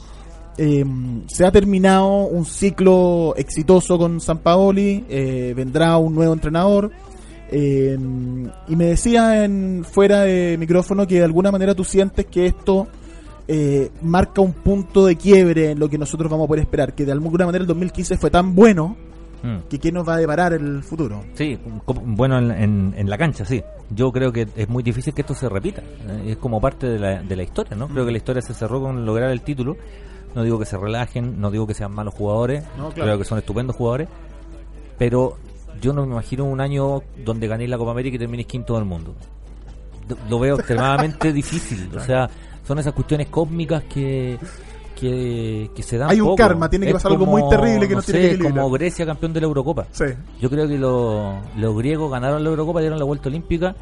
eh, 0.57 0.85
se 1.27 1.45
ha 1.45 1.51
terminado 1.51 2.27
un 2.29 2.45
ciclo 2.45 3.35
exitoso 3.37 3.99
con 3.99 4.21
San 4.21 4.39
Paoli, 4.39 5.05
eh, 5.09 5.55
vendrá 5.57 5.97
un 5.97 6.15
nuevo 6.15 6.33
entrenador. 6.33 6.93
y 7.53 8.77
me 8.77 8.85
decía 8.85 9.45
en 9.45 9.85
fuera 9.85 10.21
de 10.21 10.57
micrófono 10.57 11.05
que 11.05 11.17
de 11.17 11.25
alguna 11.25 11.51
manera 11.51 11.75
tú 11.75 11.83
sientes 11.83 12.27
que 12.27 12.47
esto 12.47 12.87
marca 14.03 14.41
un 14.41 14.53
punto 14.53 15.05
de 15.05 15.17
quiebre 15.17 15.73
en 15.73 15.81
lo 15.81 15.91
que 15.91 15.99
nosotros 15.99 16.31
vamos 16.31 16.45
a 16.45 16.49
poder 16.49 16.63
esperar, 16.63 16.95
que 16.95 17.05
de 17.05 17.11
alguna 17.11 17.45
manera 17.45 17.63
el 17.63 17.67
2015 17.67 18.19
fue 18.19 18.31
tan 18.31 18.55
bueno 18.55 18.97
Mm. 19.43 19.69
que 19.69 19.79
qué 19.79 19.91
nos 19.93 20.07
va 20.09 20.15
a 20.15 20.19
deparar 20.19 20.53
el 20.53 20.83
futuro. 20.83 21.25
Sí, 21.35 21.59
bueno, 21.87 22.39
en, 22.39 22.95
en, 22.97 23.11
la 23.11 23.17
cancha, 23.17 23.45
sí. 23.45 23.63
Yo 23.91 24.13
creo 24.13 24.33
que 24.33 24.47
es 24.55 24.69
muy 24.69 24.83
difícil 24.83 25.15
que 25.15 25.23
esto 25.23 25.35
se 25.35 25.49
repita. 25.49 25.81
Eh, 25.81 26.33
es 26.33 26.37
como 26.37 26.61
parte 26.61 26.87
de 26.87 26.99
la, 26.99 27.23
de 27.23 27.37
la 27.37 27.43
historia, 27.43 27.77
¿no? 27.77 27.89
Creo 27.89 28.05
que 28.05 28.13
la 28.13 28.19
historia 28.19 28.43
se 28.43 28.55
cerró 28.55 28.81
con 28.81 29.05
lograr 29.07 29.31
el 29.31 29.41
título. 29.41 29.77
No 30.35 30.43
digo 30.43 30.59
que 30.59 30.67
se 30.67 30.77
relajen, 30.77 31.41
no 31.41 31.51
digo 31.51 31.67
que 31.67 31.75
sean 31.75 31.93
malos 31.93 32.15
jugadores, 32.15 32.65
creo 32.95 33.19
que 33.19 33.25
son 33.25 33.39
estupendos 33.39 33.75
jugadores, 33.75 34.09
pero 34.97 35.37
yo 35.81 35.93
no 35.93 36.07
me 36.07 36.13
imagino 36.13 36.45
un 36.45 36.61
año 36.61 37.03
donde 37.25 37.49
ganéis 37.49 37.69
la 37.71 37.79
Copa 37.79 37.91
América 37.91 38.15
y 38.15 38.19
terminéis 38.19 38.47
quinto 38.47 38.75
del 38.75 38.85
mundo. 38.85 39.15
Lo 40.29 40.39
veo 40.39 40.57
extremadamente 40.57 41.33
difícil. 41.33 41.91
O 41.97 42.01
sea, 42.01 42.31
son 42.67 42.79
esas 42.79 42.93
cuestiones 42.93 43.29
cósmicas 43.29 43.83
que 43.85 44.39
que, 45.01 45.83
se 45.83 45.97
da 45.97 46.09
Hay 46.09 46.21
un 46.21 46.37
karma, 46.37 46.69
tiene 46.69 46.87
que 46.87 46.93
pasar 46.93 47.13
algo 47.13 47.27
muy 47.27 47.49
terrible 47.49 47.89
que 47.89 47.95
no, 47.95 48.03
tiene 48.03 48.37
que 48.37 48.39
como 48.39 48.71
Grecia 48.71 49.07
campeón 49.07 49.33
de 49.33 49.41
la 49.41 49.47
Eurocopa. 49.47 49.87
Yo 50.41 50.51
creo 50.51 50.69
que 50.69 50.79
los 50.79 51.77
griegos 51.77 52.11
ganaron 52.11 52.45
la 52.45 52.51
Eurocopa, 52.51 52.81
dieron 52.81 52.99
la 52.99 53.05
vuelta 53.05 53.29
olímpica 53.29 53.75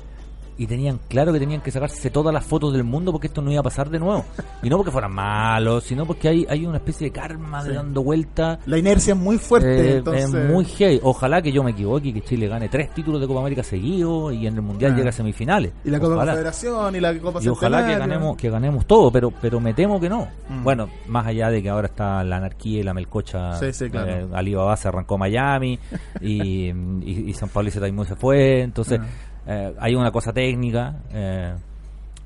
y 0.59 0.67
tenían 0.67 0.99
claro 1.09 1.33
que 1.33 1.39
tenían 1.39 1.61
que 1.61 1.71
sacarse 1.71 2.11
todas 2.11 2.35
las 2.35 2.45
fotos 2.45 2.73
del 2.73 2.83
mundo 2.83 3.13
porque 3.13 3.29
esto 3.29 3.41
no 3.41 3.51
iba 3.51 3.61
a 3.61 3.63
pasar 3.63 3.89
de 3.89 3.99
nuevo. 3.99 4.25
Y 4.61 4.69
no 4.69 4.77
porque 4.77 4.91
fueran 4.91 5.13
malos, 5.13 5.85
sino 5.85 6.05
porque 6.05 6.27
hay, 6.27 6.47
hay 6.49 6.67
una 6.67 6.79
especie 6.79 7.07
de 7.07 7.13
karma 7.13 7.63
de 7.63 7.75
dando 7.75 8.03
vuelta. 8.03 8.59
La 8.67 8.77
inercia 8.77 9.15
es 9.15 9.21
muy 9.21 9.39
fuerte. 9.39 9.99
Eh, 9.99 10.03
Es 10.15 10.35
muy 10.35 10.65
heavy. 10.65 10.99
Ojalá 11.05 11.41
que 11.41 11.53
yo 11.53 11.63
me 11.63 11.71
equivoque 11.71 12.09
y 12.09 12.13
que 12.13 12.23
Chile 12.23 12.49
gane 12.49 12.69
tres 12.69 12.93
títulos 12.93 13.21
de 13.21 13.29
Copa 13.29 13.39
América 13.39 13.63
seguidos 13.63 14.35
y 14.35 14.49
en 14.49 14.57
el 14.57 14.63
Mundial 14.63 14.93
ah. 14.93 14.97
llegue 14.97 15.09
a 15.11 15.13
semifinales. 15.13 15.73
Y 15.85 15.91
la 15.91 16.01
Copa 16.01 16.27
Federación 16.27 16.97
y 16.97 17.01
la 17.01 17.17
Copa 17.21 17.39
Y 17.41 17.47
ojalá 17.47 17.87
que 17.87 17.97
ganemos, 17.97 18.37
que 18.37 18.51
ganemos 18.51 18.85
todo, 18.85 19.13
pero, 19.13 19.31
pero 19.31 19.61
me 19.61 19.75
temo 19.75 20.01
que 20.01 20.09
no. 20.09 20.27
Mm. 20.49 20.65
Bueno, 20.65 20.89
más 21.07 21.25
allá 21.29 21.51
de 21.51 21.63
que 21.63 21.71
ahora 21.71 21.87
está 21.87 22.25
la 22.25 22.39
anarquía 22.39 22.81
y 22.81 22.83
la 22.83 22.95
melcocha. 22.95 23.55
Sí, 23.61 23.73
sí, 23.73 23.89
claro. 23.89 24.11
eh, 24.11 24.29
Alibaba 24.35 24.77
se 24.77 24.89
arrancó 24.89 25.15
a 25.15 25.19
Miami 25.19 25.79
y, 26.21 26.73
y, 27.05 27.33
San 27.35 27.49
Pablo 27.49 27.71
se 27.71 28.17
fue. 28.17 28.63
Entonces. 28.63 28.99
Ah. 29.01 29.28
Eh, 29.51 29.75
hay 29.79 29.95
una 29.95 30.11
cosa 30.13 30.31
técnica, 30.31 30.97
eh, 31.11 31.55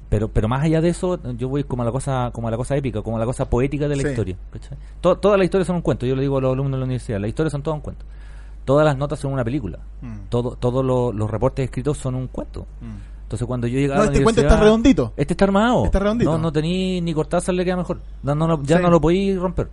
pero 0.08 0.26
pero 0.26 0.48
más 0.48 0.64
allá 0.64 0.80
de 0.80 0.88
eso, 0.88 1.20
yo 1.37 1.48
voy 1.48 1.62
como 1.62 1.82
a 1.82 1.87
la 1.87 1.92
cosa 1.92 2.30
como 2.32 2.48
a 2.48 2.50
la 2.50 2.56
cosa 2.56 2.76
épica, 2.76 3.00
como 3.00 3.16
a 3.16 3.20
la 3.20 3.26
cosa 3.26 3.48
poética 3.48 3.87
de 3.87 3.94
la 3.94 4.08
historia. 4.08 4.37
todas 5.00 5.38
las 5.38 5.44
historias 5.44 5.68
son 5.68 5.76
un 5.76 5.82
cuento, 5.82 6.04
yo 6.04 6.16
le 6.16 6.22
digo 6.22 6.38
a 6.38 6.40
los 6.40 6.52
alumnos 6.52 6.72
de 6.72 6.78
la 6.78 6.85
universidad, 6.85 7.20
las 7.20 7.28
historias 7.28 7.52
son 7.52 7.62
todas 7.62 7.76
un 7.76 7.82
cuento. 7.82 8.04
Todas 8.64 8.85
las 8.85 8.96
notas 8.96 9.18
son 9.18 9.32
una 9.32 9.44
película. 9.44 9.78
Mm. 10.00 10.28
Todo, 10.28 10.56
todos 10.56 10.85
los 10.85 11.30
reportes 11.30 11.64
escritos 11.64 11.98
son 11.98 12.14
un 12.16 12.26
cuento. 12.26 12.66
Mm. 12.80 13.12
Entonces 13.22 13.46
cuando 13.46 13.66
yo 13.66 13.78
llegaba 13.78 14.04
no, 14.04 14.11
este 14.11 14.22
cuento 14.22 14.40
está 14.40 14.56
redondito. 14.56 15.12
Este 15.16 15.35
está 15.35 15.44
armado. 15.44 15.85
Está 15.85 16.00
redondito. 16.00 16.30
No, 16.30 16.38
no 16.38 16.52
tení 16.52 17.00
ni 17.00 17.14
Cortázar 17.14 17.54
le 17.54 17.64
queda 17.64 17.76
mejor. 17.76 18.00
No, 18.22 18.35
no, 18.35 18.62
ya 18.62 18.78
no 18.78 18.90
lo 18.90 19.00
podéis 19.00 19.38
romper. 19.38 19.68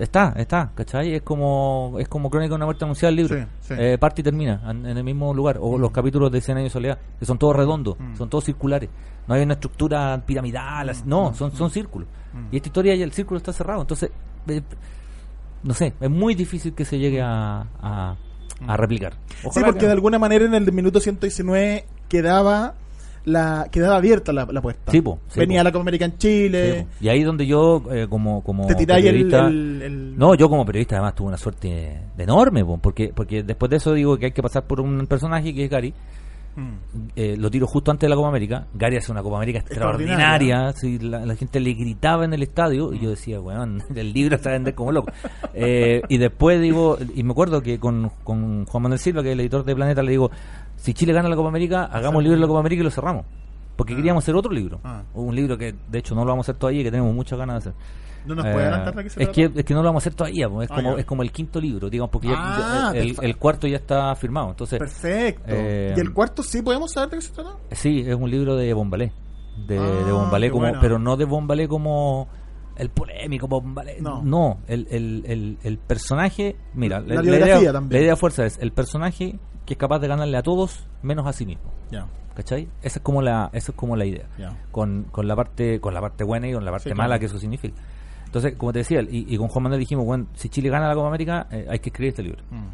Está, 0.00 0.32
está, 0.36 0.72
¿cachai? 0.74 1.14
Es 1.14 1.22
como 1.22 1.96
es 1.98 2.08
como 2.08 2.30
Crónica 2.30 2.50
de 2.50 2.56
una 2.56 2.64
muerte 2.64 2.84
anunciada 2.84 3.10
el 3.10 3.16
libro. 3.16 3.46
Eh, 3.70 3.98
parte 3.98 4.22
y 4.22 4.24
termina 4.24 4.62
en, 4.70 4.86
el 4.86 5.04
mismo 5.04 5.34
lugar. 5.34 5.58
O 5.60 5.78
los 5.78 5.90
capítulos 5.90 6.32
de 6.32 6.40
Cien 6.40 6.56
años 6.56 6.70
de 6.70 6.72
soledad, 6.72 6.98
que 7.18 7.26
son 7.26 7.38
todos 7.38 7.54
redondos, 7.54 7.96
mm. 7.98 8.16
son 8.16 8.30
todos 8.30 8.44
circulares. 8.44 8.88
No 9.26 9.34
hay 9.34 9.42
una 9.42 9.54
estructura 9.54 10.22
piramidal, 10.24 10.90
mm. 10.90 11.08
no, 11.08 11.30
mm. 11.30 11.34
son, 11.34 11.52
son 11.52 11.70
círculos. 11.70 12.08
Y 12.50 12.56
esta 12.56 12.68
historia 12.68 12.94
ya 12.94 13.04
el 13.04 13.12
círculo 13.12 13.38
está 13.38 13.52
cerrado. 13.52 13.82
Entonces, 13.82 14.10
eh, 14.48 14.62
no 15.62 15.74
sé, 15.74 15.92
es 16.00 16.10
muy 16.10 16.34
difícil 16.34 16.72
que 16.72 16.84
se 16.84 16.98
llegue 16.98 17.20
a, 17.20 17.66
a, 18.66 18.76
replicar. 18.76 19.14
sí, 19.52 19.60
porque 19.64 19.86
de 19.86 19.92
alguna 19.92 20.18
manera 20.18 20.44
en 20.44 20.54
el 20.54 20.72
minuto 20.72 21.00
119 21.00 21.84
quedaba 22.08 22.74
la 23.24 23.68
quedaba 23.70 23.96
abierta 23.96 24.32
la, 24.32 24.46
la 24.50 24.60
puerta. 24.62 24.90
Venía 25.36 25.62
la 25.62 25.70
Copa 25.72 25.82
América 25.82 26.04
en 26.06 26.16
Chile. 26.18 26.86
y 27.00 27.08
ahí 27.08 27.22
donde 27.22 27.46
yo, 27.46 27.82
eh, 27.92 28.06
como, 28.08 28.42
como 28.42 28.66
periodista. 28.66 29.48
No, 29.50 30.34
yo 30.34 30.48
como 30.48 30.64
periodista 30.64 30.96
además 30.96 31.14
tuve 31.14 31.28
una 31.28 31.36
suerte 31.36 32.00
enorme, 32.18 32.64
porque 32.80 33.12
porque 33.14 33.42
después 33.42 33.70
de 33.70 33.76
eso 33.76 33.92
digo 33.94 34.16
que 34.18 34.26
hay 34.26 34.32
que 34.32 34.42
pasar 34.42 34.64
por 34.66 34.80
un 34.80 35.06
personaje 35.06 35.54
que 35.54 35.64
es 35.64 35.70
Gary. 35.70 35.94
eh, 37.14 37.36
lo 37.38 37.48
tiro 37.50 37.66
justo 37.66 37.90
antes 37.92 38.06
de 38.06 38.10
la 38.10 38.16
Copa 38.16 38.28
América. 38.28 38.66
Gary 38.74 38.96
hace 38.96 39.12
una 39.12 39.22
Copa 39.22 39.36
América 39.36 39.60
extraordinaria. 39.60 40.72
sí, 40.72 40.98
la, 40.98 41.24
la 41.24 41.36
gente 41.36 41.60
le 41.60 41.72
gritaba 41.74 42.24
en 42.24 42.32
el 42.34 42.42
estadio 42.42 42.92
y 42.92 42.98
yo 43.00 43.10
decía, 43.10 43.40
weón, 43.40 43.82
el 43.94 44.12
libro 44.12 44.36
está 44.36 44.50
a 44.50 44.52
vender 44.54 44.74
como 44.74 44.92
loco. 44.92 45.12
Eh, 45.54 46.02
y 46.08 46.18
después 46.18 46.60
digo, 46.60 46.98
y 47.14 47.22
me 47.22 47.32
acuerdo 47.32 47.60
que 47.62 47.78
con, 47.78 48.10
con 48.24 48.64
Juan 48.66 48.82
Manuel 48.82 48.98
Silva, 48.98 49.22
que 49.22 49.28
es 49.28 49.32
el 49.34 49.40
editor 49.40 49.64
de 49.64 49.74
Planeta, 49.76 50.02
le 50.02 50.10
digo, 50.10 50.30
si 50.80 50.94
Chile 50.94 51.12
gana 51.12 51.28
la 51.28 51.36
Copa 51.36 51.48
América, 51.48 51.84
hagamos 51.84 52.18
el 52.20 52.24
libro 52.24 52.36
de 52.36 52.40
la 52.42 52.46
Copa 52.48 52.60
América 52.60 52.80
y 52.80 52.84
lo 52.84 52.90
cerramos. 52.90 53.24
Porque 53.76 53.96
queríamos 53.96 54.24
hacer 54.24 54.34
otro 54.34 54.52
libro. 54.52 54.80
Ah. 54.84 55.02
Un 55.14 55.34
libro 55.34 55.56
que 55.56 55.74
de 55.88 55.98
hecho 55.98 56.14
no 56.14 56.22
lo 56.24 56.30
vamos 56.32 56.46
a 56.48 56.52
hacer 56.52 56.58
todavía 56.58 56.80
y 56.82 56.84
que 56.84 56.90
tenemos 56.90 57.14
muchas 57.14 57.38
ganas 57.38 57.64
de 57.64 57.70
hacer. 57.70 57.82
¿No 58.26 58.34
nos 58.34 58.44
puede 58.44 58.56
Eh, 58.58 58.68
adelantar 58.68 58.94
de 58.96 59.02
qué 59.04 59.08
se 59.10 59.22
es 59.22 59.32
trata? 59.32 59.52
que, 59.54 59.60
es 59.60 59.64
que 59.64 59.72
no 59.74 59.80
lo 59.80 59.86
vamos 59.88 60.02
a 60.02 60.04
hacer 60.04 60.14
todavía, 60.14 60.46
es, 60.62 60.70
Ah, 60.70 60.74
como, 60.74 60.94
ya. 60.94 61.00
es 61.00 61.06
como 61.06 61.22
el 61.22 61.32
quinto 61.32 61.58
libro, 61.58 61.88
digamos, 61.88 62.10
porque 62.10 62.28
ya- 62.28 62.36
Ah, 62.38 62.92
el, 62.94 63.36
cuarto 63.38 63.66
ya 63.66 63.76
está 63.76 64.14
firmado. 64.16 64.50
Entonces, 64.50 64.78
Perfecto. 64.78 65.42
Eh, 65.46 65.94
¿Y 65.96 66.00
el 66.00 66.12
cuarto 66.12 66.42
sí 66.42 66.60
podemos 66.60 66.92
saber 66.92 67.08
de 67.10 67.16
qué 67.16 67.22
se 67.22 67.32
trata? 67.32 67.50
Sí, 67.72 68.00
es 68.06 68.14
un 68.14 68.30
libro 68.30 68.56
de 68.56 68.74
Bombalé. 68.74 69.12
De, 69.66 69.78
Ah, 69.78 69.82
de 70.04 70.12
Bombalé, 70.12 70.50
como, 70.50 70.62
bueno. 70.64 70.78
pero 70.82 70.98
no 70.98 71.16
de 71.16 71.24
Bombalé 71.24 71.66
como 71.66 72.28
el 72.76 72.90
polémico 72.90 73.48
Bombalé. 73.48 74.02
No. 74.02 74.22
No, 74.22 74.58
el, 74.68 74.86
el, 74.90 75.22
el, 75.26 75.58
el 75.62 75.78
personaje. 75.78 76.56
Mira, 76.74 77.00
La 77.00 77.22
biografía 77.22 77.58
idea, 77.60 77.72
también. 77.72 78.00
la 78.02 78.04
idea 78.04 78.16
fuerza 78.16 78.44
es 78.44 78.58
el 78.58 78.72
personaje 78.72 79.38
que 79.70 79.74
es 79.74 79.78
capaz 79.78 80.00
de 80.00 80.08
ganarle 80.08 80.36
a 80.36 80.42
todos 80.42 80.84
menos 81.00 81.24
a 81.28 81.32
sí 81.32 81.46
mismo. 81.46 81.70
Ya, 81.92 82.04
¿Cachai? 82.34 82.66
Esa 82.82 82.98
es 82.98 83.04
como 83.04 83.22
la, 83.22 83.50
esa 83.52 83.70
es 83.70 83.76
como 83.76 83.94
la 83.94 84.04
idea. 84.04 84.24
ya. 84.36 84.56
Con, 84.72 85.04
con 85.12 85.28
la 85.28 85.36
parte, 85.36 85.80
con 85.80 85.94
la 85.94 86.00
parte 86.00 86.24
buena 86.24 86.48
y 86.48 86.52
con 86.52 86.64
la 86.64 86.72
parte 86.72 86.88
Sí, 86.88 86.94
mala 86.96 87.06
claro. 87.10 87.20
que 87.20 87.26
eso 87.26 87.38
significa. 87.38 87.80
Entonces, 88.26 88.56
como 88.56 88.72
te 88.72 88.80
decía, 88.80 89.00
y, 89.02 89.32
y 89.32 89.36
con 89.38 89.46
Juan 89.46 89.62
Manuel 89.62 89.78
dijimos, 89.78 90.04
bueno, 90.04 90.26
si 90.34 90.48
Chile 90.48 90.70
gana 90.70 90.88
la 90.88 90.94
Copa 90.96 91.06
América, 91.06 91.46
eh, 91.52 91.66
hay 91.70 91.78
que 91.78 91.90
escribir 91.90 92.08
este 92.10 92.24
libro. 92.24 92.42
Mm. 92.50 92.66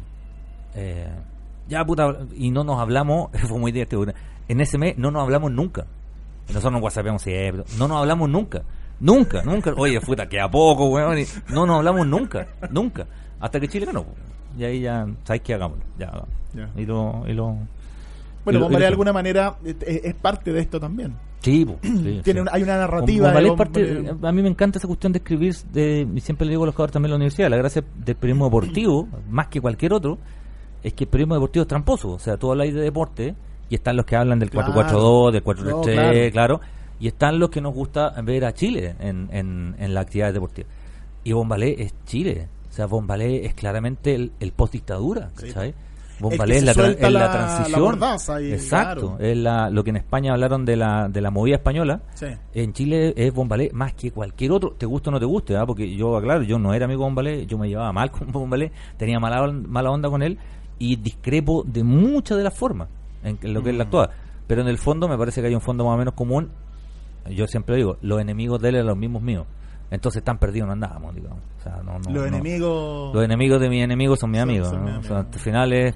Eh, 0.73 1.15
ya 1.67 1.85
puta, 1.85 2.17
y 2.35 2.49
no 2.49 2.63
nos 2.63 2.79
hablamos, 2.79 3.29
fue 3.47 3.59
muy 3.59 3.71
divertido. 3.71 4.05
En 4.47 4.59
ese 4.59 4.79
mes 4.79 4.97
no 4.97 5.11
nos 5.11 5.21
hablamos 5.21 5.51
nunca. 5.51 5.85
Nosotros 6.47 6.71
nos 6.73 6.81
whatsappamos 6.81 7.21
siempre, 7.21 7.63
no 7.77 7.87
nos 7.87 7.97
hablamos 7.97 8.27
nunca. 8.27 8.63
Nunca, 8.99 9.43
nunca. 9.43 9.71
Oye, 9.77 10.01
puta, 10.01 10.27
que 10.27 10.39
a 10.41 10.49
poco, 10.49 10.87
weón. 10.89 11.19
No 11.49 11.67
nos 11.67 11.77
hablamos 11.77 12.07
nunca, 12.07 12.47
nunca. 12.71 13.05
Hasta 13.39 13.59
que 13.59 13.67
Chile 13.67 13.85
ganó. 13.85 14.03
Y 14.57 14.63
ahí 14.63 14.79
ya, 14.81 15.05
¿sabes 15.23 15.41
qué? 15.43 15.53
Hagámoslo. 15.53 15.83
Ya, 15.99 16.07
hagámoslo. 16.07 16.33
Y 16.75 16.85
lo, 16.85 17.23
y 17.27 17.33
lo, 17.33 17.55
Bueno, 18.45 18.59
Bombalé 18.61 18.85
de 18.85 18.87
alguna 18.91 19.13
manera 19.13 19.55
es, 19.63 19.75
es 19.81 20.13
parte 20.15 20.51
de 20.53 20.59
esto 20.61 20.79
también. 20.79 21.13
Sí, 21.41 21.65
po, 21.65 21.77
sí, 21.83 22.21
Tiene 22.23 22.41
sí. 22.41 22.47
hay 22.51 22.63
una 22.63 22.77
narrativa. 22.77 23.27
Bombalé 23.27 23.51
parte- 23.55 24.05
a 24.23 24.31
mí 24.31 24.41
me 24.41 24.49
encanta 24.49 24.79
esa 24.79 24.87
cuestión 24.87 25.13
de 25.13 25.19
escribir, 25.19 25.53
de, 25.71 26.07
y 26.15 26.19
siempre 26.21 26.45
le 26.45 26.51
digo 26.51 26.63
a 26.63 26.65
los 26.67 26.75
jugadores 26.75 26.93
también 26.93 27.09
en 27.09 27.11
la 27.11 27.15
universidad, 27.17 27.49
la 27.49 27.57
gracia 27.57 27.83
del 27.95 28.15
periodismo 28.15 28.45
deportivo, 28.49 29.07
más 29.29 29.47
que 29.47 29.61
cualquier 29.61 29.93
otro, 29.93 30.17
es 30.83 30.93
que 30.93 31.03
el 31.05 31.09
periodismo 31.09 31.35
deportivo 31.35 31.61
es 31.63 31.67
tramposo. 31.67 32.09
O 32.11 32.19
sea, 32.19 32.37
tú 32.37 32.51
hablas 32.51 32.73
de 32.73 32.81
deporte 32.81 33.35
y 33.69 33.75
están 33.75 33.97
los 33.97 34.05
que 34.05 34.15
hablan 34.15 34.39
del 34.39 34.49
Claro. 34.49 34.73
4-4-2, 34.73 35.31
del 35.33 35.43
4-3-3, 35.43 35.63
No, 35.65 35.81
claro. 35.81 36.31
claro. 36.31 36.61
y 36.99 37.07
están 37.07 37.37
los 37.39 37.49
que 37.49 37.61
nos 37.61 37.73
gusta 37.73 38.13
ver 38.23 38.45
a 38.45 38.53
Chile 38.53 38.95
en, 38.99 39.27
en, 39.31 39.75
en 39.77 39.93
las 39.93 40.03
actividades 40.05 40.33
deportivas. 40.33 40.71
Y 41.23 41.33
Bombalé 41.33 41.75
es 41.83 41.93
Chile. 42.05 42.47
O 42.69 42.71
sea, 42.71 42.85
Bombalé 42.85 43.45
es 43.45 43.53
claramente 43.53 44.15
el, 44.15 44.31
el 44.39 44.51
post-dictadura, 44.53 45.29
Sí. 45.35 45.51
Bombalé 46.19 46.53
que 46.53 46.57
es, 46.59 46.63
la, 46.65 46.71
es 46.71 46.97
transición. 46.97 47.71
la 47.71 47.77
mordaza 47.87 48.41
y, 48.41 48.51
Exacto. 48.53 49.15
claro. 49.17 49.23
Es 49.31 49.37
la, 49.37 49.69
lo 49.69 49.83
que 49.83 49.89
en 49.91 49.97
España 49.97 50.33
hablaron 50.33 50.65
de 50.65 50.75
la, 50.75 51.07
de 51.09 51.21
la 51.21 51.29
movida 51.31 51.55
española. 51.57 52.01
Sí. 52.15 52.27
En 52.53 52.73
Chile 52.73 53.13
es 53.15 53.33
Bombalé 53.33 53.69
más 53.73 53.93
que 53.93 54.11
cualquier 54.11 54.51
otro, 54.51 54.71
te 54.77 54.85
guste 54.85 55.09
o 55.09 55.11
no 55.11 55.19
te 55.19 55.25
guste, 55.25 55.55
¿ah? 55.57 55.65
porque 55.65 55.95
yo, 55.95 56.19
claro, 56.21 56.43
yo 56.43 56.57
no 56.59 56.73
era 56.73 56.85
amigo 56.85 57.01
de 57.01 57.05
Bombalé, 57.05 57.45
yo 57.45 57.57
me 57.57 57.67
llevaba 57.69 57.91
mal 57.93 58.09
con 58.11 58.31
Bombalé, 58.31 58.71
tenía 58.97 59.19
mala, 59.19 59.45
mala 59.51 59.91
onda 59.91 60.09
con 60.09 60.23
él 60.23 60.37
y 60.79 60.95
discrepo 60.95 61.63
de 61.65 61.83
muchas 61.83 62.37
de 62.37 62.43
las 62.43 62.53
formas 62.57 62.87
en 63.23 63.37
lo 63.53 63.61
que 63.63 63.71
la 63.73 63.83
Mm. 63.83 63.87
actual. 63.87 64.09
Pero 64.47 64.61
en 64.61 64.67
el 64.69 64.77
fondo 64.77 65.07
me 65.07 65.17
parece 65.17 65.41
que 65.41 65.47
hay 65.47 65.55
un 65.55 65.61
fondo 65.61 65.83
más 65.85 65.95
o 65.95 65.97
menos 65.97 66.13
común. 66.13 66.49
Yo 67.29 67.45
siempre 67.47 67.75
digo, 67.75 67.97
los 68.01 68.21
enemigos 68.21 68.61
de 68.61 68.69
él 68.69 68.75
eran 68.75 68.87
los 68.87 68.97
mismos 68.97 69.21
míos. 69.21 69.45
Entonces 69.91 70.23
tan 70.23 70.37
perdidos 70.37 70.67
no 70.67 70.73
andábamos, 70.73 71.13
digamos. 71.15 71.39
O 71.59 71.63
sea, 71.63 71.77
no, 71.83 71.93
no, 71.99 72.09
Los 72.11 72.13
no. 72.13 72.25
enemigos. 72.25 73.13
Los 73.13 73.23
enemigos 73.23 73.59
de 73.61 73.69
mis 73.69 73.83
enemigos 73.83 74.19
son 74.19 74.31
mis 74.31 74.39
Son- 74.39 74.49
amigos. 74.49 75.05
son 75.05 75.17
al 75.17 75.33
final 75.39 75.73
es... 75.73 75.95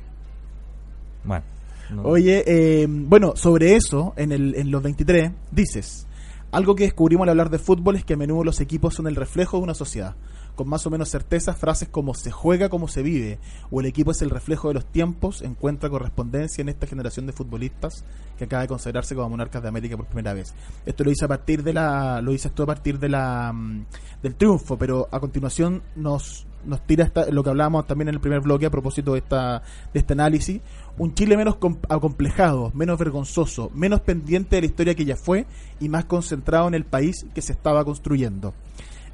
Bueno. 1.24 1.44
no- 1.92 2.04
Oye, 2.04 2.44
eh, 2.48 2.88
bueno, 2.90 3.36
sobre 3.36 3.76
eso, 3.76 4.14
en, 4.16 4.32
el, 4.32 4.56
en 4.56 4.72
los 4.72 4.82
23, 4.82 5.32
dices, 5.52 6.08
algo 6.52 6.76
que 6.76 6.84
descubrimos 6.86 7.24
al 7.26 7.30
hablar 7.30 7.50
de 7.50 7.60
fútbol 7.60 7.96
es 7.96 8.06
que 8.06 8.14
a 8.14 8.18
menudo 8.18 8.44
los 8.44 8.60
equipos 8.62 8.94
son 8.96 9.08
el 9.08 9.16
reflejo 9.16 9.58
de 9.58 9.64
una 9.64 9.74
sociedad. 9.74 10.16
Con 10.56 10.68
más 10.70 10.86
o 10.86 10.90
menos 10.90 11.10
certeza, 11.10 11.54
frases 11.54 11.88
como 11.90 12.14
se 12.14 12.30
juega 12.30 12.70
como 12.70 12.88
se 12.88 13.02
vive 13.02 13.40
o 13.72 13.80
el 13.80 13.86
equipo 13.88 14.12
es 14.12 14.22
el 14.22 14.30
reflejo 14.30 14.68
de 14.68 14.76
los 14.76 14.86
tiempos 14.86 15.42
encuentra 15.42 15.90
correspondencia 15.90 16.62
en 16.62 16.70
esta 16.70 16.86
generación 16.88 17.26
de 17.26 17.34
futbolistas 17.34 18.04
que 18.38 18.44
acaba 18.46 18.62
de 18.64 18.68
consagrarse 18.68 19.16
como 19.16 19.30
monarcas 19.30 19.62
de 19.64 19.70
América 19.70 19.98
por 19.98 20.06
primera 20.08 20.34
vez. 20.34 20.54
Esto 20.86 21.04
lo 21.04 21.12
hice 21.12 21.26
a 21.26 21.28
partir 21.30 21.64
de 21.64 21.74
la, 21.74 22.22
lo 22.22 22.32
dices 22.32 22.52
tú 22.54 22.64
a 22.64 22.66
partir 22.68 23.00
de 23.00 23.10
la 23.10 23.52
mm, 23.54 23.86
del 24.22 24.36
triunfo, 24.36 24.78
pero 24.78 25.08
a 25.12 25.20
continuación 25.20 25.82
nos 25.96 26.46
nos 26.64 26.86
tira 26.86 27.04
esta- 27.06 27.26
lo 27.32 27.44
que 27.44 27.50
hablábamos 27.50 27.88
también 27.88 28.10
en 28.10 28.14
el 28.14 28.22
primer 28.22 28.42
bloque 28.42 28.68
a 28.68 28.70
propósito 28.70 29.14
de 29.14 29.20
esta 29.20 29.64
de 29.94 30.00
este 30.00 30.14
análisis, 30.14 30.62
un 31.00 31.16
Chile 31.16 31.36
menos 31.36 31.56
com- 31.56 31.80
acomplejado, 31.90 32.72
menos 32.76 33.00
vergonzoso, 33.00 33.72
menos 33.74 34.02
pendiente 34.02 34.58
de 34.58 34.62
la 34.62 34.68
historia 34.68 34.94
que 34.94 35.06
ya 35.06 35.16
fue 35.16 35.48
y 35.80 35.90
más 35.90 36.06
concentrado 36.06 36.68
en 36.68 36.76
el 36.76 36.86
país 36.86 37.26
que 37.34 37.42
se 37.42 37.54
estaba 37.54 37.84
construyendo. 37.84 38.54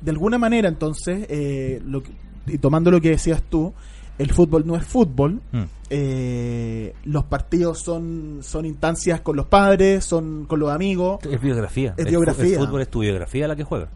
De 0.02 0.12
alguna 0.12 0.38
manera, 0.38 0.68
entonces, 0.70 1.26
eh, 1.30 1.82
lo 1.86 2.04
que- 2.04 2.12
y 2.48 2.58
tomando 2.60 2.92
lo 2.92 3.02
que 3.02 3.10
decías 3.10 3.42
tú, 3.50 3.74
el 4.18 4.32
fútbol 4.32 4.66
no 4.66 4.76
es 4.76 4.84
fútbol, 4.84 5.42
Mm. 5.52 5.64
eh, 5.90 6.94
los 7.06 7.24
partidos 7.26 7.80
son, 7.80 8.40
son 8.42 8.66
instancias 8.66 9.22
con 9.22 9.36
los 9.36 9.46
padres, 9.48 10.04
son 10.06 10.46
con 10.46 10.60
los 10.60 10.72
amigos. 10.72 11.20
Es 11.30 11.42
biografía. 11.42 11.94
Es 11.98 12.06
biografía. 12.06 12.60
El 12.60 12.66
fútbol 12.66 12.82
es 12.82 12.90
tu 12.90 13.00
biografía 13.00 13.48
la 13.48 13.56
que 13.56 13.64
juega. 13.64 13.88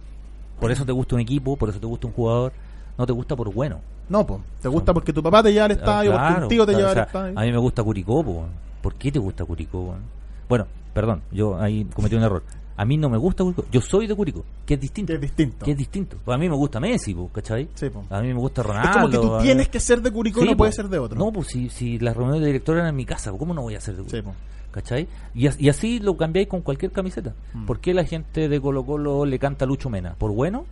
Por 0.59 0.71
eso 0.71 0.85
te 0.85 0.91
gusta 0.91 1.15
un 1.15 1.21
equipo, 1.21 1.55
por 1.57 1.69
eso 1.69 1.79
te 1.79 1.85
gusta 1.87 2.07
un 2.07 2.13
jugador. 2.13 2.53
No 2.97 3.05
te 3.05 3.13
gusta 3.13 3.35
por 3.35 3.51
bueno. 3.53 3.79
No, 4.09 4.25
po, 4.27 4.41
te 4.61 4.67
gusta 4.67 4.93
porque 4.93 5.13
tu 5.13 5.23
papá 5.23 5.41
te 5.41 5.53
lleva 5.53 5.65
al 5.65 5.71
estadio, 5.71 6.11
Ah, 6.11 6.15
porque 6.17 6.27
claro, 6.33 6.45
un 6.45 6.49
tío 6.49 6.65
te 6.65 6.71
claro, 6.73 6.77
lleva 6.87 6.89
o 6.89 7.01
al 7.01 7.07
estadio. 7.07 7.39
A 7.39 7.41
mí 7.43 7.51
me 7.51 7.57
gusta 7.57 7.83
Curicó, 7.83 8.23
po. 8.23 8.45
¿por 8.81 8.95
qué 8.95 9.11
te 9.11 9.19
gusta 9.19 9.45
Curicó? 9.45 9.81
weón? 9.81 10.01
Bueno, 10.49 10.67
perdón, 10.93 11.21
yo 11.31 11.57
ahí 11.59 11.85
cometí 11.95 12.15
un 12.15 12.23
error. 12.23 12.43
A 12.81 12.85
mí 12.85 12.97
no 12.97 13.09
me 13.09 13.17
gusta 13.17 13.43
Curicó. 13.43 13.65
Yo 13.71 13.79
soy 13.79 14.07
de 14.07 14.15
Curicó, 14.15 14.43
que 14.65 14.73
es 14.73 14.79
distinto. 14.79 15.11
Que 15.11 15.15
es 15.15 15.21
distinto. 15.21 15.65
Que 15.65 15.71
es 15.71 15.77
distinto. 15.77 16.17
Pues 16.25 16.33
a 16.35 16.37
mí 16.39 16.49
me 16.49 16.55
gusta 16.55 16.79
Messi, 16.79 17.13
po, 17.13 17.27
¿cachai? 17.29 17.67
Sí, 17.75 17.89
po. 17.89 18.05
A 18.09 18.21
mí 18.21 18.29
me 18.29 18.39
gusta 18.39 18.63
Ronaldo. 18.63 18.89
es 18.89 18.95
como 18.95 19.09
que 19.09 19.17
tú 19.17 19.37
tienes 19.43 19.69
que 19.69 19.79
ser 19.79 20.01
de 20.01 20.09
Curicó, 20.11 20.39
Sí, 20.39 20.45
no 20.47 20.51
po. 20.53 20.57
puedes 20.57 20.73
ser 20.75 20.87
de 20.89 20.97
otro. 20.97 21.17
No, 21.19 21.31
pues 21.31 21.47
si, 21.49 21.69
si 21.69 21.99
las 21.99 22.15
reuniones 22.15 22.41
de 22.41 22.47
director 22.47 22.75
eran 22.77 22.89
en 22.89 22.95
mi 22.95 23.05
casa, 23.05 23.31
¿cómo 23.31 23.53
no 23.53 23.61
voy 23.61 23.75
a 23.75 23.81
ser 23.81 23.95
de 23.97 24.03
Curicó? 24.03 24.31
Sí. 24.31 24.37
¿Cachai? 24.71 25.07
Y, 25.35 25.47
as- 25.47 25.59
y 25.61 25.69
así 25.69 25.99
lo 25.99 26.17
cambiáis 26.17 26.47
con 26.47 26.61
cualquier 26.61 26.91
camiseta. 26.91 27.35
Mm. 27.53 27.65
¿Por 27.65 27.79
qué 27.81 27.93
la 27.93 28.03
gente 28.05 28.49
de 28.49 28.59
Colo 28.61 28.83
Colo 28.85 29.25
le 29.25 29.37
canta 29.37 29.65
a 29.65 29.67
Lucho 29.67 29.89
Mena? 29.91 30.15
¿Por 30.17 30.31
bueno? 30.31 30.65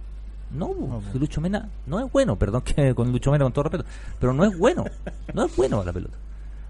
No, 0.52 0.74
si 1.12 1.20
Lucho 1.20 1.42
Mena 1.42 1.70
no 1.86 2.00
es 2.04 2.12
bueno, 2.12 2.36
perdón 2.38 2.62
que 2.64 2.94
con 2.96 3.12
Lucho 3.12 3.30
Mena 3.32 3.44
con 3.46 3.54
todo 3.54 3.64
respeto, 3.66 3.86
pero 4.20 4.34
no 4.34 4.46
es 4.46 4.58
bueno, 4.58 4.84
no 5.36 5.46
es 5.46 5.56
bueno 5.56 5.82
a 5.82 5.86
la 5.86 5.94
pelota. 5.94 6.18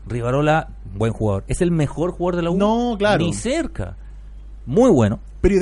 Rivarola, 0.07 0.67
buen 0.95 1.13
jugador. 1.13 1.43
¿Es 1.47 1.61
el 1.61 1.71
mejor 1.71 2.11
jugador 2.11 2.35
de 2.35 2.41
la 2.41 2.49
U? 2.51 2.57
No, 2.57 2.95
claro. 2.97 3.23
Ni 3.23 3.31
cerca. 3.33 3.95
Muy 4.69 4.91
bueno. 4.91 5.19
Pero 5.41 5.55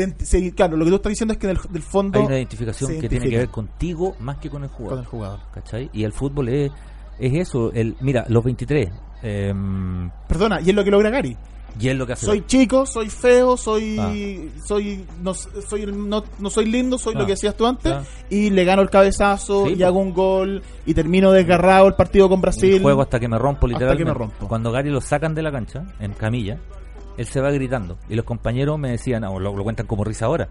claro, 0.55 0.75
lo 0.75 0.83
que 0.83 0.91
tú 0.91 0.95
estás 0.97 1.09
diciendo 1.11 1.33
es 1.33 1.39
que 1.39 1.47
del, 1.47 1.57
del 1.69 1.81
fondo 1.81 2.19
Hay 2.19 2.25
una 2.25 2.35
identificación 2.37 2.99
que 2.99 3.07
tiene 3.07 3.29
que 3.29 3.37
ver 3.37 3.49
contigo 3.49 4.15
más 4.19 4.37
que 4.37 4.49
con 4.49 4.63
el 4.63 4.69
con 4.69 4.77
jugador. 4.79 4.99
el 4.99 5.05
jugador. 5.05 5.39
¿Cachai? 5.53 5.89
Y 5.93 6.03
el 6.03 6.11
fútbol 6.11 6.49
es, 6.49 6.71
es 7.19 7.33
eso. 7.47 7.71
El, 7.73 7.95
mira, 8.01 8.25
los 8.27 8.43
23. 8.43 8.89
em, 9.23 10.09
Perdona, 10.27 10.59
y 10.61 10.69
es 10.69 10.75
lo 10.75 10.83
que 10.83 10.91
logra 10.91 11.09
Gary. 11.09 11.37
y 11.79 11.89
es 11.89 11.95
lo 11.95 12.05
que 12.07 12.13
hace. 12.13 12.25
Soy 12.25 12.43
chico, 12.47 12.85
soy 12.87 13.07
feo, 13.09 13.55
soy 13.55 13.97
Ah. 13.99 14.11
soy 14.65 15.05
no 15.21 15.33
soy 15.35 15.85
no, 15.85 16.23
no 16.39 16.49
soy 16.49 16.65
lindo, 16.65 16.97
soy 16.97 17.13
Ah. 17.15 17.19
lo 17.19 17.25
que 17.27 17.33
decías 17.33 17.55
tú 17.55 17.65
antes 17.67 17.93
Ah. 17.93 18.03
y 18.31 18.49
le 18.49 18.65
gano 18.65 18.81
el 18.81 18.89
cabezazo 18.89 19.67
Sí, 19.67 19.75
y 19.77 19.83
hago 19.83 19.99
un 19.99 20.11
gol 20.11 20.63
y 20.87 20.93
termino 20.95 21.31
desgarrado 21.31 21.87
el 21.87 21.93
partido 21.93 22.27
con 22.29 22.41
Brasil. 22.41 22.75
Y 22.75 22.79
juego 22.81 23.03
hasta 23.03 23.19
que 23.19 23.27
me 23.27 23.37
rompo 23.37 23.67
Hasta 23.67 23.73
literalmente. 23.77 24.03
que 24.03 24.09
me 24.09 24.13
rompo. 24.17 24.47
Cuando 24.47 24.71
Gary 24.71 24.89
lo 24.89 24.99
sacan 25.01 25.35
de 25.35 25.43
la 25.43 25.51
cancha, 25.51 25.83
en 25.99 26.13
camilla, 26.13 26.57
él 27.17 27.25
se 27.25 27.41
va 27.41 27.51
gritando. 27.51 27.97
Y 28.09 28.15
los 28.15 28.25
compañeros 28.25 28.79
me 28.79 28.91
decían, 28.91 29.23
o 29.25 29.39
lo, 29.39 29.55
lo 29.55 29.63
cuentan 29.63 29.87
como 29.87 30.03
risa 30.03 30.25
ahora, 30.25 30.47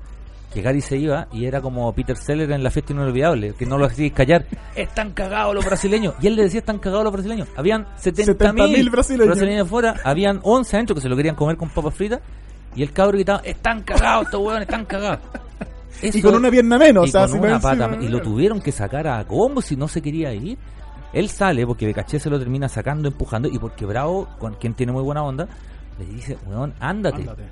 que 0.53 0.63
Gary 0.63 0.81
se 0.81 0.97
iba 0.97 1.29
y 1.33 1.45
era 1.45 1.61
como 1.61 1.93
Peter 1.93 2.17
Seller 2.17 2.51
en 2.51 2.63
la 2.63 2.71
fiesta 2.71 2.93
inolvidable, 2.93 3.55
que 3.55 3.67
no 3.67 3.79
lo 3.79 3.87
hacíais 3.87 4.13
callar. 4.13 4.47
Están 4.75 5.13
cagados 5.13 5.55
los 5.55 5.65
brasileños. 5.65 6.15
Y 6.21 6.27
él 6.29 6.37
le 6.37 6.45
decía, 6.45 6.61
están 6.61 6.79
cagados 6.79 7.05
los 7.05 7.13
brasileños. 7.13 7.49
Habían 7.57 7.87
70 7.97 8.33
70.000 8.53 8.69
mil 8.69 8.91
brasileños. 8.91 9.27
brasileños 9.27 9.67
afuera, 9.67 9.97
habían 10.05 10.41
11 10.43 10.77
adentro 10.77 10.95
que 10.95 11.03
se 11.03 11.09
lo 11.09 11.17
querían 11.17 11.35
comer 11.35 11.57
con 11.57 11.69
papas 11.69 11.95
fritas. 11.95 12.21
Y 12.75 12.83
el 12.83 12.93
cabro 12.93 13.13
gritaba, 13.13 13.41
están 13.41 13.83
cagados 13.83 14.27
estos 14.27 14.41
huevones, 14.41 14.63
están 14.63 14.85
cagados. 14.85 15.21
y 16.03 16.21
con 16.21 16.35
una 16.35 16.51
pierna 16.51 16.79
menos, 16.79 17.07
y 17.07 17.09
o 17.09 17.13
sea, 17.13 17.27
con 17.27 17.41
una 17.41 17.59
pata 17.59 17.97
y 18.01 18.09
lo 18.09 18.21
tuvieron 18.21 18.61
que 18.61 18.71
sacar 18.71 19.09
a 19.09 19.25
combo 19.27 19.63
si 19.63 19.77
no 19.77 19.89
se 19.89 20.03
quería 20.03 20.33
ir. 20.35 20.59
Él 21.13 21.31
sale 21.31 21.67
porque 21.67 21.87
Becaché 21.87 22.19
se 22.19 22.29
lo 22.29 22.39
termina 22.39 22.69
sacando, 22.69 23.09
empujando 23.09 23.49
y 23.49 23.59
porque 23.59 23.87
Bravo, 23.87 24.29
con 24.39 24.55
quien 24.55 24.75
tiene 24.75 24.93
muy 24.93 25.03
buena 25.03 25.23
onda, 25.23 25.49
le 25.99 26.05
dice, 26.07 26.37
weón, 26.47 26.75
ándate, 26.81 27.23
Ándate. 27.23 27.43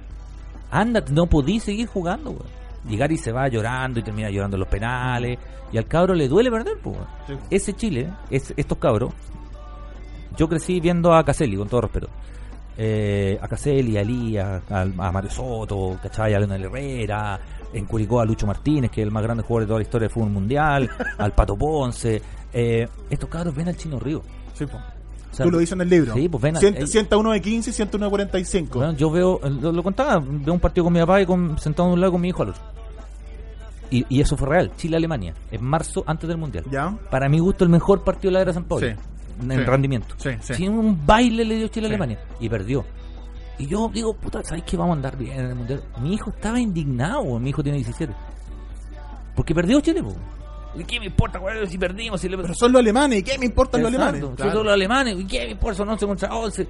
ándate, 0.70 1.12
no 1.12 1.26
podí 1.26 1.60
seguir 1.60 1.86
jugando, 1.88 2.30
weón. 2.30 2.64
Y 2.88 2.96
Gary 2.98 3.16
se 3.16 3.32
va 3.32 3.48
llorando 3.48 4.00
y 4.00 4.02
termina 4.02 4.28
llorando 4.30 4.56
en 4.56 4.60
los 4.60 4.68
penales. 4.68 5.38
Y 5.72 5.78
al 5.78 5.86
cabro 5.86 6.14
le 6.14 6.28
duele 6.28 6.50
perder, 6.50 6.76
pues. 6.82 6.98
Sí. 7.26 7.32
Ese 7.50 7.72
Chile, 7.72 8.12
es, 8.30 8.52
estos 8.56 8.76
cabros, 8.78 9.12
yo 10.36 10.48
crecí 10.48 10.80
viendo 10.80 11.14
a 11.14 11.24
Caselli, 11.24 11.56
con 11.56 11.68
todo 11.68 11.82
respeto. 11.82 12.08
eh, 12.76 13.38
a 13.40 13.48
Caselli, 13.48 13.96
a 13.96 14.00
Elías, 14.02 14.62
a, 14.70 14.80
a 14.82 15.12
Mario 15.12 15.30
Soto, 15.30 15.96
¿cachai? 16.02 16.34
A 16.34 16.38
Leonel 16.40 16.64
Herrera, 16.64 17.38
en 17.72 17.86
Curicó 17.86 18.20
a 18.20 18.24
Lucho 18.24 18.46
Martínez, 18.46 18.90
que 18.90 19.00
es 19.00 19.06
el 19.06 19.12
más 19.12 19.22
grande 19.22 19.42
jugador 19.44 19.62
de 19.62 19.66
toda 19.68 19.78
la 19.78 19.82
historia 19.84 20.08
del 20.08 20.14
fútbol 20.14 20.30
mundial, 20.30 20.90
al 21.18 21.32
Pato 21.32 21.56
Ponce. 21.56 22.20
Eh, 22.52 22.86
estos 23.08 23.28
cabros 23.30 23.54
ven 23.54 23.68
al 23.68 23.76
Chino 23.76 23.98
Río. 23.98 24.22
Sí, 24.54 24.66
po. 24.66 24.78
O 25.34 25.36
sea, 25.36 25.44
Tú 25.46 25.50
lo 25.52 25.58
dices 25.58 25.72
en 25.72 25.80
el 25.82 25.90
libro. 25.90 26.14
Sí, 26.14 26.28
pues 26.28 26.42
ven 26.42 26.56
a- 26.56 26.60
Cien- 26.60 26.76
eh, 26.76 26.86
101 26.86 27.32
de 27.32 27.40
15 27.42 27.70
y 27.70 27.72
101 27.72 28.06
de 28.06 28.10
45. 28.10 28.78
Bueno, 28.78 28.92
yo 28.94 29.10
veo, 29.10 29.40
lo, 29.42 29.72
lo 29.72 29.82
contaba, 29.82 30.18
veo 30.24 30.54
un 30.54 30.60
partido 30.60 30.84
con 30.84 30.92
mi 30.92 31.00
papá 31.00 31.20
y 31.20 31.26
con, 31.26 31.58
sentado 31.58 31.88
de 31.88 31.94
un 31.94 32.00
lado 32.00 32.12
con 32.12 32.20
mi 32.20 32.28
hijo 32.28 32.42
al 32.42 32.50
otro. 32.50 32.62
Y, 33.90 34.04
y 34.08 34.20
eso 34.20 34.36
fue 34.36 34.48
real, 34.48 34.72
Chile-Alemania, 34.76 35.34
en 35.50 35.62
marzo 35.64 36.02
antes 36.06 36.26
del 36.28 36.38
Mundial. 36.38 36.64
¿Ya? 36.70 36.96
Para 37.10 37.28
mi 37.28 37.38
gusto, 37.38 37.64
el 37.64 37.70
mejor 37.70 38.02
partido 38.02 38.30
de 38.30 38.34
la 38.34 38.40
era 38.42 38.52
San 38.52 38.64
Pablo. 38.64 38.86
Sí. 38.88 38.94
En 39.42 39.50
Sí. 39.50 39.64
rendimiento. 39.64 40.14
Sí, 40.18 40.30
sí. 40.40 40.54
Sin 40.54 40.72
un 40.72 41.04
baile 41.04 41.44
le 41.44 41.56
dio 41.56 41.68
Chile 41.68 41.86
a 41.86 41.90
Alemania. 41.90 42.18
Y 42.40 42.48
perdió. 42.48 42.84
Y 43.58 43.66
yo 43.66 43.90
digo, 43.92 44.14
puta, 44.14 44.42
¿sabes 44.44 44.64
qué? 44.64 44.76
Vamos 44.76 44.94
a 44.94 44.96
andar 44.96 45.16
bien 45.16 45.38
en 45.40 45.46
el 45.46 45.54
Mundial. 45.54 45.82
Mi 46.00 46.14
hijo 46.14 46.30
estaba 46.30 46.58
indignado, 46.60 47.38
mi 47.38 47.50
hijo 47.50 47.62
tiene 47.62 47.78
17. 47.78 48.12
Porque 49.36 49.54
perdió 49.54 49.80
Chile, 49.80 50.02
po. 50.02 50.14
¿Y 50.76 50.84
¿Qué 50.84 50.98
me 50.98 51.06
importa, 51.06 51.40
si 51.68 51.78
perdimos? 51.78 52.20
Si 52.20 52.28
le... 52.28 52.36
Pero 52.36 52.54
son 52.54 52.72
los 52.72 52.80
alemanes, 52.80 53.20
¿y 53.20 53.22
qué 53.22 53.38
me 53.38 53.46
importan 53.46 53.82
los 53.82 53.88
alemanes? 53.88 54.20
Son 54.20 54.36
todos 54.36 54.64
los 54.64 54.72
alemanes. 54.72 55.18
¿Y 55.18 55.26
qué 55.26 55.44
me 55.44 55.50
importa? 55.52 55.76
Son 55.78 55.88
11 55.88 56.06
contra 56.06 56.34
11. 56.34 56.66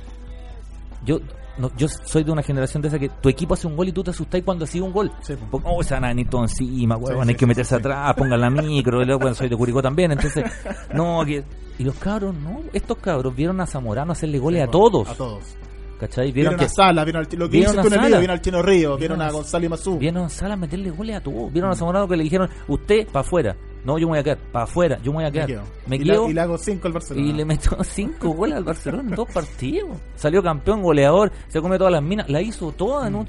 Yo, 1.05 1.21
no, 1.59 1.71
yo 1.77 1.87
soy 1.89 2.25
de 2.25 2.33
una 2.33 2.43
generación 2.43 2.83
de 2.83 2.89
esa 2.89 2.99
que 2.99 3.09
tu 3.09 3.29
equipo 3.29 3.55
hace 3.55 3.67
un 3.67 3.77
gol 3.77 3.89
y 3.89 3.93
tú 3.93 4.03
te 4.03 4.11
asustás 4.11 4.43
cuando 4.45 4.67
sigue 4.67 4.83
un 4.83 4.93
gol. 4.93 5.13
Sí, 5.23 5.35
po. 5.37 5.47
Porque, 5.53 5.69
oh, 5.71 5.83
se 5.83 5.95
van 5.95 6.05
a 6.05 6.11
encima, 6.11 6.97
weón, 6.97 7.15
Sí, 7.15 7.21
hay 7.21 7.27
sí, 7.29 7.35
que 7.35 7.39
sí, 7.41 7.47
meterse 7.47 7.75
atrás, 7.77 8.15
pongan 8.15 8.41
la 8.41 8.51
micro, 8.63 9.03
y 9.03 9.05
luego, 9.05 9.21
bueno, 9.21 9.35
soy 9.35 9.49
de 9.49 9.57
Curicó 9.57 9.81
también, 9.83 10.13
entonces, 10.13 10.45
no, 10.93 11.25
que... 11.25 11.45
Y 11.79 11.85
los 11.85 11.95
cabros, 11.97 12.35
no, 12.35 12.61
estos 12.73 12.99
cabros 12.99 13.35
vieron 13.35 13.61
a 13.61 13.67
Zamorano 13.67 14.13
hacerle 14.13 14.39
goles 14.39 14.63
a 14.63 14.71
todos, 14.71 15.09
A 15.09 15.15
todos. 15.15 15.57
¿cachai? 15.99 16.33
Vieron, 16.33 16.55
Vieron, 16.55 16.59
que 16.59 16.65
a 16.65 16.69
Sala, 16.69 17.05
vieron 17.05 17.25
al, 17.25 17.39
lo 17.39 17.49
que 17.49 17.57
vieron 17.59 17.79
a 17.79 17.83
Sala. 17.83 18.19
vieron 18.19 18.31
al 18.31 18.41
Chino 18.41 18.63
Río, 18.63 18.97
vieron 18.97 19.19
Vieron 19.19 19.23
a 19.23 19.31
Gonzalo 19.31 19.71
Mazú. 19.71 19.99
vieron 19.99 20.25
a 20.25 20.29
Sala 20.29 20.57
meterle 20.57 20.91
goles 20.91 21.17
a 21.17 21.21
todos, 21.21 21.53
vieron 21.53 21.71
a 21.71 21.75
Zamorano 21.75 22.09
que 22.09 22.17
le 22.17 22.25
dijeron, 22.25 22.49
usted, 22.69 23.07
para 23.09 23.21
afuera, 23.21 23.57
no, 23.85 23.99
yo 23.99 24.07
me 24.07 24.13
voy 24.13 24.19
a 24.19 24.23
quedar, 24.23 24.39
para 24.53 24.65
afuera, 24.65 24.99
yo 25.03 25.13
me 25.13 25.19
voy 25.19 25.25
a 25.27 25.31
quedar, 25.31 25.63
me 25.87 25.97
y, 25.97 25.99
quedo, 26.05 26.25
la- 26.25 26.31
y 26.31 26.35
le 26.35 26.41
hago 26.41 26.59
5 26.59 26.87
al 26.87 26.93
Barcelona. 26.93 27.27
y 27.27 27.33
le 27.33 27.45
metió 27.45 27.77
cinco 27.85 28.31
goles 28.31 28.57
al 28.57 28.65
Barcelona 28.65 29.09
en 29.11 29.15
dos 29.17 29.29
partidos. 29.33 29.91
Salió 30.17 30.43
campeón, 30.43 30.83
goleador, 30.83 31.31
se 31.49 31.61
comió 31.61 31.77
todas 31.79 31.93
las 31.93 32.03
minas, 32.03 32.29
la 32.29 32.41
hizo 32.41 32.73
toda 32.73 33.07
en 33.09 33.15
un... 33.17 33.27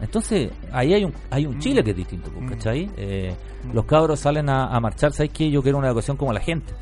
Entonces, 0.00 0.50
ahí 0.72 0.92
hay 0.92 1.04
un, 1.04 1.14
hay 1.30 1.46
un 1.46 1.58
Chile 1.58 1.82
que 1.82 1.92
es 1.92 1.96
distinto, 1.96 2.30
pues, 2.30 2.50
¿cachai? 2.50 2.90
Eh, 2.98 3.34
Los 3.72 3.86
cabros 3.86 4.20
salen 4.20 4.48
a, 4.50 4.66
a 4.66 4.78
marchar, 4.78 5.12
¿sabes 5.12 5.32
qué? 5.32 5.50
Yo 5.50 5.62
quiero 5.62 5.78
una 5.78 5.86
educación 5.88 6.18
como 6.18 6.34
la 6.34 6.40
gente. 6.40 6.74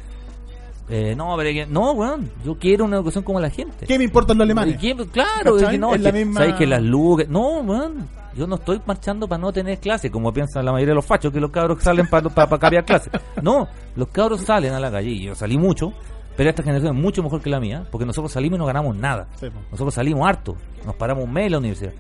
Eh, 0.89 1.15
no, 1.17 1.35
pero 1.37 1.51
que- 1.51 1.67
no, 1.67 1.93
weón, 1.93 2.31
yo 2.45 2.59
quiero 2.59 2.85
una 2.85 2.97
educación 2.97 3.25
como 3.25 3.41
la 3.41 3.49
gente. 3.51 3.87
¿Qué 3.87 3.97
me 3.99 4.05
importan 4.05 4.37
los 4.37 4.45
alemanes? 4.45 4.77
Claro, 5.13 5.57
es 5.59 5.69
que 5.69 5.79
no, 5.79 5.91
Es 5.91 5.97
es 5.97 6.03
la 6.03 6.13
que, 6.13 6.19
misma- 6.25 6.41
¿sabes 6.41 6.55
que 6.57 6.67
las 6.67 6.83
luces... 6.83 7.29
No, 7.29 7.61
weón, 7.61 8.07
yo 8.37 8.47
no 8.47 8.57
estoy 8.57 8.81
marchando 8.85 9.27
para 9.27 9.41
no 9.41 9.53
tener 9.53 9.79
clase, 9.79 10.11
como 10.11 10.33
piensan 10.33 10.65
la 10.65 10.73
mayoría 10.73 10.91
de 10.91 10.97
los 10.97 11.07
fachos, 11.07 11.33
que 11.33 11.41
los 11.41 11.51
cabros 11.51 11.83
salen 11.83 12.07
para 12.09 12.29
para 12.29 12.59
cambiar 12.59 12.85
clase. 12.85 13.11
No, 13.43 13.67
los 13.97 14.09
cabros 14.09 14.43
salen 14.43 14.73
a 14.75 14.81
la 14.81 14.91
calle, 14.91 15.09
y 15.11 15.23
yo 15.23 15.35
salí 15.35 15.57
mucho, 15.57 15.93
pero 16.37 16.51
esta 16.51 16.63
generación 16.63 16.97
es 16.97 17.03
mucho 17.03 17.23
mejor 17.23 17.41
que 17.41 17.49
la 17.49 17.61
mía, 17.61 17.87
porque 17.91 18.05
nosotros 18.05 18.31
salimos 18.33 18.57
y 18.57 18.61
no 18.61 18.67
ganamos 18.67 18.95
nada. 18.97 19.27
Sí. 19.41 19.47
Nosotros 19.71 19.95
salimos 19.95 20.29
harto, 20.29 20.57
nos 20.85 20.97
paramos 20.97 21.25
un 21.25 21.33
mes 21.33 21.47
en 21.47 21.53
la 21.53 21.59
universidad 21.59 21.93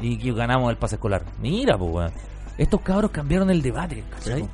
y 0.00 0.32
ganamos 0.32 0.70
el 0.70 0.76
pase 0.78 0.94
escolar. 0.96 1.22
Mira, 1.40 1.76
pues, 1.76 1.90
weón. 1.92 2.12
Estos 2.58 2.80
cabros 2.80 3.10
cambiaron 3.10 3.50
el 3.50 3.60
debate, 3.62 4.04
¿cachai? 4.10 4.40
Sí, 4.42 4.48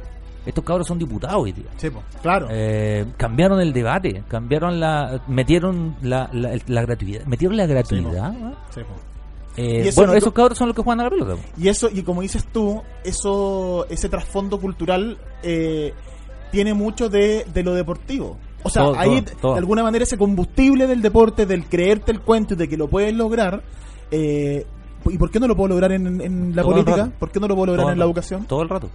Estos 0.46 0.64
cabros 0.64 0.86
son 0.86 0.98
diputados 0.98 1.42
hoy 1.42 1.52
día. 1.52 1.66
Sí, 1.76 1.90
po. 1.90 2.02
claro. 2.22 2.48
Eh, 2.50 3.04
cambiaron 3.16 3.60
el 3.60 3.72
debate, 3.72 4.22
cambiaron 4.28 4.80
la, 4.80 5.20
metieron 5.28 5.96
la, 6.02 6.30
la, 6.32 6.58
la 6.66 6.82
gratuidad, 6.82 7.24
metieron 7.26 7.56
la 7.56 7.66
gratuidad. 7.66 8.32
Sí. 8.74 8.80
Eh, 9.56 9.82
Y 9.84 9.88
eso 9.88 10.00
bueno, 10.00 10.14
esos 10.14 10.32
cabros 10.32 10.56
son 10.56 10.68
los 10.68 10.76
que 10.76 10.82
juegan 10.82 11.00
a 11.00 11.04
la 11.04 11.10
pelota. 11.10 11.34
Y 11.58 11.68
eso, 11.68 11.88
y 11.92 12.02
como 12.02 12.22
dices 12.22 12.46
tú, 12.52 12.80
eso, 13.04 13.86
ese 13.90 14.08
trasfondo 14.08 14.58
cultural 14.60 15.18
eh, 15.42 15.92
tiene 16.52 16.72
mucho 16.74 17.08
de, 17.08 17.44
de 17.52 17.62
lo 17.62 17.74
deportivo. 17.74 18.38
O 18.62 18.70
sea, 18.70 18.84
Todo, 18.84 18.98
ahí 18.98 19.20
todo, 19.22 19.36
todo. 19.40 19.52
de 19.54 19.58
alguna 19.58 19.82
manera 19.82 20.04
ese 20.04 20.16
combustible 20.16 20.86
del 20.86 21.02
deporte, 21.02 21.44
del 21.46 21.66
creerte 21.66 22.10
el 22.12 22.20
cuento 22.20 22.54
y 22.54 22.56
de 22.56 22.68
que 22.68 22.76
lo 22.76 22.88
puedes 22.88 23.12
lograr. 23.14 23.62
Eh, 24.10 24.64
¿Y 25.04 25.18
por 25.18 25.30
qué 25.30 25.40
no 25.40 25.46
lo 25.46 25.56
puedo 25.56 25.68
lograr 25.68 25.92
en, 25.92 26.20
en 26.20 26.56
la 26.56 26.62
política? 26.62 27.10
¿Por 27.18 27.30
qué 27.30 27.38
no 27.40 27.48
lo 27.48 27.54
puedo 27.54 27.66
lograr 27.74 27.92
en 27.92 27.98
la 27.98 28.04
educación? 28.04 28.44
Todo 28.46 28.62
el 28.62 28.68
rato. 28.68 28.88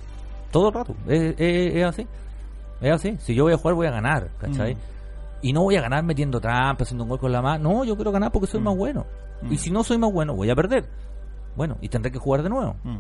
Todo 0.54 0.70
el 0.70 0.74
rato. 0.74 0.96
Es, 1.08 1.36
es- 1.38 1.76
es 1.76 1.84
así. 1.84 2.08
Es 2.80 2.92
así. 2.94 3.18
Si 3.20 3.36
yo 3.36 3.44
voy 3.44 3.54
a 3.54 3.58
jugar, 3.58 3.76
voy 3.76 3.88
a 3.88 3.92
ganar, 3.92 4.30
¿cachai? 4.40 4.76
Mm. 4.76 4.78
Y 5.42 5.52
no 5.52 5.64
voy 5.64 5.76
a 5.76 5.82
ganar 5.82 6.04
metiendo 6.06 6.40
trampas, 6.40 6.88
haciendo 6.88 7.04
un 7.04 7.10
gol 7.10 7.20
con 7.20 7.32
la 7.34 7.42
mano. 7.42 7.70
No, 7.74 7.84
yo 7.84 7.96
quiero 7.98 8.14
ganar 8.14 8.32
porque 8.32 8.48
soy 8.48 8.62
Mm. 8.62 8.64
más 8.64 8.78
bueno. 8.78 9.06
Y 9.50 9.58
si 9.58 9.70
no 9.72 9.84
soy 9.84 9.98
más 9.98 10.14
bueno, 10.14 10.34
voy 10.34 10.50
a 10.50 10.56
perder. 10.56 10.86
Bueno, 11.58 11.76
y 11.82 11.90
tendré 11.90 12.12
que 12.14 12.18
jugar 12.20 12.44
de 12.44 12.50
nuevo. 12.50 12.76
Mm. 12.86 12.98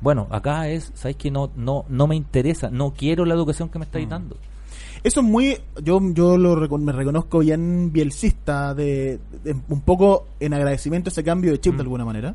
Bueno, 0.00 0.28
acá 0.30 0.68
es, 0.68 0.92
¿sabes 0.94 1.16
que 1.16 1.30
No, 1.30 1.50
no, 1.56 1.84
no 1.88 2.06
me 2.06 2.14
interesa. 2.14 2.70
No 2.70 2.92
quiero 2.92 3.24
la 3.24 3.34
educación 3.34 3.68
que 3.68 3.78
me 3.80 3.84
Mm. 3.84 3.88
estáis 3.88 4.08
dando. 4.08 4.36
Eso 5.02 5.20
es 5.20 5.26
muy, 5.26 5.58
yo, 5.82 5.98
yo 6.12 6.38
lo 6.38 6.54
me 6.78 6.92
reconozco 6.92 7.40
bien 7.40 7.90
bielcista, 7.92 8.72
de, 8.74 9.18
de- 9.42 9.56
un 9.68 9.80
poco 9.80 10.26
en 10.38 10.54
agradecimiento 10.54 11.08
a 11.08 11.12
ese 11.12 11.24
cambio 11.24 11.50
de 11.50 11.60
chip 11.60 11.74
de 11.74 11.82
alguna 11.82 12.04
manera. 12.04 12.34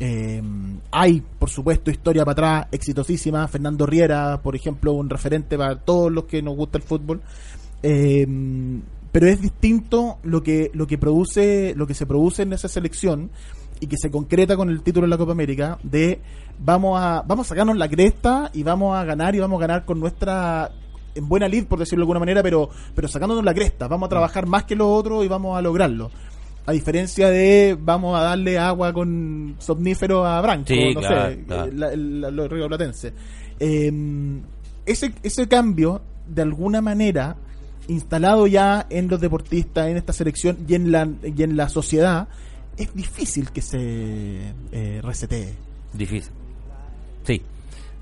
Eh, 0.00 0.42
hay, 0.90 1.22
por 1.38 1.50
supuesto, 1.50 1.90
historia 1.90 2.24
para 2.24 2.32
atrás, 2.32 2.66
exitosísima. 2.72 3.46
Fernando 3.48 3.86
Riera, 3.86 4.40
por 4.42 4.54
ejemplo, 4.54 4.92
un 4.92 5.10
referente 5.10 5.58
para 5.58 5.76
todos 5.76 6.12
los 6.12 6.24
que 6.24 6.42
nos 6.42 6.56
gusta 6.56 6.78
el 6.78 6.84
fútbol. 6.84 7.20
Eh, 7.82 8.26
pero 9.12 9.26
es 9.26 9.40
distinto 9.40 10.18
lo 10.22 10.42
que, 10.42 10.70
lo 10.74 10.86
que 10.86 10.98
produce, 10.98 11.74
lo 11.74 11.86
que 11.86 11.94
se 11.94 12.06
produce 12.06 12.42
en 12.42 12.52
esa 12.52 12.68
selección 12.68 13.30
y 13.80 13.86
que 13.86 13.96
se 13.96 14.10
concreta 14.10 14.56
con 14.56 14.70
el 14.70 14.82
título 14.82 15.06
de 15.06 15.10
la 15.10 15.18
Copa 15.18 15.32
América 15.32 15.78
de 15.82 16.20
vamos 16.58 17.00
a, 17.00 17.22
vamos 17.26 17.46
a 17.46 17.48
sacarnos 17.50 17.76
la 17.76 17.88
cresta 17.88 18.50
y 18.52 18.62
vamos 18.62 18.96
a 18.96 19.04
ganar 19.04 19.34
y 19.34 19.40
vamos 19.40 19.58
a 19.58 19.66
ganar 19.66 19.84
con 19.84 20.00
nuestra 20.00 20.70
en 21.14 21.28
buena 21.28 21.48
lid, 21.48 21.64
por 21.64 21.78
decirlo 21.78 22.02
de 22.02 22.04
alguna 22.04 22.20
manera, 22.20 22.42
pero, 22.42 22.70
pero 22.94 23.08
sacándonos 23.08 23.44
la 23.44 23.54
cresta. 23.54 23.88
Vamos 23.88 24.06
a 24.06 24.10
trabajar 24.10 24.46
más 24.46 24.64
que 24.64 24.76
los 24.76 24.86
otros 24.86 25.24
y 25.24 25.28
vamos 25.28 25.58
a 25.58 25.62
lograrlo. 25.62 26.10
A 26.68 26.72
diferencia 26.72 27.30
de 27.30 27.78
vamos 27.80 28.14
a 28.18 28.22
darle 28.22 28.58
agua 28.58 28.92
con 28.92 29.56
somnífero 29.58 30.26
a 30.26 30.38
Branco, 30.42 30.66
Sí, 30.68 30.92
no 30.94 31.00
claro, 31.00 31.30
sé, 31.30 31.44
claro. 31.46 31.72
la- 31.72 31.96
la- 31.96 32.30
los 32.30 32.50
ríos 32.50 32.68
platenses. 32.68 33.12
Eh, 33.58 33.90
ese, 34.84 35.14
ese 35.22 35.48
cambio, 35.48 36.02
de 36.28 36.42
alguna 36.42 36.82
manera, 36.82 37.36
instalado 37.88 38.46
ya 38.46 38.86
en 38.90 39.08
los 39.08 39.18
deportistas, 39.18 39.88
en 39.88 39.96
esta 39.96 40.12
selección 40.12 40.58
y 40.68 40.74
en 40.74 40.92
la, 40.92 41.08
y 41.24 41.42
en 41.42 41.56
la 41.56 41.70
sociedad, 41.70 42.28
es 42.76 42.94
difícil 42.94 43.50
que 43.50 43.62
se 43.62 44.52
eh, 44.70 45.00
resetee. 45.02 45.54
Difícil. 45.94 46.32
Sí. 47.24 47.40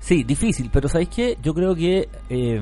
Sí, 0.01 0.23
difícil. 0.23 0.69
Pero 0.73 0.89
¿sabéis 0.89 1.09
qué? 1.09 1.37
Yo 1.41 1.53
creo 1.53 1.73
que... 1.73 2.09
eh, 2.29 2.61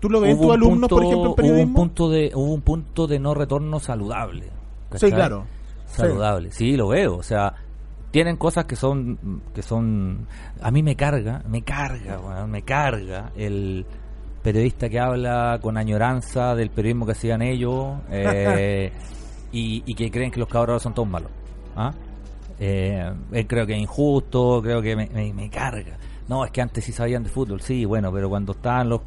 ¿Tú 0.00 0.08
lo 0.10 0.20
ves 0.20 0.32
en 0.34 0.40
tus 0.40 0.50
alumnos, 0.52 0.88
por 0.88 1.02
punto- 1.02 1.02
ejemplo, 1.02 1.20
en 1.20 1.26
Hubo 1.26 1.30
un, 1.30 1.36
periodismo? 1.36 1.74
punto 1.76 2.10
de, 2.10 2.32
hubo 2.34 2.54
un 2.54 2.60
punto 2.62 3.06
de 3.06 3.18
no 3.18 3.34
retorno 3.34 3.78
saludable. 3.80 4.46
Sí, 4.94 5.10
claro. 5.12 5.44
Saludable. 5.86 6.50
Sí. 6.52 6.76
lo 6.76 6.88
veo. 6.88 7.16
O 7.16 7.22
sea, 7.22 7.54
tienen 8.10 8.36
cosas 8.36 8.64
que 8.64 8.76
son... 8.76 9.42
que 9.54 9.62
son 9.62 10.26
A 10.62 10.70
mí 10.70 10.82
me 10.82 10.96
carga, 10.96 11.42
me 11.48 11.62
carga, 11.62 12.18
weón, 12.18 12.50
me 12.50 12.62
carga 12.62 13.30
el 13.36 13.84
periodista 14.42 14.88
que 14.88 14.98
habla 14.98 15.58
con 15.60 15.76
añoranza 15.76 16.54
del 16.54 16.70
periodismo 16.70 17.04
que 17.06 17.12
hacían 17.12 17.42
ellos 17.42 17.98
eh, 18.10 18.90
y, 19.52 19.82
y 19.84 19.94
que 19.94 20.10
creen 20.10 20.30
que 20.30 20.40
los 20.40 20.48
cabros 20.48 20.82
son 20.82 20.94
todos 20.94 21.08
malos. 21.08 21.30
¿Ah? 21.76 21.92
Eh, 22.58 23.12
eh, 23.32 23.46
creo 23.46 23.66
que 23.66 23.74
es 23.74 23.80
injusto, 23.80 24.60
creo 24.62 24.80
que 24.82 24.96
me, 24.96 25.08
me- 25.08 25.32
me 25.34 25.50
carga. 25.50 25.96
No, 26.28 26.44
es 26.44 26.50
que 26.52 26.60
antes 26.62 26.84
sí 26.84 26.92
sabían 26.92 27.22
de 27.22 27.28
fútbol, 27.28 27.60
sí, 27.60 27.84
bueno, 27.84 28.10
pero 28.12 28.28
cuando 28.28 28.52
estaban 28.52 28.88
los 28.88 29.00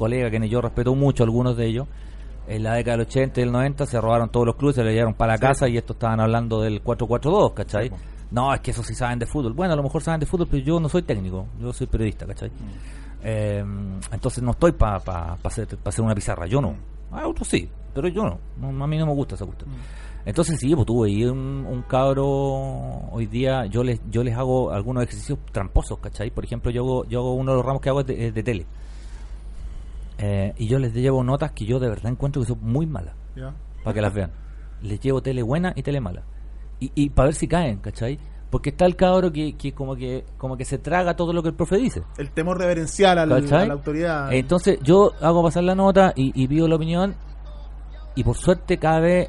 colegas, 0.00 0.30
que 0.32 0.48
yo 0.48 0.60
respeto 0.60 0.94
mucho, 0.94 1.22
algunos 1.22 1.56
de 1.56 1.66
ellos, 1.66 1.86
en 2.48 2.62
la 2.62 2.74
década 2.74 2.96
del 2.96 3.06
80 3.06 3.40
y 3.40 3.44
del 3.44 3.52
90 3.52 3.86
se 3.86 4.00
robaron 4.00 4.30
todos 4.30 4.46
los 4.46 4.56
clubes, 4.56 4.74
se 4.76 4.82
le 4.82 4.92
llevaron 4.92 5.14
para 5.14 5.34
la 5.34 5.38
casa 5.38 5.68
y 5.68 5.76
estos 5.76 5.94
estaban 5.96 6.18
hablando 6.20 6.62
del 6.62 6.82
4-4-2, 6.82 7.54
¿cachai? 7.54 7.92
No, 8.30 8.54
es 8.54 8.60
que 8.60 8.70
eso 8.70 8.82
sí 8.82 8.94
saben 8.94 9.18
de 9.18 9.26
fútbol. 9.26 9.52
Bueno, 9.52 9.74
a 9.74 9.76
lo 9.76 9.82
mejor 9.82 10.02
saben 10.02 10.20
de 10.20 10.26
fútbol, 10.26 10.48
pero 10.50 10.64
yo 10.64 10.80
no 10.80 10.88
soy 10.88 11.02
técnico, 11.02 11.46
yo 11.60 11.72
soy 11.72 11.86
periodista, 11.86 12.26
¿cachai? 12.26 12.50
Eh, 13.22 13.62
entonces 14.12 14.42
no 14.42 14.52
estoy 14.52 14.72
para 14.72 14.98
pa, 14.98 15.36
pa 15.36 15.48
hacer, 15.48 15.66
pa 15.76 15.90
hacer 15.90 16.04
una 16.04 16.14
pizarra, 16.14 16.46
yo 16.46 16.60
no. 16.60 16.74
A 17.12 17.28
otros 17.28 17.46
sí, 17.46 17.68
pero 17.94 18.08
yo 18.08 18.22
no. 18.24 18.38
No, 18.58 18.84
A 18.84 18.86
mí 18.86 18.96
no 18.98 19.06
me 19.06 19.14
gusta 19.14 19.34
esa 19.34 19.44
cuestión. 19.44 19.70
Entonces 20.24 20.58
sí, 20.60 20.74
pues 20.74 20.86
tuve 20.86 21.30
un, 21.30 21.66
un 21.68 21.82
cabro 21.82 22.26
hoy 23.10 23.26
día, 23.26 23.66
yo 23.66 23.82
les 23.82 24.00
yo 24.10 24.22
les 24.22 24.36
hago 24.36 24.70
algunos 24.70 25.02
ejercicios 25.04 25.38
tramposos, 25.50 25.98
¿cachai? 25.98 26.30
Por 26.30 26.44
ejemplo, 26.44 26.70
yo 26.70 26.82
hago, 26.82 27.04
yo 27.06 27.20
hago 27.20 27.34
uno 27.34 27.52
de 27.52 27.56
los 27.56 27.66
ramos 27.66 27.80
que 27.80 27.88
hago 27.88 28.00
es 28.00 28.06
de, 28.06 28.26
es 28.26 28.34
de 28.34 28.42
tele. 28.42 28.66
Eh, 30.22 30.52
y 30.58 30.66
yo 30.68 30.78
les 30.78 30.92
llevo 30.92 31.24
notas 31.24 31.52
que 31.52 31.64
yo 31.64 31.78
de 31.80 31.88
verdad 31.88 32.12
encuentro 32.12 32.42
que 32.42 32.48
son 32.48 32.58
muy 32.62 32.86
malas, 32.86 33.14
Ya. 33.34 33.54
para 33.82 33.94
que 33.94 34.00
las 34.02 34.12
vean. 34.14 34.30
Les 34.82 35.00
llevo 35.00 35.22
tele 35.22 35.42
buena 35.42 35.72
y 35.74 35.82
tele 35.82 36.00
mala. 36.00 36.22
Y, 36.78 36.92
y 36.94 37.10
para 37.10 37.26
ver 37.26 37.34
si 37.34 37.48
caen, 37.48 37.78
¿cachai? 37.78 38.18
Porque 38.50 38.70
está 38.70 38.84
el 38.84 38.96
cabro 38.96 39.30
que, 39.32 39.54
que 39.56 39.72
como 39.72 39.94
que 39.94 40.24
como 40.36 40.56
que 40.56 40.64
se 40.64 40.78
traga 40.78 41.14
todo 41.14 41.32
lo 41.32 41.42
que 41.42 41.50
el 41.50 41.54
profe 41.54 41.76
dice. 41.76 42.02
El 42.18 42.30
temor 42.32 42.58
reverencial 42.58 43.18
al- 43.18 43.32
a 43.32 43.64
la 43.66 43.72
autoridad. 43.74 44.32
Entonces 44.32 44.78
yo 44.82 45.12
hago 45.20 45.42
pasar 45.42 45.62
la 45.64 45.74
nota 45.74 46.12
y, 46.16 46.32
y 46.34 46.48
pido 46.48 46.66
la 46.66 46.74
opinión 46.76 47.14
y 48.16 48.24
por 48.24 48.36
suerte 48.36 48.76
cada 48.78 49.00
vez 49.00 49.28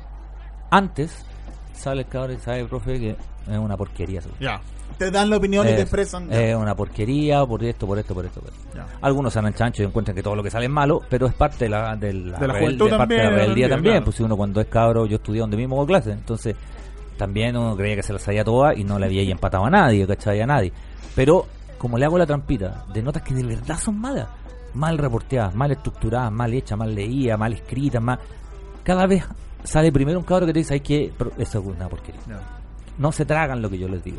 Antes 0.71 1.25
sale 1.81 2.01
el 2.01 2.07
cabrón 2.07 2.37
y 2.37 2.39
sabe, 2.39 2.65
profe, 2.65 2.99
que 2.99 3.09
es 3.11 3.57
una 3.57 3.75
porquería. 3.77 4.21
Ya. 4.39 4.61
Te 4.97 5.09
dan 5.09 5.29
la 5.29 5.37
opinión 5.37 5.65
y 5.65 5.69
te 5.69 5.75
Es- 5.75 5.81
expresan. 5.81 6.31
Es 6.31 6.55
una 6.55 6.75
porquería 6.75 7.45
por 7.45 7.63
esto, 7.63 7.87
por 7.87 7.97
esto, 7.97 8.13
por 8.13 8.25
esto. 8.25 8.39
por 8.41 8.49
esto. 8.49 8.61
Algunos 9.01 9.33
se 9.33 9.39
han 9.39 9.53
chancho 9.53 9.81
y 9.83 9.85
encuentran 9.85 10.15
que 10.15 10.21
todo 10.21 10.35
lo 10.35 10.43
que 10.43 10.51
sale 10.51 10.65
es 10.65 10.71
malo, 10.71 11.01
pero 11.09 11.25
es 11.27 11.33
parte 11.33 11.65
de 11.65 11.69
la, 11.69 11.95
de 11.95 12.13
la, 12.13 12.37
De 12.37 12.47
la 12.47 12.53
rebel- 12.53 12.59
juventud 12.59 12.89
de 12.91 12.97
parte 12.97 13.13
de 13.13 13.17
la 13.19 13.23
también, 13.25 13.39
rebeldía 13.41 13.45
también, 13.45 13.69
también. 13.69 13.93
claro. 13.93 14.05
Pues 14.05 14.15
si 14.17 14.23
uno 14.23 14.37
cuando 14.37 14.61
es 14.61 14.67
cabro, 14.67 15.05
yo 15.05 15.15
estudié 15.15 15.41
donde 15.41 15.57
mismo 15.57 15.75
con 15.77 15.85
clase, 15.87 16.11
entonces 16.11 16.55
también 17.17 17.55
uno 17.57 17.75
creía 17.75 17.95
que 17.95 18.03
se 18.03 18.13
las 18.13 18.21
sabía 18.21 18.43
todas 18.43 18.77
y 18.77 18.83
no 18.83 18.99
le 18.99 19.05
había 19.05 19.23
empatado 19.23 19.65
a 19.65 19.69
nadie, 19.69 20.05
¿cachai? 20.05 20.41
A 20.41 20.45
nadie. 20.45 20.71
Pero 21.15 21.45
como 21.77 21.97
le 21.97 22.05
hago 22.05 22.17
la 22.17 22.25
trampita 22.25 22.85
de 22.93 23.01
notas 23.01 23.23
que 23.23 23.33
de 23.33 23.43
verdad 23.43 23.77
son 23.79 23.99
malas, 23.99 24.27
mal 24.73 24.97
reporteadas, 24.97 25.55
mal 25.55 25.71
estructuradas, 25.71 26.31
mal 26.31 26.53
hechas, 26.53 26.77
mal 26.77 26.93
leídas, 26.93 27.39
mal 27.39 27.53
escritas, 27.53 28.01
mal... 28.01 28.19
Cada 28.83 29.05
vez 29.07 29.23
sale 29.63 29.91
primero 29.91 30.19
un 30.19 30.25
cabro 30.25 30.45
que 30.45 30.53
te 30.53 30.59
dice, 30.59 30.73
hay 30.75 30.79
que... 30.81 31.11
Eso 31.37 31.59
es 31.59 31.65
una 31.65 31.87
porquería. 31.89 32.21
No 32.97 33.11
se 33.11 33.25
tragan 33.25 33.61
lo 33.61 33.69
que 33.69 33.77
yo 33.77 33.87
les 33.87 34.03
digo. 34.03 34.17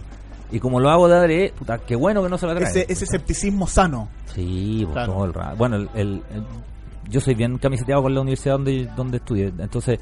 Y 0.51 0.61
como 0.61 0.81
lo 0.81 0.91
hago 0.91 1.09
de 1.09 1.17
adrede, 1.17 1.53
puta, 1.59 1.79
qué 1.79 1.97
bueno 1.97 2.23
que 2.23 2.29
no 2.29 2.37
se 2.39 2.47
la 2.47 2.53
tragan. 2.55 2.71
Ese, 2.71 2.87
ese 2.89 3.05
escepticismo 3.05 3.67
sano. 3.67 4.09
Sí, 4.35 4.81
pues, 4.85 4.93
Claro. 4.93 5.13
todo 5.15 5.25
el 5.25 5.33
rato. 5.35 5.57
Bueno, 5.57 5.77
el, 5.77 5.89
el- 5.95 6.23
el- 6.35 6.45
yo 7.09 7.21
soy 7.21 7.35
bien 7.35 7.59
camiseteado 7.59 8.03
con 8.03 8.15
la 8.15 8.21
universidad 8.21 8.55
donde, 8.55 8.89
donde 8.97 9.17
estudié. 9.19 9.53
Entonces, 9.59 9.99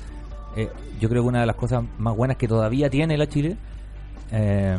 eh, 0.57 0.69
yo 1.01 1.09
creo 1.09 1.23
que 1.23 1.29
una 1.29 1.41
de 1.41 1.47
las 1.47 1.57
cosas 1.57 1.85
más 1.99 2.17
buenas 2.17 2.37
que 2.37 2.47
todavía 2.49 2.91
tiene 2.91 3.17
la 3.17 3.27
Chile 3.29 3.57
eh, 4.33 4.79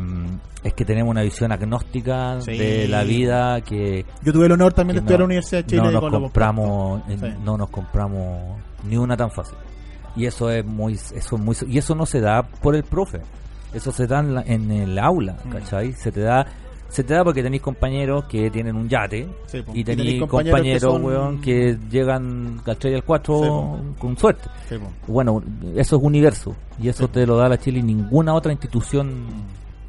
es 0.62 0.74
que 0.74 0.84
tenemos 0.84 1.10
una 1.10 1.22
visión 1.22 1.52
agnóstica 1.52 2.40
Sí. 2.40 2.56
de 2.56 2.88
la 2.88 3.02
vida 3.04 3.60
que, 3.62 4.04
Yo 4.22 4.32
tuve 4.32 4.46
el 4.46 4.52
honor 4.52 4.72
también 4.72 4.96
de 4.96 5.00
estudiar 5.00 5.16
en 5.16 5.18
no- 5.20 5.22
la 5.22 5.24
Universidad 5.26 5.64
de 5.64 5.66
Chile 5.70 5.82
no 5.82 5.90
nos 5.90 6.10
compramos 6.10 7.02
eh, 7.08 7.16
Sí. 7.20 7.26
no 7.44 7.56
nos 7.58 7.68
compramos 7.70 8.58
ni 8.88 8.96
una 8.96 9.16
tan 9.16 9.30
fácil 9.30 9.56
y 10.16 10.26
eso 10.26 10.50
es 10.50 10.64
muy 10.64 10.94
eso 10.94 11.36
es 11.36 11.40
muy 11.40 11.56
y 11.68 11.78
eso 11.78 11.94
no 11.94 12.06
se 12.06 12.20
da 12.20 12.42
por 12.42 12.74
el 12.76 12.82
profe 12.84 13.20
eso 13.74 13.90
se 13.92 14.06
da 14.06 14.20
en, 14.20 14.34
la- 14.34 14.42
en 14.42 14.70
el 14.70 14.98
aula 14.98 15.36
Mm. 15.44 15.50
¿cachai? 15.50 15.92
se 15.92 16.12
te 16.12 16.20
da 16.20 16.46
se 16.88 17.02
te 17.04 17.14
da 17.14 17.24
porque 17.24 17.42
tenéis 17.42 17.62
compañeros 17.62 18.26
que 18.26 18.50
tienen 18.50 18.76
un 18.76 18.86
yate 18.86 19.26
Sí, 19.46 19.62
y 19.72 19.80
Y 19.80 19.84
tenéis 19.84 20.20
compañeros, 20.20 20.28
compañeros 20.60 20.74
que 20.74 20.80
son- 20.80 21.04
weón, 21.04 21.40
que 21.40 21.78
llegan 21.90 22.60
al 22.66 23.02
4 23.04 23.40
Sí, 23.42 23.48
po. 23.48 23.78
con 23.98 24.18
suerte 24.18 24.48
Sí, 24.68 24.76
bueno 25.06 25.42
eso 25.74 25.96
es 25.96 26.02
universo 26.02 26.54
y 26.78 26.88
eso 26.88 27.08
te 27.08 27.26
lo 27.26 27.36
da 27.38 27.48
la 27.48 27.56
Chile 27.58 27.78
y 27.78 27.82
ninguna 27.82 28.34
otra 28.34 28.52
institución 28.52 29.24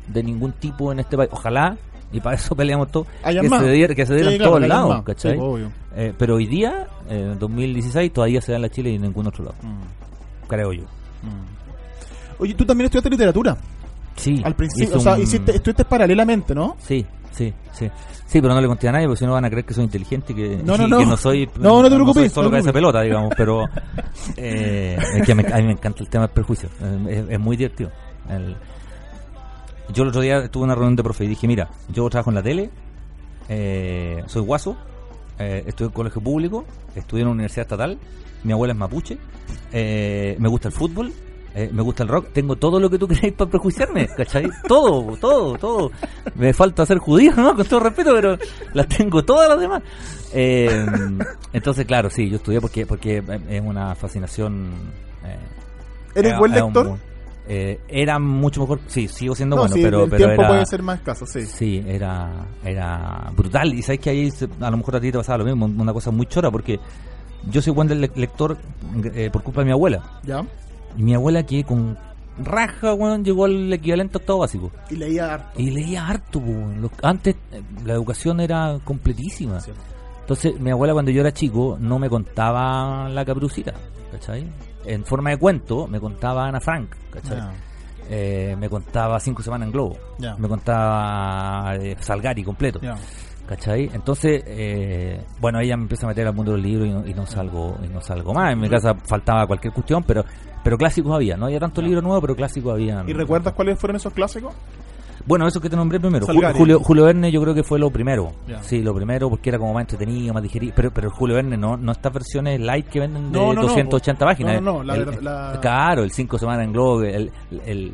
de 0.08 0.24
ningún 0.24 0.54
tipo 0.54 0.92
en 0.94 1.00
este 1.00 1.18
país 1.18 1.30
ojalá 1.34 1.78
y 2.14 2.20
para 2.22 2.36
eso 2.36 2.56
peleamos 2.56 2.90
todos 2.92 3.08
que 3.24 3.50
se 3.50 3.72
diera, 3.72 3.96
que 3.96 4.06
se 4.06 4.14
diera 4.14 4.30
Sí, 4.30 4.36
en 4.36 4.42
claro, 4.42 4.56
todos 4.56 4.68
lados. 4.68 5.04
¿cachai? 5.04 5.40
Eh, 5.96 6.14
pero 6.18 6.36
hoy 6.36 6.46
día, 6.46 6.88
eh, 7.10 7.30
en 7.34 7.40
2016, 7.40 8.14
todavía 8.14 8.40
se 8.40 8.52
da 8.52 8.58
en 8.58 8.62
la 8.62 8.70
Chile 8.70 8.92
y 8.92 8.96
en 8.96 9.02
ningún 9.02 9.26
otro 9.28 9.46
lado, 9.46 9.56
Mm, 9.64 9.82
creo 10.48 10.74
yo. 10.74 10.84
mm. 10.84 12.42
Oye, 12.42 12.54
tú 12.56 12.66
también 12.66 12.86
estudiaste 12.86 13.10
literatura. 13.10 13.56
Sí. 14.16 14.42
Al 14.44 14.56
principio, 14.56 14.98
o 14.98 15.00
sea, 15.00 15.14
un- 15.16 15.22
hiciste, 15.22 15.56
estuviste 15.56 15.86
paralelamente, 15.86 16.54
¿no? 16.54 16.76
Sí, 16.80 17.06
sí, 17.32 17.54
sí. 17.72 17.90
Sí, 18.26 18.42
pero 18.42 18.54
no 18.56 18.62
le 18.62 18.68
conté 18.68 18.88
a 18.88 18.92
nadie 18.92 19.06
porque 19.06 19.20
si 19.20 19.26
no 19.26 19.34
van 19.34 19.46
a 19.46 19.50
creer 19.50 19.66
que 19.66 19.74
soy 19.74 19.84
inteligente 19.84 20.34
y 20.34 20.36
que 20.36 20.58
No, 20.64 20.76
no, 20.78 20.88
y 20.88 20.90
no. 20.90 20.98
que 21.00 21.06
no 21.06 21.18
soy. 21.18 21.50
No, 21.60 21.82
no 21.82 21.84
te 21.84 21.90
soy 21.90 21.96
preocupes, 21.98 22.32
solo 22.34 22.48
no 22.48 22.52
cabeza 22.52 22.74
pelota, 22.74 23.02
digamos, 23.02 23.34
pero. 23.38 23.66
eh, 24.38 24.98
es 25.18 25.26
que 25.26 25.36
me- 25.36 25.46
a 25.52 25.58
mí 25.58 25.64
me 25.64 25.72
encanta 25.74 26.00
el 26.04 26.10
tema 26.10 26.26
del 26.26 26.34
prejuicio. 26.34 26.70
eh, 26.82 27.06
Es, 27.28 27.30
es 27.34 27.40
muy 27.40 27.56
divertido. 27.58 27.92
El- 28.30 28.56
yo 29.94 30.04
el 30.04 30.10
otro 30.10 30.22
día 30.22 30.48
tuve 30.50 30.64
una 30.64 30.74
reunión 30.76 30.96
de 30.96 31.04
profe 31.04 31.26
y 31.26 31.28
dije: 31.28 31.48
Mira, 31.48 31.70
yo 31.90 32.10
trabajo 32.10 32.32
en 32.32 32.36
la 32.36 32.44
tele, 32.44 32.70
eh, 33.50 34.24
soy 34.28 34.42
guaso, 34.42 34.76
eh, 35.40 35.64
estudio 35.68 35.88
en 35.90 35.94
colegio 35.94 36.22
público, 36.22 36.66
estudié 36.96 37.22
en 37.22 37.28
una 37.28 37.34
universidad 37.36 37.64
estatal, 37.64 37.98
mi 38.44 38.52
abuela 38.52 38.74
es 38.74 38.80
mapuche, 38.80 39.18
eh, 39.72 40.36
me 40.40 40.48
gusta 40.50 40.68
el 40.68 40.74
fútbol, 40.74 41.14
eh, 41.56 41.70
me 41.72 41.84
gusta 41.84 42.04
el 42.04 42.10
rock, 42.10 42.30
tengo 42.34 42.56
todo 42.56 42.80
lo 42.80 42.90
que 42.90 42.98
tú 42.98 43.08
queréis 43.10 43.34
para 43.34 43.50
prejuiciarme, 43.50 44.08
¿cachai? 44.08 44.50
Todo, 44.68 45.16
todo, 45.18 45.58
todo. 45.58 45.92
Me 46.36 46.54
falta 46.54 46.86
ser 46.86 46.98
judío, 46.98 47.34
¿no? 47.38 47.56
Con 47.56 47.66
todo 47.66 47.80
respeto, 47.80 48.12
pero 48.14 48.38
las 48.74 48.88
tengo 48.88 49.24
todas 49.24 49.50
las 49.50 49.60
demás. 49.60 49.84
Eh, 50.34 50.86
entonces, 51.54 51.86
claro, 51.86 52.10
sí, 52.10 52.30
yo 52.30 52.38
estudié 52.38 52.60
porque 52.60 52.86
porque 52.86 53.24
es 53.50 53.62
una 53.62 53.94
fascinación. 53.96 54.72
eh, 55.24 55.38
¿Eres 56.16 56.38
buen 56.38 56.52
un 56.52 56.58
lector? 56.58 56.98
Eh, 57.48 57.80
era 57.88 58.20
mucho 58.20 58.62
mejor, 58.62 58.80
sí, 58.88 59.08
sigo 59.08 59.36
siendo 59.36 59.56
No, 59.56 59.64
bueno, 59.64 59.76
sí, 59.76 59.82
pero, 59.84 60.04
el 60.06 60.10
pero 60.10 60.18
tiempo 60.26 60.42
era, 60.42 60.50
puede 60.50 60.66
ser 60.66 60.82
más 60.82 61.00
escaso, 61.00 61.26
sí. 61.26 61.46
Sí, 61.46 61.84
era, 61.86 62.32
era 62.64 63.32
brutal. 63.36 63.74
Y 63.74 63.82
sabes 63.82 64.00
que 64.00 64.10
ahí 64.10 64.32
se- 64.32 64.48
a 64.62 64.70
lo 64.72 64.78
mejor 64.78 64.96
a 64.96 65.00
ti 65.02 65.12
te 65.12 65.18
pasaba 65.18 65.40
lo 65.40 65.46
mismo, 65.46 65.66
una 65.66 65.92
cosa 65.94 66.12
muy 66.12 66.26
chora, 66.26 66.50
porque 66.52 66.80
yo 67.50 67.62
soy 67.62 67.74
buen 67.74 67.88
le- 67.90 68.12
lector 68.16 68.58
eh, 69.14 69.30
por 69.32 69.44
culpa 69.44 69.62
de 69.62 69.66
mi 69.66 69.72
abuela. 69.72 70.20
¿Ya? 70.24 70.46
Y 70.98 71.04
mi 71.04 71.14
abuela 71.16 71.44
que 71.44 71.64
con 71.64 71.98
raja, 72.38 72.94
weón, 72.94 73.24
llegó 73.24 73.46
al 73.46 73.72
equivalente 73.74 74.18
a 74.18 74.20
octavo 74.20 74.40
básico. 74.40 74.72
Y 74.90 74.96
leía 74.96 75.34
harto. 75.34 75.60
Y 75.60 75.70
leía 75.72 76.08
harto. 76.08 76.42
Los- 76.80 76.92
Antes 77.02 77.36
eh, 77.52 77.62
la 77.86 77.94
educación 77.94 78.40
era 78.40 78.80
completísima. 78.84 79.60
Sí. 79.60 79.72
Entonces, 80.22 80.58
mi 80.60 80.72
abuela 80.72 80.94
cuando 80.94 81.12
yo 81.12 81.20
era 81.20 81.34
chico 81.34 81.78
no 81.80 82.00
me 82.00 82.10
contaba 82.10 83.10
la 83.10 83.26
caprucita, 83.26 83.74
¿cachai? 84.12 84.46
En 84.86 85.06
forma 85.06 85.32
de 85.32 85.38
cuento 85.38 85.88
me 85.88 86.00
contaba 86.00 86.48
Ana 86.48 86.60
Frank, 86.60 86.96
¿cachai? 87.10 87.42
Eh, 88.10 88.56
me 88.58 88.70
contaba 88.70 89.20
Cinco 89.20 89.42
Semanas 89.42 89.68
en 89.68 89.72
Globo. 89.72 89.98
Me 90.38 90.48
contaba 90.48 91.76
eh, 91.76 91.96
Salgari 92.00 92.44
completo. 92.44 92.80
Ya. 92.82 92.96
¿Cachai? 93.48 93.90
Entonces, 93.94 94.42
eh, 94.48 95.22
bueno, 95.40 95.60
ella 95.60 95.76
me 95.76 95.84
empieza 95.84 96.06
a 96.06 96.10
meter 96.10 96.26
al 96.26 96.34
mundo 96.34 96.54
de 96.54 96.58
los 96.58 96.66
libros 96.66 96.88
y 96.88 96.92
no, 96.92 97.08
y 97.08 97.14
no 97.14 97.26
salgo 97.26 97.78
y 97.84 97.88
no 97.88 98.02
salgo 98.02 98.34
más. 98.34 98.54
En 98.54 98.60
mi 98.60 98.70
casa 98.70 98.96
faltaba 98.96 99.46
cualquier 99.46 99.74
cuestión, 99.74 100.04
pero 100.04 100.24
pero 100.64 100.78
clásicos 100.78 101.14
había. 101.14 101.36
No 101.36 101.48
había 101.48 101.60
tanto 101.60 101.82
libro 101.82 102.02
nuevo, 102.02 102.22
pero 102.22 102.36
clásicos 102.36 102.74
había. 102.74 103.04
¿Y 103.06 103.14
recuerdas 103.14 103.54
cuáles 103.54 103.78
fueron 103.78 103.98
esos 103.98 104.14
clásicos? 104.14 104.54
Bueno, 105.26 105.48
eso 105.48 105.62
que 105.62 105.70
te 105.70 105.76
nombré 105.76 106.00
primero. 106.00 106.26
Salgari. 106.26 106.58
Julio, 106.58 106.80
Julio 106.80 107.06
Verne 107.06 107.32
yo 107.32 107.42
creo 107.42 107.54
que 107.54 107.64
fue 107.64 107.80
lo 107.80 107.90
primero. 107.90 108.32
Sí, 108.62 108.82
lo 108.82 108.94
primero 108.94 109.30
porque 109.30 109.50
era 109.50 109.58
como 109.60 109.74
más 109.74 109.82
entretenido, 109.82 110.34
más 110.34 110.44
digerido. 110.44 110.74
Pero, 110.76 110.92
pero 110.92 111.08
el 111.08 111.14
Julio 111.14 111.36
Verne 111.36 111.56
no, 111.58 111.78
no 111.78 111.92
estas 111.94 112.12
versiones 112.12 112.60
light 112.60 112.88
que 112.88 113.00
venden 113.00 113.32
de 113.32 113.38
No, 113.40 113.48
no, 113.54 113.62
no, 113.62 113.68
280 113.68 114.26
páginas. 114.26 114.62
no, 114.62 114.74
no, 114.74 114.84
la 114.84 114.96
El- 114.96 115.24
la- 115.24 115.60
Claro, 115.62 116.04
el 116.04 116.12
5 116.12 116.38
semanas 116.38 116.66
en 116.66 116.74
Globo, 116.74 117.04
el, 117.04 117.32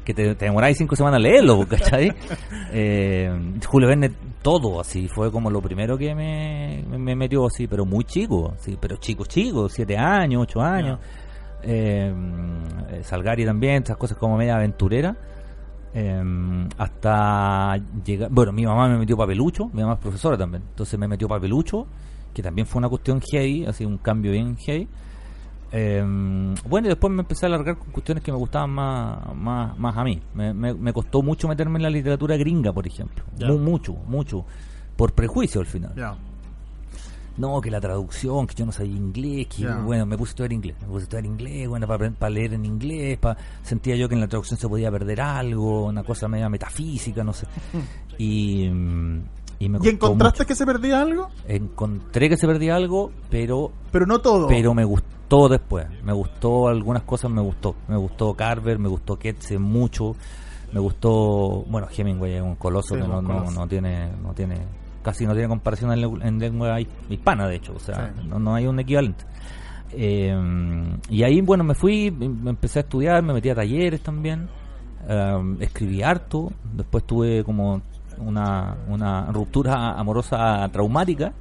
que 0.03 0.13
te, 0.13 0.33
te 0.35 0.45
demoráis 0.45 0.77
5 0.77 0.95
semanas 0.95 1.17
a 1.17 1.19
leerlo, 1.21 1.65
¿cachai? 1.67 2.11
eh, 2.71 3.31
Julio 3.67 3.87
Verne, 3.87 4.11
todo 4.41 4.79
así, 4.81 5.07
fue 5.07 5.31
como 5.31 5.49
lo 5.51 5.61
primero 5.61 5.97
que 5.97 6.15
me, 6.15 6.83
me, 6.89 6.97
me 6.97 7.15
metió 7.15 7.45
así, 7.45 7.67
pero 7.67 7.85
muy 7.85 8.03
chico, 8.05 8.53
sí, 8.59 8.77
pero 8.79 8.97
chico, 8.97 9.25
chico, 9.25 9.69
7 9.69 9.97
años, 9.97 10.43
8 10.43 10.61
años. 10.61 10.99
Eh, 11.61 12.13
Salgari 13.03 13.45
también, 13.45 13.83
esas 13.83 13.97
cosas 13.97 14.17
como 14.17 14.37
media 14.37 14.55
aventurera. 14.55 15.15
Eh, 15.93 16.67
hasta 16.77 17.77
llegar. 18.05 18.29
Bueno, 18.29 18.51
mi 18.51 18.65
mamá 18.65 18.87
me 18.87 18.97
metió 18.99 19.17
papelucho, 19.17 19.69
mi 19.73 19.81
mamá 19.81 19.93
es 19.93 19.99
profesora 19.99 20.37
también, 20.37 20.63
entonces 20.69 20.99
me 20.99 21.07
metió 21.07 21.27
papelucho, 21.27 21.87
que 22.33 22.43
también 22.43 22.67
fue 22.67 22.79
una 22.79 22.89
cuestión 22.89 23.21
heavy, 23.21 23.65
así 23.65 23.85
un 23.85 23.97
cambio 23.97 24.31
bien 24.31 24.55
heavy. 24.57 24.87
Eh, 25.71 26.03
bueno, 26.67 26.87
y 26.87 26.89
después 26.89 27.13
me 27.13 27.21
empecé 27.21 27.45
a 27.45 27.47
alargar 27.47 27.77
con 27.77 27.91
cuestiones 27.91 28.23
que 28.23 28.31
me 28.31 28.37
gustaban 28.37 28.71
más, 28.71 29.35
más, 29.35 29.77
más 29.77 29.97
a 29.97 30.03
mí. 30.03 30.21
Me, 30.33 30.53
me, 30.53 30.73
me 30.73 30.93
costó 30.93 31.21
mucho 31.21 31.47
meterme 31.47 31.77
en 31.77 31.83
la 31.83 31.89
literatura 31.89 32.37
gringa, 32.37 32.71
por 32.73 32.87
ejemplo. 32.87 33.23
Mucho, 33.57 33.93
mucho. 34.07 34.45
Por 34.95 35.13
prejuicio 35.13 35.61
al 35.61 35.67
final. 35.67 35.93
No, 37.39 37.59
que 37.61 37.71
la 37.71 37.79
traducción, 37.79 38.45
que 38.45 38.53
yo 38.53 38.65
no 38.65 38.71
sabía 38.71 38.95
inglés, 38.97 39.47
que 39.47 39.65
bueno, 39.65 40.05
me 40.05 40.17
puse 40.17 40.29
a 40.29 40.33
estudiar 40.33 40.53
inglés, 40.53 40.75
me 40.81 40.87
puse 40.87 40.99
a 40.99 41.03
estudiar 41.03 41.25
inglés, 41.25 41.67
bueno, 41.69 41.87
para, 41.87 42.11
para 42.11 42.29
leer 42.29 42.53
en 42.53 42.65
inglés, 42.65 43.17
para, 43.17 43.37
sentía 43.63 43.95
yo 43.95 44.09
que 44.09 44.15
en 44.15 44.21
la 44.21 44.27
traducción 44.27 44.59
se 44.59 44.67
podía 44.67 44.91
perder 44.91 45.21
algo, 45.21 45.85
una 45.85 46.03
cosa 46.03 46.27
media 46.27 46.49
metafísica, 46.49 47.23
no 47.23 47.33
sé. 47.33 47.47
Y, 48.17 48.67
mm, 48.69 49.21
y 49.59 49.69
me 49.69 49.79
¿Y 49.81 49.87
encontraste 49.89 50.39
mucho. 50.39 50.47
que 50.47 50.55
se 50.55 50.65
perdía 50.65 51.01
algo? 51.01 51.29
Encontré 51.47 52.27
que 52.27 52.35
se 52.35 52.45
perdía 52.45 52.75
algo, 52.75 53.11
pero 53.29 53.71
Pero 53.91 54.05
no 54.05 54.19
todo. 54.19 54.47
pero 54.47 54.73
me 54.73 54.83
gustó 54.83 55.47
después. 55.47 55.87
Me 56.03 56.11
gustó 56.11 56.67
algunas 56.67 57.03
cosas, 57.03 57.31
me 57.31 57.41
gustó. 57.41 57.75
Me 57.87 57.95
gustó 57.95 58.33
Carver, 58.33 58.77
me 58.79 58.89
gustó 58.89 59.17
Ketze 59.17 59.57
mucho. 59.57 60.17
Me 60.73 60.79
gustó, 60.81 61.63
bueno, 61.69 61.87
Hemingway 61.95 62.33
es 62.35 62.41
un 62.41 62.55
coloso 62.55 62.95
Sí, 62.95 63.01
que 63.01 63.07
no, 63.07 63.21
no, 63.21 63.49
no 63.49 63.67
tiene, 63.67 64.11
no 64.21 64.33
tiene, 64.33 64.57
casi 65.11 65.25
no 65.25 65.33
tiene 65.33 65.47
comparación 65.47 65.91
en, 65.91 66.01
lengua- 66.01 66.25
en 66.27 66.39
lengua 66.39 66.79
his- 66.81 66.87
hispana, 67.09 67.47
de 67.47 67.55
hecho, 67.55 67.73
o 67.75 67.79
sea, 67.79 68.13
Sí. 68.15 68.27
no, 68.27 68.39
no 68.39 68.55
hay 68.55 68.67
un 68.67 68.79
equivalente. 68.79 69.23
Eh, 69.91 70.35
y 71.09 71.23
ahí, 71.23 71.41
bueno, 71.41 71.63
me 71.63 71.73
fui, 71.73 72.11
me 72.11 72.51
empecé 72.51 72.79
a 72.79 72.81
estudiar, 72.83 73.23
me 73.23 73.33
metí 73.33 73.49
a 73.49 73.55
talleres 73.55 74.01
también, 74.01 74.47
eh, 75.07 75.55
escribí 75.61 76.03
harto, 76.03 76.51
después 76.73 77.03
tuve 77.05 77.43
como 77.43 77.81
una, 78.19 78.75
una 78.87 79.25
ruptura 79.31 79.93
amorosa 79.99 80.67
traumática 80.71 81.33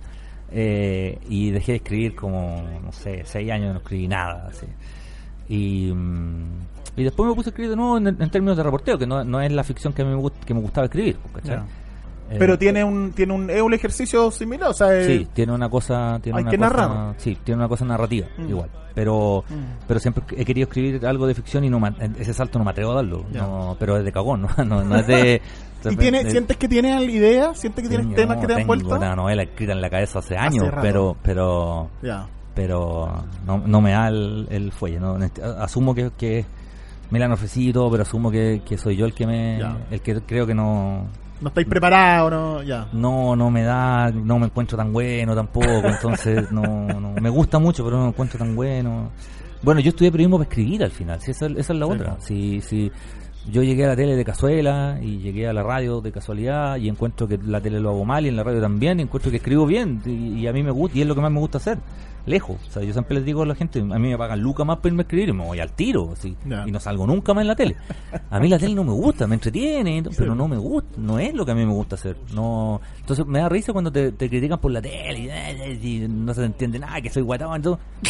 eh, 0.50 1.18
y 1.28 1.50
dejé 1.50 1.72
de 1.72 1.76
escribir 1.76 2.14
como, 2.16 2.62
no 2.82 2.92
sé, 2.92 3.22
seis 3.24 3.50
años 3.50 3.72
no 3.74 3.80
escribí 3.80 4.08
nada. 4.08 4.46
Así. 4.48 4.66
Y, 5.48 5.92
mm, 5.92 6.44
y 6.96 7.04
después 7.04 7.28
me 7.28 7.34
puse 7.34 7.48
a 7.48 7.50
escribir 7.50 7.70
de 7.70 7.76
nuevo 7.76 7.98
en, 7.98 8.06
en 8.08 8.30
términos 8.30 8.56
de 8.56 8.62
reporteo, 8.62 8.98
que 8.98 9.06
no, 9.06 9.22
no 9.24 9.40
es 9.42 9.52
la 9.52 9.62
ficción 9.64 9.92
que 9.92 10.04
me, 10.04 10.16
que 10.46 10.54
me 10.54 10.60
gustaba 10.60 10.86
escribir. 10.86 11.18
¿cachai? 11.34 11.58
Eh, 12.30 12.36
Pero 12.38 12.58
tiene 12.58 12.84
un, 12.84 13.12
tiene 13.12 13.32
un, 13.32 13.48
es 13.48 13.62
un 13.62 13.72
ejercicio 13.72 14.30
similar, 14.30 14.68
o 14.70 14.74
sea, 14.74 15.02
Sí, 15.04 15.26
tiene 15.32 15.52
una 15.52 15.68
cosa. 15.70 16.18
Tiene 16.22 16.38
hay 16.38 16.42
una 16.42 16.50
que 16.50 16.58
cosa- 16.58 16.70
narrar. 16.70 17.14
Sí, 17.16 17.38
tiene 17.42 17.58
una 17.60 17.68
cosa 17.68 17.84
narrativa, 17.86 18.26
Mm. 18.36 18.48
igual. 18.48 18.70
Pero 18.94 19.44
Mm. 19.48 19.54
pero 19.86 20.00
siempre 20.00 20.24
he 20.36 20.44
querido 20.44 20.66
escribir 20.66 21.06
algo 21.06 21.26
de 21.26 21.34
ficción 21.34 21.64
y 21.64 21.70
no 21.70 21.80
ese 22.18 22.34
salto 22.34 22.58
no 22.58 22.64
me 22.64 22.72
atrevo 22.72 22.92
a 22.92 22.96
darlo. 22.96 23.24
No, 23.32 23.76
pero 23.78 23.96
es 23.96 24.04
de 24.04 24.12
cagón, 24.12 24.42
¿no? 24.58 24.64
No, 24.64 24.84
no 24.84 24.96
es 24.96 25.06
de. 25.06 25.40
¿Y 25.88 25.96
tiene, 25.96 26.24
de- 26.24 26.30
sientes 26.32 26.56
que 26.56 26.66
tienes 26.68 27.00
idea? 27.08 27.54
¿Sientes 27.54 27.82
que 27.84 27.88
tienes 27.88 28.14
temas 28.16 28.38
que 28.38 28.46
te 28.48 28.52
dan 28.54 28.62
tengo 28.62 28.74
vuelta? 28.74 28.96
una 28.96 29.14
novela 29.16 29.44
escrita 29.44 29.72
en 29.72 29.80
la 29.80 29.88
cabeza 29.88 30.18
hace 30.18 30.36
años, 30.36 30.66
pero 30.82 31.16
pero 31.22 31.88
pero 32.54 33.08
no, 33.46 33.58
no 33.58 33.80
me 33.80 33.92
da 33.92 34.08
el, 34.08 34.46
el 34.50 34.72
fuelle. 34.72 34.98
¿no? 34.98 35.16
Nest- 35.16 35.40
Asumo 35.60 35.94
que, 35.94 36.10
que 36.18 36.44
me 37.10 37.18
la 37.20 37.26
han 37.26 37.32
ofrecido, 37.32 37.70
y 37.70 37.72
todo, 37.72 37.90
pero 37.92 38.02
asumo 38.02 38.30
que, 38.30 38.62
que 38.66 38.76
soy 38.76 38.96
yo 38.96 39.06
el 39.06 39.14
que 39.14 39.26
me 39.26 39.60
el 39.90 40.00
que 40.02 40.20
creo 40.22 40.46
que 40.46 40.54
no 40.54 41.06
No 41.40 41.48
estáis 41.48 41.66
preparados, 41.66 42.30
¿no? 42.30 42.62
Ya. 42.62 42.88
no 42.92 43.36
no 43.36 43.50
me 43.50 43.62
da, 43.62 44.10
no 44.10 44.38
me 44.38 44.46
encuentro 44.46 44.76
tan 44.76 44.92
bueno 44.92 45.34
tampoco, 45.34 45.86
entonces 45.86 46.50
no, 46.50 46.62
no 46.62 47.12
me 47.12 47.30
gusta 47.30 47.58
mucho, 47.58 47.84
pero 47.84 47.96
no 47.96 48.02
me 48.04 48.08
encuentro 48.08 48.38
tan 48.38 48.56
bueno. 48.56 49.10
Bueno, 49.62 49.80
yo 49.80 49.90
estudié 49.90 50.10
periodismo 50.10 50.38
para 50.38 50.48
escribir 50.48 50.84
al 50.84 50.90
final, 50.90 51.20
si 51.20 51.30
esa, 51.32 51.46
esa 51.46 51.72
es 51.72 51.78
la 51.78 51.86
Sí, 51.86 51.92
otra. 51.92 52.16
Si, 52.20 52.60
si 52.60 52.92
yo 53.50 53.62
llegué 53.62 53.84
a 53.84 53.88
la 53.88 53.96
tele 53.96 54.14
de 54.14 54.24
cazuela 54.24 54.98
y 55.00 55.18
llegué 55.18 55.48
a 55.48 55.52
la 55.52 55.62
radio 55.62 56.00
de 56.00 56.12
casualidad 56.12 56.76
y 56.76 56.88
encuentro 56.88 57.26
que 57.26 57.38
la 57.38 57.60
tele 57.60 57.80
lo 57.80 57.90
hago 57.90 58.04
mal 58.04 58.24
y 58.26 58.28
en 58.28 58.36
la 58.36 58.44
radio 58.44 58.60
también, 58.60 58.98
y 58.98 59.02
encuentro 59.02 59.30
que 59.30 59.38
escribo 59.38 59.66
bien 59.66 60.00
y, 60.04 60.40
y 60.40 60.46
a 60.46 60.52
mí 60.52 60.62
me 60.62 60.70
gusta 60.70 60.98
y 60.98 61.02
es 61.02 61.06
lo 61.06 61.14
que 61.14 61.20
más 61.20 61.32
me 61.32 61.40
gusta 61.40 61.58
hacer. 61.58 61.78
Lejos, 62.26 62.56
o 62.68 62.70
sea, 62.70 62.82
yo 62.82 62.92
siempre 62.92 63.16
les 63.16 63.24
digo 63.24 63.42
a 63.42 63.46
la 63.46 63.54
gente, 63.54 63.80
a 63.80 63.84
mí 63.84 64.10
me 64.10 64.18
pagan 64.18 64.40
lucas 64.40 64.66
más 64.66 64.78
para 64.78 64.88
irme 64.88 65.00
a 65.00 65.04
escribir 65.04 65.30
y 65.30 65.32
me 65.32 65.44
voy 65.44 65.60
al 65.60 65.72
tiro, 65.72 66.12
así, 66.12 66.36
y 66.44 66.70
no 66.70 66.80
salgo 66.80 67.06
nunca 67.06 67.32
más 67.32 67.42
en 67.42 67.48
la 67.48 67.56
tele. 67.56 67.76
A 68.30 68.38
mí 68.38 68.48
la 68.48 68.58
tele 68.58 68.74
no 68.74 68.84
me 68.84 68.92
gusta, 68.92 69.26
me 69.26 69.34
entretiene, 69.34 70.02
pero 70.16 70.34
no 70.34 70.46
me 70.48 70.56
gusta, 70.56 70.90
no 70.98 71.18
es 71.18 71.32
lo 71.32 71.46
que 71.46 71.52
a 71.52 71.54
mí 71.54 71.64
me 71.64 71.72
gusta 71.72 71.96
hacer. 71.96 72.16
No, 72.34 72.80
entonces 73.00 73.26
me 73.26 73.38
da 73.38 73.48
risa 73.48 73.72
cuando 73.72 73.90
te, 73.90 74.12
te 74.12 74.28
critican 74.28 74.58
por 74.58 74.72
la 74.72 74.82
tele 74.82 75.30
y, 75.80 75.86
y 75.86 76.08
no 76.08 76.34
se 76.34 76.44
entiende 76.44 76.78
nada, 76.78 77.00
que 77.00 77.10
soy 77.10 77.22
guatón. 77.22 77.62
Y 78.02 78.08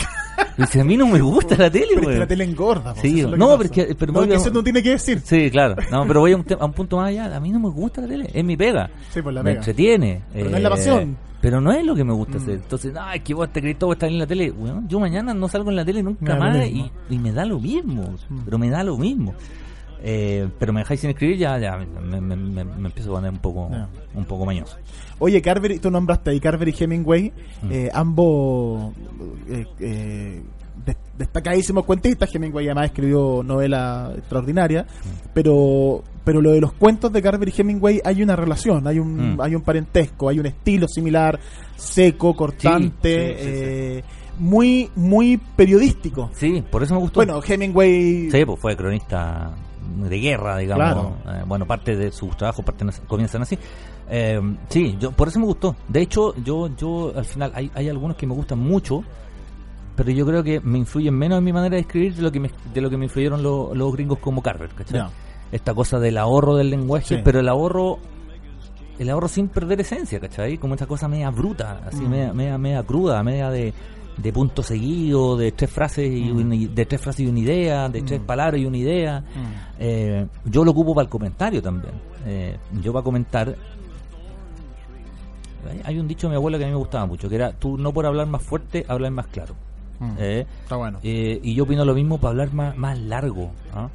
dice, 0.56 0.80
a 0.80 0.84
mí 0.84 0.96
no 0.96 1.06
me 1.06 1.20
gusta 1.20 1.56
la 1.56 1.70
tele, 1.70 1.86
Pero 1.88 2.00
es 2.00 2.00
que 2.00 2.06
güey. 2.06 2.18
la 2.18 2.26
tele 2.26 2.44
engorda. 2.44 2.94
po, 2.94 3.00
Sí, 3.00 3.20
eso 3.20 3.32
es 3.32 3.38
no, 3.38 3.56
pero 3.58 3.62
es 3.64 3.70
que- 3.70 3.94
pero 3.94 4.12
no, 4.12 4.18
voy 4.20 4.28
que 4.28 4.34
a- 4.34 4.36
eso 4.38 4.50
no 4.50 4.62
tiene 4.62 4.82
que 4.82 4.90
decir. 4.90 5.20
Sí, 5.24 5.50
claro. 5.50 5.76
No, 5.90 6.06
pero 6.06 6.20
voy 6.20 6.32
a 6.32 6.36
un, 6.36 6.44
a 6.58 6.64
un 6.64 6.72
punto 6.72 6.96
más 6.96 7.08
allá. 7.08 7.34
A 7.36 7.40
mí 7.40 7.50
no 7.50 7.60
me 7.60 7.68
gusta 7.70 8.00
la 8.02 8.08
tele. 8.08 8.30
Es 8.32 8.44
mi 8.44 8.56
pega. 8.56 8.90
Sí, 9.12 9.22
pues 9.22 9.34
la 9.34 9.42
me 9.42 9.50
pega. 9.50 9.60
entretiene. 9.60 10.22
Pero 10.32 10.50
no 10.50 10.56
es 10.56 10.62
la 10.62 10.70
pasión. 10.70 11.16
Pero 11.40 11.60
no 11.60 11.70
es 11.70 11.84
lo 11.86 11.94
que 11.94 12.02
me 12.02 12.12
gusta 12.12 12.38
Mm. 12.38 12.42
hacer. 12.42 12.54
Entonces, 12.54 12.92
no, 12.92 13.12
es 13.12 13.22
que 13.22 13.32
vos 13.34 13.48
te 13.52 13.60
crees 13.60 13.78
todo 13.78 13.92
estar 13.92 14.08
en 14.08 14.18
la 14.18 14.26
tele. 14.26 14.50
Bueno, 14.50 14.82
yo 14.88 14.98
mañana 14.98 15.32
no 15.34 15.48
salgo 15.48 15.70
en 15.70 15.76
la 15.76 15.84
tele 15.84 16.02
nunca 16.02 16.34
Me 16.34 16.40
más 16.40 16.66
y, 16.66 16.90
y 17.10 17.18
me 17.18 17.30
da 17.30 17.44
lo 17.44 17.60
mismo. 17.60 18.14
Mm. 18.28 18.38
Pero 18.44 18.58
me 18.58 18.68
da 18.70 18.82
lo 18.82 18.96
mismo. 18.98 19.34
Eh, 20.02 20.48
pero 20.58 20.72
me 20.72 20.80
dejáis 20.80 21.00
sin 21.00 21.10
escribir, 21.10 21.38
ya, 21.38 21.58
ya 21.58 21.76
me, 21.76 22.20
me- 22.20 22.36
me- 22.36 22.64
me 22.64 22.88
empiezo 22.88 23.10
a 23.10 23.14
poner 23.16 23.30
un 23.32 23.38
poco, 23.38 23.68
un 24.14 24.24
poco 24.26 24.46
mañoso. 24.46 24.76
Oye, 25.18 25.42
Carver, 25.42 25.72
y 25.72 25.78
tú 25.80 25.90
nombraste 25.90 26.30
ahí 26.30 26.38
Carver 26.40 26.68
y 26.68 26.74
Hemingway, 26.78 27.32
Mm. 27.62 27.72
eh, 27.72 27.90
ambos 27.92 28.92
eh, 29.50 29.66
eh, 29.80 30.42
des- 30.86 30.96
destacadísimos 31.16 31.84
cuentistas. 31.84 32.32
Hemingway 32.32 32.66
además 32.66 32.86
escribió 32.86 33.42
novela 33.44 34.12
extraordinaria, 34.16 34.82
Mm. 34.84 35.28
pero 35.34 36.02
pero 36.24 36.42
lo 36.42 36.50
de 36.52 36.60
los 36.60 36.74
cuentos 36.74 37.10
de 37.10 37.22
Carver 37.22 37.48
y 37.48 37.54
Hemingway 37.58 38.02
hay 38.04 38.22
una 38.22 38.36
relación, 38.36 38.86
hay 38.86 38.98
un 38.98 39.34
Mm. 39.36 39.40
hay 39.40 39.54
un 39.54 39.62
parentesco, 39.62 40.28
hay 40.28 40.38
un 40.38 40.46
estilo 40.46 40.86
similar, 40.86 41.40
seco, 41.74 42.36
cortante, 42.36 43.34
Sí, 43.38 43.42
sí, 43.42 43.44
sí, 43.44 43.56
sí. 43.56 43.64
eh, 43.64 44.04
muy 44.38 44.90
muy 44.94 45.38
periodístico. 45.56 46.30
Sí, 46.34 46.62
por 46.70 46.82
eso 46.84 46.94
me 46.94 47.00
gustó. 47.00 47.18
Bueno, 47.20 47.40
Hemingway 47.44 48.30
Sí, 48.30 48.44
pues 48.44 48.60
fue 48.60 48.76
cronista 48.76 49.50
de 49.98 50.18
guerra, 50.20 50.56
digamos. 50.58 50.84
Claro. 51.22 51.38
Eh, 51.40 51.44
bueno, 51.46 51.66
parte 51.66 51.96
de 51.96 52.10
sus 52.12 52.36
trabajos 52.36 52.64
comienzan 53.06 53.42
así. 53.42 53.58
Eh, 54.10 54.40
sí, 54.68 54.96
yo 54.98 55.12
por 55.12 55.28
eso 55.28 55.38
me 55.40 55.46
gustó. 55.46 55.76
De 55.88 56.00
hecho, 56.00 56.34
yo 56.42 56.68
yo 56.76 57.12
al 57.16 57.24
final 57.24 57.52
hay, 57.54 57.70
hay 57.74 57.88
algunos 57.88 58.16
que 58.16 58.26
me 58.26 58.34
gustan 58.34 58.58
mucho, 58.58 59.02
pero 59.96 60.10
yo 60.10 60.24
creo 60.26 60.42
que 60.42 60.60
me 60.60 60.78
influyen 60.78 61.14
menos 61.14 61.38
en 61.38 61.44
mi 61.44 61.52
manera 61.52 61.74
de 61.74 61.80
escribir 61.82 62.14
de 62.14 62.22
lo 62.22 62.30
que 62.32 62.40
me, 62.40 62.50
de 62.72 62.80
lo 62.80 62.88
que 62.88 62.96
me 62.96 63.04
influyeron 63.06 63.42
lo- 63.42 63.74
los 63.74 63.92
gringos 63.92 64.18
como 64.20 64.42
Carver, 64.42 64.70
¿cachai? 64.70 65.02
Esta 65.50 65.74
cosa 65.74 65.98
del 65.98 66.16
ahorro 66.18 66.56
del 66.56 66.70
lenguaje, 66.70 67.16
Sí. 67.16 67.20
pero 67.24 67.40
el 67.40 67.48
ahorro 67.48 67.98
el 68.98 69.10
ahorro 69.10 69.28
sin 69.28 69.46
perder 69.48 69.80
esencia, 69.80 70.18
¿cachai? 70.18 70.58
Como 70.58 70.74
esta 70.74 70.86
cosa 70.86 71.06
media 71.06 71.30
bruta, 71.30 71.82
así 71.86 72.02
Mm. 72.02 72.08
media, 72.10 72.32
media, 72.32 72.58
media 72.58 72.82
cruda, 72.82 73.22
media 73.22 73.48
de, 73.50 73.72
de 74.18 74.32
punto 74.32 74.62
seguido, 74.62 75.36
de 75.36 75.52
tres 75.52 75.70
frases 75.70 76.10
y 76.12 76.32
Mm. 76.32 76.74
de 76.74 76.86
tres 76.86 77.00
frases 77.00 77.20
y 77.20 77.28
una 77.28 77.38
idea, 77.38 77.88
de 77.88 78.02
tres 78.02 78.20
Mm. 78.20 78.24
palabras 78.24 78.60
y 78.60 78.66
una 78.66 78.76
idea. 78.76 79.24
Eh, 79.78 80.26
yo 80.44 80.64
lo 80.64 80.72
ocupo 80.72 80.94
para 80.94 81.04
el 81.04 81.08
comentario 81.10 81.62
también. 81.62 81.94
Eh, 82.26 82.56
yo 82.82 82.92
para 82.92 83.04
comentar. 83.04 83.54
hay- 85.84 85.98
un 85.98 86.08
dicho 86.08 86.26
de 86.28 86.30
mi 86.30 86.36
abuela 86.36 86.56
que 86.58 86.64
a 86.64 86.66
mí 86.68 86.72
me 86.72 86.78
gustaba 86.78 87.04
mucho, 87.06 87.28
que 87.28 87.34
era, 87.34 87.52
tú 87.52 87.76
no 87.76 87.92
por 87.92 88.06
hablar 88.06 88.26
más 88.26 88.42
fuerte, 88.42 88.84
hablas 88.88 89.12
más 89.12 89.26
claro. 89.26 89.54
Mm. 90.00 90.12
Eh, 90.18 90.46
Está 90.62 90.76
bueno. 90.76 90.98
eh, 91.02 91.40
y 91.42 91.54
yo 91.54 91.64
opino 91.64 91.84
lo 91.84 91.94
mismo 91.94 92.18
para 92.18 92.30
hablar 92.30 92.52
más, 92.54 92.76
más 92.76 92.98
largo. 92.98 93.50
¿ah? 93.74 93.88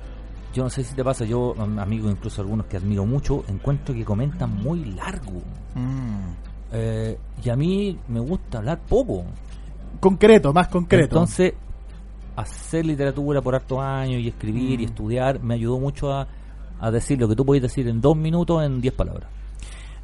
Yo 0.53 0.63
no 0.63 0.69
sé 0.69 0.83
si 0.83 0.93
te 0.93 1.03
pasa, 1.03 1.25
yo, 1.25 1.55
am- 1.57 1.79
amigos, 1.79 2.11
incluso 2.11 2.41
algunos 2.41 2.65
que 2.67 2.77
admiro 2.77 3.05
mucho, 3.05 3.43
encuentro 3.47 3.95
que 3.95 4.03
comentan 4.05 4.53
muy 4.61 4.85
largo. 4.85 5.41
Mm. 5.75 6.33
Eh, 6.73 7.17
y 7.43 7.49
a 7.49 7.55
mí 7.55 7.97
me 8.07 8.19
gusta 8.19 8.57
hablar 8.59 8.79
poco. 8.87 9.23
Concreto, 9.99 10.53
más 10.53 10.67
concreto. 10.67 11.05
Entonces, 11.15 11.53
hacer 12.35 12.85
literatura 12.85 13.41
por 13.41 13.55
hartos 13.55 13.79
años 13.79 14.21
y 14.21 14.27
escribir 14.27 14.81
y 14.81 14.85
Mm. 14.85 14.89
estudiar 14.89 15.39
me 15.41 15.53
ayudó 15.55 15.79
mucho 15.79 16.11
a, 16.11 16.27
a 16.79 16.91
decir 16.91 17.19
lo 17.19 17.27
que 17.27 17.35
tú 17.35 17.45
podés 17.45 17.61
decir 17.61 17.87
en 17.87 18.01
dos 18.01 18.17
minutos 18.17 18.63
en 18.63 18.81
diez 18.81 18.93
palabras. 18.93 19.29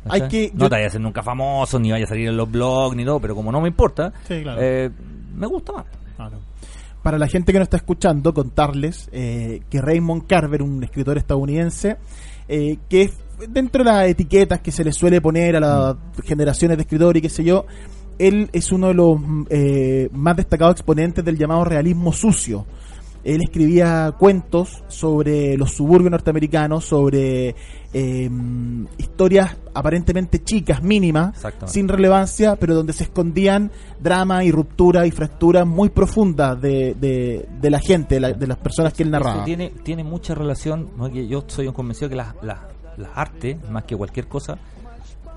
Hay 0.06 0.28
que- 0.30 0.52
no 0.54 0.62
yo- 0.62 0.70
te 0.70 0.76
vayas 0.76 0.86
a 0.86 0.88
hacer 0.90 1.02
nunca 1.02 1.22
famoso, 1.22 1.78
ni 1.80 1.92
vayas 1.92 2.08
a 2.10 2.14
salir 2.14 2.30
en 2.30 2.38
los 2.38 2.50
blogs, 2.50 2.96
ni 2.96 3.04
todo, 3.04 3.20
pero 3.20 3.36
como 3.36 3.52
no 3.52 3.60
me 3.60 3.68
importa, 3.68 4.14
Sí, 4.28 4.42
claro. 4.44 4.62
eh, 4.62 4.90
me 5.36 5.46
gusta 5.48 5.74
más. 5.74 5.86
Claro. 6.16 6.38
Para 7.04 7.18
la 7.18 7.28
gente 7.28 7.52
que 7.52 7.58
no 7.60 7.64
está 7.64 7.78
escuchando, 7.78 8.34
contarles 8.34 9.10
eh, 9.12 9.62
que 9.70 9.82
Raymond 9.82 10.26
Carver, 10.28 10.62
un 10.62 10.84
escritor 10.84 11.18
estadounidense, 11.18 11.98
eh, 12.48 12.78
que 12.90 13.02
es 13.04 13.18
dentro 13.50 13.84
de 13.84 13.90
las 13.92 14.08
etiquetas 14.08 14.60
que 14.62 14.72
se 14.72 14.84
le 14.84 14.92
suele 14.94 15.20
poner 15.22 15.56
a 15.58 15.60
las 15.60 15.96
generaciones 16.26 16.78
de 16.78 16.82
escritores 16.84 17.20
y 17.20 17.22
qué 17.24 17.30
sé 17.30 17.44
yo, 17.44 17.66
él 18.20 18.50
es 18.54 18.72
uno 18.72 18.88
de 18.90 18.94
los 18.94 19.20
mm, 19.20 19.44
eh, 19.50 20.10
más 20.14 20.36
destacados 20.38 20.74
exponentes 20.76 21.26
del 21.26 21.38
llamado 21.38 21.64
realismo 21.66 22.14
sucio. 22.14 22.66
Él 23.22 23.42
escribía 23.42 24.14
cuentos 24.18 24.82
sobre 24.88 25.58
los 25.58 25.74
suburbios 25.74 26.10
norteamericanos, 26.12 26.86
sobre 26.86 27.54
eh, 27.94 28.30
historias 28.98 29.58
aparentemente 29.74 30.42
chicas, 30.42 30.82
mínimas, 30.82 31.38
sin 31.68 31.90
relevancia, 31.90 32.56
pero 32.56 32.76
donde 32.76 32.94
se 32.94 33.04
escondían 33.04 33.72
drama 34.00 34.44
y 34.46 34.52
ruptura 34.52 35.06
y 35.06 35.12
fracturas 35.12 35.68
muy 35.68 35.90
profundas 35.90 36.62
de, 36.62 36.96
de, 36.96 37.46
de 37.60 37.70
la 37.70 37.80
gente, 37.80 38.16
de, 38.16 38.22
la- 38.22 38.32
de 38.34 38.48
las 38.48 38.58
personas 38.58 38.94
que 38.94 39.04
él 39.04 39.12
narraba. 39.12 39.36
Eso 39.38 39.46
tiene, 39.46 39.70
tiene 39.84 40.04
mucha 40.06 40.34
relación, 40.34 40.88
yo 41.28 41.44
soy 41.48 41.68
un 41.68 41.74
convencido 41.74 42.08
que 42.10 42.16
las, 42.16 42.36
las, 42.42 42.60
las 42.98 43.10
artes, 43.16 43.58
más 43.70 43.84
que 43.84 43.98
cualquier 43.98 44.28
cosa, 44.28 44.58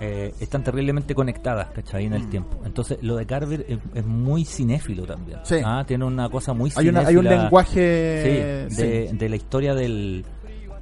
eh, 0.01 0.33
están 0.41 0.63
terriblemente 0.65 1.15
conectadas, 1.15 1.69
¿cachai? 1.71 2.07
En 2.07 2.13
el 2.15 2.25
Mm. 2.25 2.31
tiempo. 2.31 2.61
Entonces, 2.65 2.99
lo 3.03 3.17
de 3.17 3.27
Carver 3.27 3.65
es, 3.69 3.79
es 3.95 4.05
muy 4.07 4.45
cinéfilo 4.45 5.05
también. 5.05 5.39
Sí. 5.45 5.57
Ah, 5.65 5.85
Tiene 5.87 6.05
una 6.05 6.29
cosa 6.29 6.53
muy 6.53 6.73
Hay, 6.77 6.89
una, 6.89 7.01
hay 7.01 7.17
un 7.17 7.23
cinéfila, 7.23 7.43
lenguaje... 7.43 8.67
sí, 8.71 8.83
de 9.17 9.29
la 9.29 9.37
historia 9.37 9.75
del, 9.75 10.25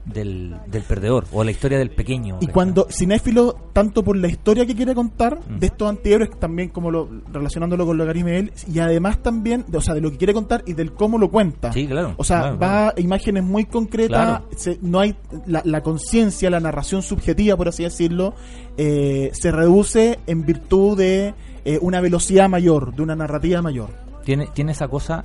del, 0.04 0.56
del 0.66 0.82
perdedor 0.82 1.26
o 1.32 1.44
la 1.44 1.50
historia 1.50 1.78
del 1.78 1.90
pequeño. 1.90 2.38
Y 2.40 2.46
cuando 2.48 2.86
cinéfilo, 2.90 3.54
tanto 3.72 4.02
por 4.02 4.16
la 4.16 4.28
historia 4.28 4.66
que 4.66 4.74
quiere 4.74 4.94
contar 4.94 5.38
Mm. 5.48 5.58
de 5.58 5.66
estos 5.66 5.88
antihéroes, 5.88 6.30
también 6.38 6.68
como 6.70 6.90
lo 6.90 7.08
relacionándolo 7.32 7.86
con 7.86 7.96
lo 7.98 8.04
que 8.04 8.10
anime 8.10 8.38
él, 8.38 8.52
y 8.72 8.78
además 8.78 9.22
también, 9.22 9.64
de- 9.68 9.78
o 9.78 9.80
sea, 9.80 9.94
de 9.94 10.00
lo 10.00 10.10
que 10.10 10.16
quiere 10.18 10.32
contar 10.34 10.62
y 10.66 10.72
del 10.72 10.92
cómo 10.92 11.18
lo 11.18 11.30
cuenta. 11.30 11.72
Sí, 11.72 11.86
claro. 11.86 12.14
O 12.16 12.24
sea, 12.24 12.40
claro, 12.40 12.58
va 12.58 12.68
claro. 12.68 12.94
a 12.96 13.00
imágenes 13.00 13.44
muy 13.44 13.64
concretas, 13.66 14.08
Claro. 14.40 14.44
se- 14.56 14.78
no 14.82 15.00
hay 15.00 15.14
la, 15.46 15.62
la 15.64 15.82
conciencia, 15.82 16.50
la 16.50 16.60
narración 16.60 17.02
subjetiva, 17.02 17.56
por 17.56 17.68
así 17.68 17.82
decirlo, 17.84 18.34
eh, 18.76 19.30
se 19.32 19.52
reduce 19.52 20.18
en 20.26 20.44
virtud 20.44 20.96
de 20.96 21.34
eh, 21.64 21.78
una 21.82 22.00
velocidad 22.00 22.48
mayor, 22.48 22.94
de 22.94 23.02
una 23.02 23.14
narrativa 23.14 23.60
mayor. 23.60 23.90
Tiene, 24.24 24.48
tiene 24.54 24.72
esa 24.72 24.88
cosa, 24.88 25.24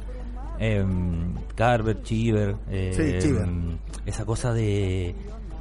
eh, 0.60 0.86
Carver, 1.56 2.02
Chiver, 2.04 2.56
eh, 2.70 2.92
Sí, 2.96 3.28
Cheever. 3.28 3.48
esa 4.06 4.26
cosa 4.26 4.54
de, 4.54 5.16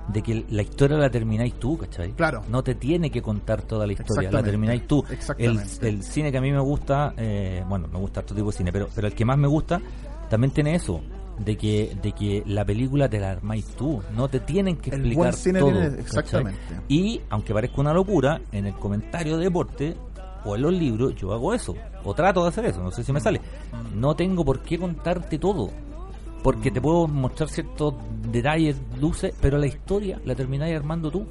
de 0.08 0.22
que 0.22 0.44
la 0.50 0.62
historia 0.62 0.96
la 0.96 1.10
termináis 1.10 1.54
tú, 1.54 1.76
¿cachai? 1.78 2.12
Claro. 2.12 2.42
No 2.48 2.62
te 2.62 2.74
tiene 2.74 3.10
que 3.10 3.22
contar 3.22 3.62
toda 3.62 3.86
la 3.86 3.92
historia, 3.92 4.30
la 4.30 4.42
termináis 4.42 4.86
tú. 4.86 5.04
El, 5.38 5.60
el 5.82 6.02
cine 6.02 6.30
que 6.32 6.38
a 6.38 6.40
mí 6.40 6.50
me 6.52 6.60
gusta, 6.60 7.14
eh, 7.16 7.62
bueno, 7.68 7.88
me 7.92 7.98
gusta 7.98 8.20
otro 8.20 8.34
tipo 8.36 8.50
de 8.50 8.56
cine, 8.56 8.72
pero, 8.72 8.88
pero 8.94 9.06
el 9.06 9.14
que 9.14 9.24
más 9.24 9.38
me 9.38 9.48
gusta 9.48 9.80
también 10.28 10.52
tiene 10.52 10.74
eso. 10.74 11.00
De 11.36 11.56
que, 11.56 11.96
de 12.00 12.12
que 12.12 12.44
la 12.46 12.64
película 12.64 13.08
te 13.08 13.18
la 13.18 13.32
armáis 13.32 13.66
tú, 13.76 14.00
no 14.14 14.28
te 14.28 14.38
tienen 14.38 14.76
que 14.76 14.90
El 14.90 14.96
explicar 15.00 15.16
buen 15.16 15.32
cine 15.32 15.58
todo. 15.58 15.70
tiene- 15.72 15.88
¿cachai? 15.88 16.00
exactamente. 16.00 16.58
Y 16.86 17.20
aunque 17.28 17.52
parezca 17.52 17.80
una 17.80 17.92
locura, 17.92 18.40
en 18.52 18.66
el 18.66 18.74
comentario 18.74 19.36
de 19.36 19.42
deporte 19.42 19.96
o 20.44 20.54
en 20.54 20.62
los 20.62 20.72
libros 20.72 21.16
yo 21.16 21.32
hago 21.32 21.52
eso, 21.52 21.74
o 22.04 22.14
trato 22.14 22.42
de 22.42 22.48
hacer 22.48 22.66
eso, 22.66 22.82
no 22.82 22.90
sé 22.90 23.02
si 23.02 23.12
me 23.12 23.20
sale. 23.20 23.40
No 23.94 24.14
tengo 24.14 24.44
por 24.44 24.60
qué 24.60 24.78
contarte 24.78 25.38
todo. 25.38 25.70
porque 26.42 26.70
te 26.70 26.78
puedo 26.78 27.08
mostrar 27.08 27.48
ciertos 27.48 27.94
detalles, 28.30 28.76
luces, 29.00 29.32
pero 29.40 29.56
la 29.56 29.66
historia 29.66 30.20
la 30.26 30.34
termináis 30.34 30.76
armando 30.76 31.10
tú. 31.10 31.24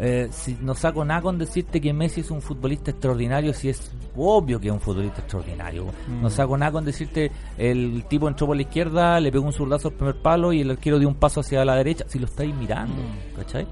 Eh, 0.00 0.26
si 0.32 0.58
no 0.60 0.74
saco 0.74 1.04
nada 1.04 1.22
con 1.22 1.38
decirte 1.38 1.80
que 1.80 1.92
Messi 1.92 2.22
es 2.22 2.32
un 2.32 2.42
futbolista 2.42 2.90
extraordinario, 2.90 3.54
si 3.54 3.68
es 3.68 3.92
obvio 4.16 4.58
que 4.58 4.66
es 4.66 4.72
un 4.72 4.80
futbolista 4.80 5.20
extraordinario. 5.20 5.86
No 6.20 6.28
saco 6.30 6.58
nada 6.58 6.72
con 6.72 6.84
decirte 6.84 7.30
el 7.56 8.04
tipo 8.08 8.26
entró 8.26 8.48
por 8.48 8.56
la 8.56 8.62
izquierda, 8.62 9.20
le 9.20 9.30
pegó 9.30 9.44
un 9.46 9.52
zurdazo 9.52 9.86
al 9.86 9.94
primer 9.94 10.20
palo 10.20 10.52
y 10.52 10.62
el 10.62 10.70
arquero 10.72 10.98
dio 10.98 11.06
un 11.06 11.14
paso 11.14 11.38
hacia 11.42 11.64
la 11.64 11.76
derecha, 11.76 12.04
si 12.08 12.18
lo 12.18 12.24
estáis 12.26 12.52
mirando, 12.52 13.00
¿cachai? 13.36 13.68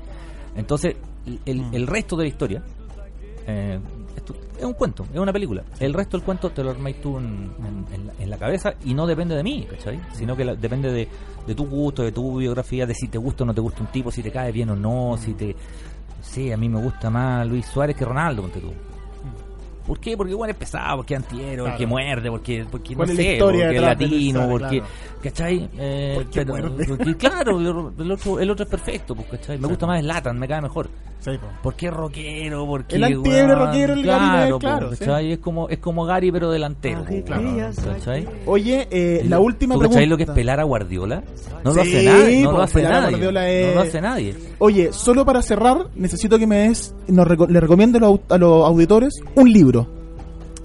Entonces, 0.55 0.95
el, 1.45 1.65
el 1.73 1.87
resto 1.89 2.15
de 2.17 2.23
la 2.23 2.29
historia 2.29 2.63
eh, 3.49 3.81
es 4.59 4.65
un 4.65 4.73
cuento, 4.75 5.07
es 5.13 5.19
una 5.19 5.33
película. 5.33 5.63
El 5.81 5.95
resto 5.95 6.17
del 6.17 6.25
cuento 6.25 6.51
te 6.51 6.63
lo 6.63 6.71
armáis 6.71 7.01
tú 7.01 7.19
en, 7.19 7.51
en- 7.59 7.95
en 7.95 8.07
la- 8.07 8.13
en 8.19 8.31
la 8.31 8.37
cabeza 8.39 8.75
y 8.85 8.95
no 8.95 9.07
depende 9.07 9.35
de 9.37 9.43
mí, 9.43 9.67
¿cachai? 9.71 10.01
Sino 10.13 10.37
que 10.37 10.45
la- 10.45 10.55
depende 10.55 10.91
de, 10.93 11.09
de 11.47 11.55
tu 11.55 11.67
gusto, 11.67 12.03
de 12.03 12.13
tu 12.13 12.39
biografía, 12.39 12.87
de 12.87 12.95
si 12.95 13.09
te 13.09 13.19
gusta 13.19 13.45
o 13.45 13.47
no 13.47 13.55
te 13.55 13.61
gusta 13.61 13.81
un 13.83 13.89
tipo, 13.89 14.11
si 14.11 14.23
te 14.23 14.31
cae 14.31 14.53
bien 14.53 14.71
o 14.71 14.77
no, 14.77 15.17
si 15.19 15.35
te... 15.35 15.55
Sí, 16.23 16.51
a 16.53 16.57
mí 16.57 16.69
me 16.69 16.81
gusta 16.81 17.09
más 17.11 17.47
Luis 17.47 17.65
Suárez 17.67 17.97
que 17.97 18.05
Ronaldo, 18.05 18.43
ponte 18.43 18.61
tú. 18.61 18.73
¿Por 19.87 19.99
qué? 20.01 20.19
Porque 20.19 20.33
igual 20.33 20.51
es 20.51 20.57
pesado, 20.57 20.97
porque 20.99 21.15
es 21.15 21.21
antiero, 21.23 21.65
porque 21.65 21.87
muerde, 21.87 22.29
porque, 22.31 22.67
porque 22.71 22.91
no 22.91 22.97
¿Cuál 22.99 23.11
es 23.11 23.17
la 23.17 23.23
sé, 23.23 23.39
porque 23.41 23.75
es 23.77 23.81
latino, 23.81 24.49
porque, 24.51 24.79
Claro. 24.81 24.87
¿cachai? 25.23 25.71
Eh, 25.79 26.13
Porque 26.17 26.45
pero- 26.45 26.77
porque, 26.89 27.17
claro, 27.17 27.59
el 27.59 28.11
otro, 28.13 28.39
el 28.39 28.51
otro 28.51 28.65
es 28.65 28.71
perfecto, 28.71 29.15
pues, 29.15 29.29
¿cachai? 29.29 29.59
Me 29.59 29.67
gusta 29.67 29.87
más 29.87 30.01
el 30.01 30.07
Latan, 30.07 30.39
me 30.39 30.47
cae 30.47 30.61
mejor. 30.61 30.91
Sí, 31.21 31.33
po. 31.33 31.47
¿Por 31.63 31.75
qué 31.75 31.91
rockero? 31.91 32.65
Porque, 32.67 32.97
El 32.97 33.05
antiebre 33.05 33.47
weón, 33.47 33.59
rockero, 33.59 33.93
el 33.95 34.03
Gary 34.05 34.25
claro, 34.25 34.51
po, 34.55 34.59
claro, 34.61 34.95
sí. 34.95 35.33
Es 35.33 35.39
como, 35.39 35.69
es 35.69 35.79
como 35.79 36.05
Gary, 36.05 36.31
pero 36.31 36.51
delantero. 36.51 37.05
Ah, 37.09 37.21
claro. 37.25 38.23
Oye, 38.47 38.87
eh, 38.91 39.25
la 39.29 39.41
última 39.41 39.75
¿Tú 39.75 39.81
pregunta. 39.81 39.99
cachai 39.99 40.09
lo 40.09 40.17
que 40.17 40.23
es 40.23 40.31
pelar 40.31 40.61
a 40.61 40.63
Guardiola? 40.65 41.23
No 41.65 41.75
lo 41.75 41.83
hace 41.83 42.05
nadie, 42.05 42.43
no 42.43 42.51
po, 42.53 42.57
lo 42.59 42.63
hace 42.63 42.83
nadie. 42.83 43.17
Es- 43.17 43.69
No 43.69 43.75
lo 43.75 43.81
hace 43.81 44.01
nadie. 44.01 44.35
Oye, 44.59 44.93
solo 44.93 45.25
para 45.25 45.43
cerrar, 45.43 45.89
necesito 45.97 46.39
que 46.39 46.47
me 46.47 46.69
des, 46.69 46.95
nos 47.09 47.27
reco- 47.27 47.49
le 47.49 47.61
recomiendo 47.61 47.99
a 47.99 48.01
los, 48.01 48.11
au- 48.11 48.21
a 48.35 48.39
los 48.39 48.65
auditores 48.67 49.21
un 49.35 49.53
libro. 49.53 49.87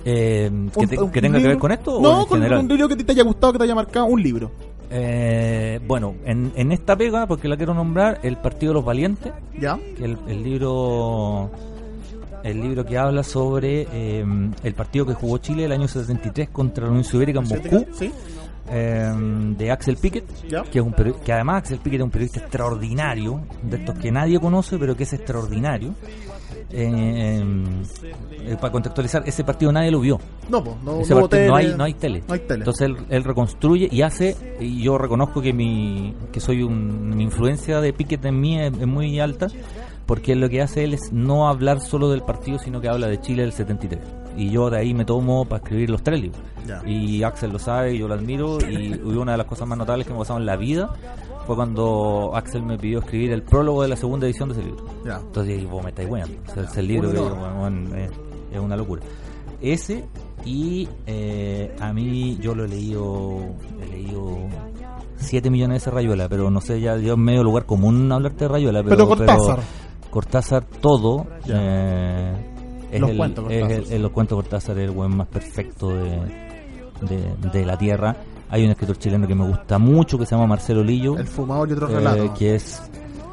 Eh, 0.05 0.51
¿que, 0.73 0.79
Un- 0.81 0.87
te- 0.87 0.99
un 0.99 1.11
que 1.11 1.21
tenga 1.21 1.39
que 1.39 1.47
ver 1.47 1.57
con 1.57 1.71
esto 1.71 1.99
No, 2.01 2.19
o 2.19 2.21
en 2.23 2.27
con, 2.27 2.37
general? 2.39 2.57
con 2.59 2.71
un 2.71 2.77
libro 2.77 2.89
que 2.89 3.03
te 3.03 3.11
haya 3.13 3.23
gustado, 3.23 3.53
que 3.53 3.57
te 3.59 3.63
haya 3.63 3.75
marcado, 3.75 4.05
un 4.05 4.21
libro. 4.21 4.51
Eh, 4.95 5.79
bueno, 5.87 6.15
en, 6.23 6.51
en 6.55 6.71
esta 6.71 6.95
pega, 6.95 7.25
porque 7.25 7.47
la 7.47 7.57
quiero 7.57 7.73
nombrar, 7.73 8.19
El 8.21 8.37
Partido 8.37 8.71
de 8.71 8.73
los 8.75 8.85
Valientes, 8.85 9.33
¿Ya? 9.59 9.79
que 9.97 10.05
el, 10.05 10.17
el 10.27 10.43
libro 10.43 11.49
el 12.43 12.61
libro 12.61 12.85
que 12.85 12.97
habla 12.97 13.23
sobre 13.23 13.87
eh, 13.91 14.25
el 14.63 14.73
partido 14.73 15.05
que 15.05 15.13
jugó 15.13 15.37
Chile 15.37 15.65
el 15.65 15.71
año 15.71 15.87
73 15.87 16.49
contra 16.49 16.83
la 16.83 16.89
Unión 16.91 17.05
Soviética 17.05 17.39
en 17.39 17.47
Moscú, 17.47 17.85
¿Sí? 17.93 18.11
eh, 18.69 19.13
de 19.57 19.71
Axel 19.71 19.95
Pickett, 19.97 20.25
que, 20.69 20.79
es 20.79 20.85
un 20.85 20.93
que 20.93 21.33
además 21.33 21.59
Axel 21.59 21.79
Pickett 21.79 22.01
es 22.01 22.03
un 22.03 22.11
periodista 22.11 22.39
extraordinario, 22.41 23.41
de 23.61 23.77
estos 23.77 23.97
que 23.97 24.11
nadie 24.11 24.39
conoce, 24.39 24.77
pero 24.77 24.95
que 24.95 25.03
es 25.03 25.13
extraordinario. 25.13 25.95
Eh, 26.71 27.43
eh, 28.45 28.57
para 28.59 28.71
contextualizar, 28.71 29.23
ese 29.25 29.43
partido 29.43 29.71
nadie 29.71 29.91
lo 29.91 29.99
vio. 29.99 30.19
No, 30.49 30.63
no, 30.83 31.01
Ese 31.01 31.13
no 31.13 31.27
no 31.27 31.55
hay, 31.55 31.73
no 31.75 31.83
hay 31.83 31.93
tele. 31.93 32.23
No 32.27 32.33
hay 32.33 32.41
tele. 32.41 32.59
Entonces 32.59 32.87
él, 32.87 32.97
él 33.09 33.23
reconstruye 33.23 33.87
y 33.91 34.01
hace, 34.01 34.35
y 34.59 34.81
yo 34.81 34.97
reconozco 34.97 35.41
que 35.41 35.53
mi 35.53 36.15
que 36.31 36.39
soy 36.39 36.63
un, 36.63 37.15
mi 37.15 37.23
influencia 37.23 37.81
de 37.81 37.93
Pickett 37.93 38.25
en 38.25 38.39
mí 38.39 38.59
es, 38.59 38.73
es 38.73 38.87
muy 38.87 39.19
alta, 39.19 39.47
porque 40.05 40.35
lo 40.35 40.49
que 40.49 40.61
hace 40.61 40.83
él 40.83 40.93
es 40.93 41.11
no 41.11 41.47
hablar 41.47 41.79
solo 41.79 42.09
del 42.09 42.21
partido, 42.21 42.59
sino 42.59 42.81
que 42.81 42.89
habla 42.89 43.07
de 43.07 43.19
Chile 43.19 43.43
del 43.43 43.53
73. 43.53 44.22
Y 44.35 44.49
yo 44.49 44.69
de 44.69 44.79
ahí 44.79 44.93
me 44.93 45.05
tomo 45.05 45.45
para 45.45 45.63
escribir 45.63 45.89
los 45.89 46.01
tres 46.03 46.21
libros. 46.21 46.41
Y 46.85 47.23
Axel 47.23 47.51
lo 47.51 47.59
sabe, 47.59 47.93
y 47.93 47.99
yo 47.99 48.07
lo 48.07 48.13
admiro, 48.13 48.57
y, 48.59 48.93
una 49.03 49.33
de 49.33 49.37
las 49.37 49.47
cosas 49.47 49.67
más 49.67 49.77
notables 49.77 50.07
que 50.07 50.13
me 50.13 50.19
pasaron 50.19 50.41
en 50.41 50.45
la 50.45 50.55
vida 50.55 50.89
fue 51.45 51.55
cuando 51.55 52.31
Axel 52.35 52.63
me 52.63 52.77
pidió 52.77 52.99
escribir 52.99 53.31
el 53.31 53.43
prólogo 53.43 53.81
de 53.83 53.89
la 53.89 53.95
segunda 53.95 54.25
edición 54.25 54.49
de 54.49 54.55
ese 54.55 54.63
libro. 54.63 54.85
Entonces 55.03 55.55
dije, 55.55 55.67
vos 55.67 55.83
me 55.83 55.89
estáis 55.89 56.09
weando. 56.09 56.37
O 56.47 56.53
sea, 56.53 56.63
ese 56.63 56.81
libro 56.81 57.11
que, 57.11 57.19
honor. 57.19 57.37
bueno, 57.37 57.59
bueno, 57.59 57.95
es, 57.95 58.11
es 58.51 58.59
una 58.59 58.77
locura. 58.77 59.01
Ese 59.61 60.05
y 60.45 60.87
eh, 61.05 61.73
a 61.79 61.93
mí 61.93 62.37
yo 62.41 62.53
lo 62.53 62.65
he 62.65 62.67
leído, 62.67 63.39
he 63.81 63.87
leído 63.87 64.37
7 65.17 65.49
millones 65.49 65.69
de 65.69 65.75
veces 65.75 65.93
Rayuela, 65.93 66.27
pero 66.27 66.49
no 66.51 66.59
sé, 66.59 66.81
ya 66.81 66.97
yo 66.97 67.13
es 67.13 67.19
medio 67.19 67.43
lugar 67.43 67.65
común 67.65 68.11
hablarte 68.11 68.45
de 68.45 68.49
Rayuela. 68.49 68.83
Pero, 68.83 68.95
Pero 68.95 69.07
Cortázar. 69.07 69.59
Cortázar 70.09 70.65
todo. 70.65 71.25
Eh, 71.47 72.52
es 72.95 73.01
Los 73.01 73.09
el, 73.11 73.17
cuentos 73.17 73.45
es 73.51 73.59
Cortázar. 73.61 73.83
el- 73.87 73.93
el- 73.93 74.01
los 74.01 74.11
cuentos 74.11 74.35
Cortázar 74.37 74.77
es 74.79 74.83
el 74.85 74.91
buen 74.91 75.15
más 75.17 75.27
perfecto 75.27 75.89
de, 75.89 76.19
de, 77.01 77.49
de 77.51 77.65
la 77.65 77.77
tierra. 77.77 78.15
Hay 78.49 78.63
un 78.65 78.71
escritor 78.71 78.97
chileno 78.97 79.27
que 79.27 79.35
me 79.35 79.47
gusta 79.47 79.79
mucho 79.79 80.17
que 80.17 80.25
se 80.25 80.35
llama 80.35 80.47
Marcelo 80.47 80.83
Lillo. 80.83 81.17
El 81.17 81.27
fumador 81.27 81.69
y 81.69 81.73
otros 81.73 81.91
Eh, 81.91 81.95
relatos. 81.95 82.37
que 82.37 82.55
es 82.55 82.81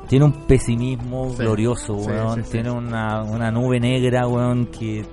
tiene 0.08 0.24
un 0.24 0.32
pesimismo 0.46 1.30
Sí, 1.30 1.36
glorioso, 1.42 1.94
weón. 1.94 2.36
sí, 2.36 2.42
sí. 2.44 2.50
Tiene 2.52 2.70
una, 2.72 3.22
una 3.22 3.50
nube 3.52 3.78
negra, 3.78 4.26
weón, 4.26 4.66
que, 4.66 5.04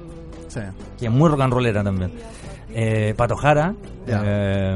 que 0.97 1.05
es 1.05 1.11
muy 1.11 1.29
rock 1.29 1.41
and 1.41 1.53
rollera 1.53 1.83
también. 1.83 2.11
Eh, 2.73 3.13
Pato 3.15 3.35
Jara, 3.35 3.75
eh, 4.07 4.75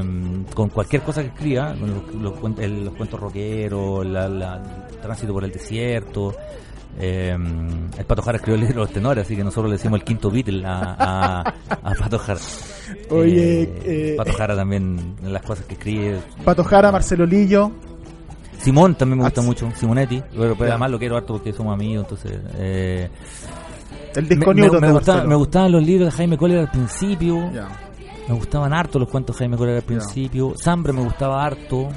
con 0.54 0.68
cualquier 0.68 1.02
cosa 1.02 1.22
que 1.22 1.28
escriba, 1.28 1.74
los 1.74 2.32
cuentos 2.34 3.18
rockeros, 3.20 4.06
la, 4.06 4.28
la- 4.28 4.62
el 4.90 4.96
tránsito 4.98 5.32
por 5.32 5.44
el 5.44 5.50
desierto. 5.50 6.34
Eh, 6.98 7.36
el 7.98 8.04
Pato 8.04 8.22
Jara 8.22 8.36
escribió 8.36 8.54
el 8.56 8.60
libro 8.62 8.74
de 8.82 8.86
los 8.86 8.92
tenores, 8.92 9.24
así 9.26 9.36
que 9.36 9.44
nosotros 9.44 9.70
le 9.70 9.76
decimos 9.76 9.98
el 10.00 10.04
quinto 10.04 10.30
Beatle 10.30 10.64
a, 10.66 10.96
a, 10.98 11.40
a 11.82 11.94
Pato 11.94 12.18
Jara. 12.18 12.40
Oye, 13.10 13.62
Eh, 13.62 13.82
eh, 13.84 14.14
Pato 14.16 14.32
Jara 14.32 14.54
también, 14.56 15.16
en 15.22 15.32
las 15.32 15.42
cosas 15.42 15.64
que 15.66 15.74
escribe, 15.74 16.18
Pato 16.44 16.62
Jara, 16.64 16.92
Marcelo 16.92 17.24
Lillo. 17.26 17.72
Simón 18.58 18.94
también 18.94 19.18
me 19.18 19.24
gusta 19.24 19.40
Ah, 19.40 19.44
mucho, 19.44 19.68
Simonetti, 19.74 20.22
pero, 20.36 20.54
pero 20.56 20.70
además 20.70 20.90
lo 20.92 20.98
quiero 20.98 21.16
harto 21.16 21.32
porque 21.34 21.52
somos 21.52 21.74
amigos, 21.74 22.04
entonces... 22.04 22.38
Eh, 22.58 23.08
El 24.14 24.22
me, 24.24 24.28
disco 24.28 24.54
me- 24.54 24.62
me 24.62 24.68
gustaba- 24.68 24.92
Marcelo. 24.92 25.28
me 25.28 25.34
gustaban 25.34 25.72
los 25.72 25.82
libros 25.84 26.06
de 26.12 26.16
Jaime 26.16 26.36
Coller 26.38 26.58
al 26.60 26.70
principio, 26.70 27.50
me 28.28 28.34
gustaban 28.34 28.72
harto 28.72 29.00
los 29.00 29.08
cuentos 29.08 29.34
de 29.34 29.38
Jaime 29.40 29.56
Coller 29.56 29.76
al 29.76 29.82
principio, 29.82 30.52
Sambre 30.56 30.92
me 30.92 31.02
gustaba 31.02 31.44
harto, 31.44 31.88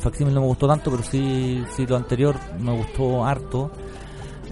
Facsímil 0.00 0.34
no 0.34 0.42
me 0.42 0.46
gustó 0.48 0.68
tanto, 0.68 0.90
pero 0.90 1.02
sí, 1.02 1.64
sí 1.74 1.86
lo 1.86 1.96
anterior 1.96 2.36
me 2.60 2.72
gustó 2.76 3.24
harto. 3.24 3.70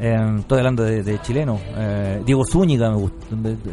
Eh, 0.00 0.36
estoy 0.40 0.58
hablando 0.58 0.84
de, 0.84 1.02
de 1.02 1.20
chileno. 1.22 1.58
Eh, 1.76 2.22
Diego 2.24 2.44
Zúñiga 2.46 2.90
me 2.90 2.96
gustó. 2.96 3.26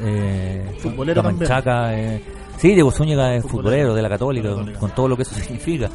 Eh, 0.03 0.75
Futbolero. 0.79 1.21
Manchaca, 1.23 1.95
eh, 1.97 2.21
sí, 2.57 2.69
Diego 2.73 2.91
Zúñiga 2.91 3.35
es 3.35 3.43
Futbolero. 3.43 3.63
futbolero 3.63 3.93
de 3.95 4.01
la 4.01 4.09
Católica, 4.09 4.49
con 4.79 4.89
todo 4.91 5.07
lo 5.07 5.15
que 5.15 5.21
eso 5.23 5.35
significa. 5.39 5.89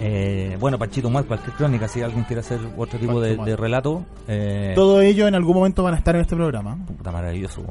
Eh, 0.00 0.56
bueno, 0.60 0.78
Panchito 0.78 1.10
Muer, 1.10 1.24
cualquier 1.26 1.56
crónica, 1.56 1.88
si 1.88 2.02
alguien 2.02 2.24
quiere 2.24 2.40
hacer 2.40 2.60
otro 2.76 2.98
tipo 2.98 3.20
de, 3.20 3.36
de 3.36 3.56
relato. 3.56 4.04
Eh, 4.28 4.72
Todo 4.76 5.00
ello 5.00 5.26
en 5.26 5.34
algún 5.34 5.56
momento 5.56 5.82
van 5.82 5.94
a 5.94 5.98
estar 5.98 6.14
en 6.14 6.22
este 6.22 6.36
programa. 6.36 6.78
puta, 6.86 7.10
maravilloso. 7.10 7.62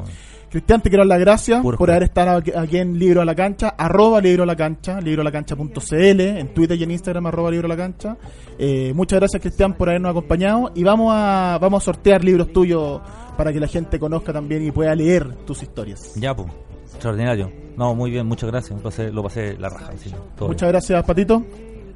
Cristian, 0.54 0.84
te 0.84 0.90
quiero 0.90 1.02
dar 1.02 1.08
las 1.08 1.20
gracias 1.20 1.62
por 1.64 1.78
juego. 1.78 1.92
haber 1.94 2.04
estado 2.04 2.38
aquí, 2.38 2.78
en 2.78 3.00
Libro 3.00 3.22
a 3.22 3.26
la 3.26 3.34
Cancha, 3.34 3.70
arroba 3.76 4.22
Libro 4.22 4.44
a 4.44 4.46
la 4.46 4.56
Cancha, 4.56 5.02
libroalacancha.cl, 5.02 6.22
en 6.22 6.54
Twitter 6.54 6.78
y 6.80 6.84
en 6.84 6.92
Instagram, 6.92 7.26
arroba 7.26 7.50
Libro 7.50 7.66
a 7.66 7.70
la 7.70 7.76
Cancha. 7.76 8.16
Eh, 8.60 8.94
muchas 8.94 9.20
gracias, 9.20 9.42
Cristian, 9.42 9.74
por 9.74 9.90
habernos 9.90 10.12
acompañado 10.12 10.72
y 10.76 10.84
vamos 10.84 11.12
a, 11.12 11.58
vamos 11.60 11.82
a 11.82 11.86
sortear 11.86 12.24
libros 12.24 12.54
tuyos 12.54 13.02
para 13.36 13.52
que 13.52 13.60
la 13.60 13.66
gente 13.66 13.98
conozca 13.98 14.32
también 14.32 14.64
y 14.64 14.70
pueda 14.70 14.94
leer 14.94 15.38
tus 15.38 15.64
historias. 15.64 16.14
Ya, 16.18 16.36
pues, 16.36 16.50
extraordinario. 16.92 17.52
No, 17.76 17.96
muy 17.96 18.12
bien, 18.12 18.28
muchas 18.28 18.52
gracias. 18.52 18.78
Lo 18.78 18.84
pasé, 18.84 19.12
lo 19.12 19.24
pasé 19.24 19.58
la 19.58 19.70
raja. 19.70 19.94
sí, 19.98 20.14
todo 20.38 20.50
Muchas 20.50 20.70
gracias, 20.70 21.04
Patito. 21.04 21.44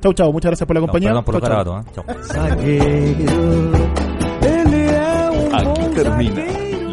Chau, 0.02 0.14
chau. 0.14 0.34
Muchas 0.34 0.50
gracias 0.50 0.66
por 0.66 0.76
la 0.76 0.80
bien. 0.80 1.14
No, 1.14 1.24
compañía. 1.24 1.24
perdón 1.24 1.26
por 1.26 1.36
Chau, 1.36 1.42
chau. 1.42 1.48
carabatos, 1.48 1.86
¿eh? 1.86 1.92
Chao. 1.94 3.38
Aquí 5.54 5.94
termina 5.94 6.67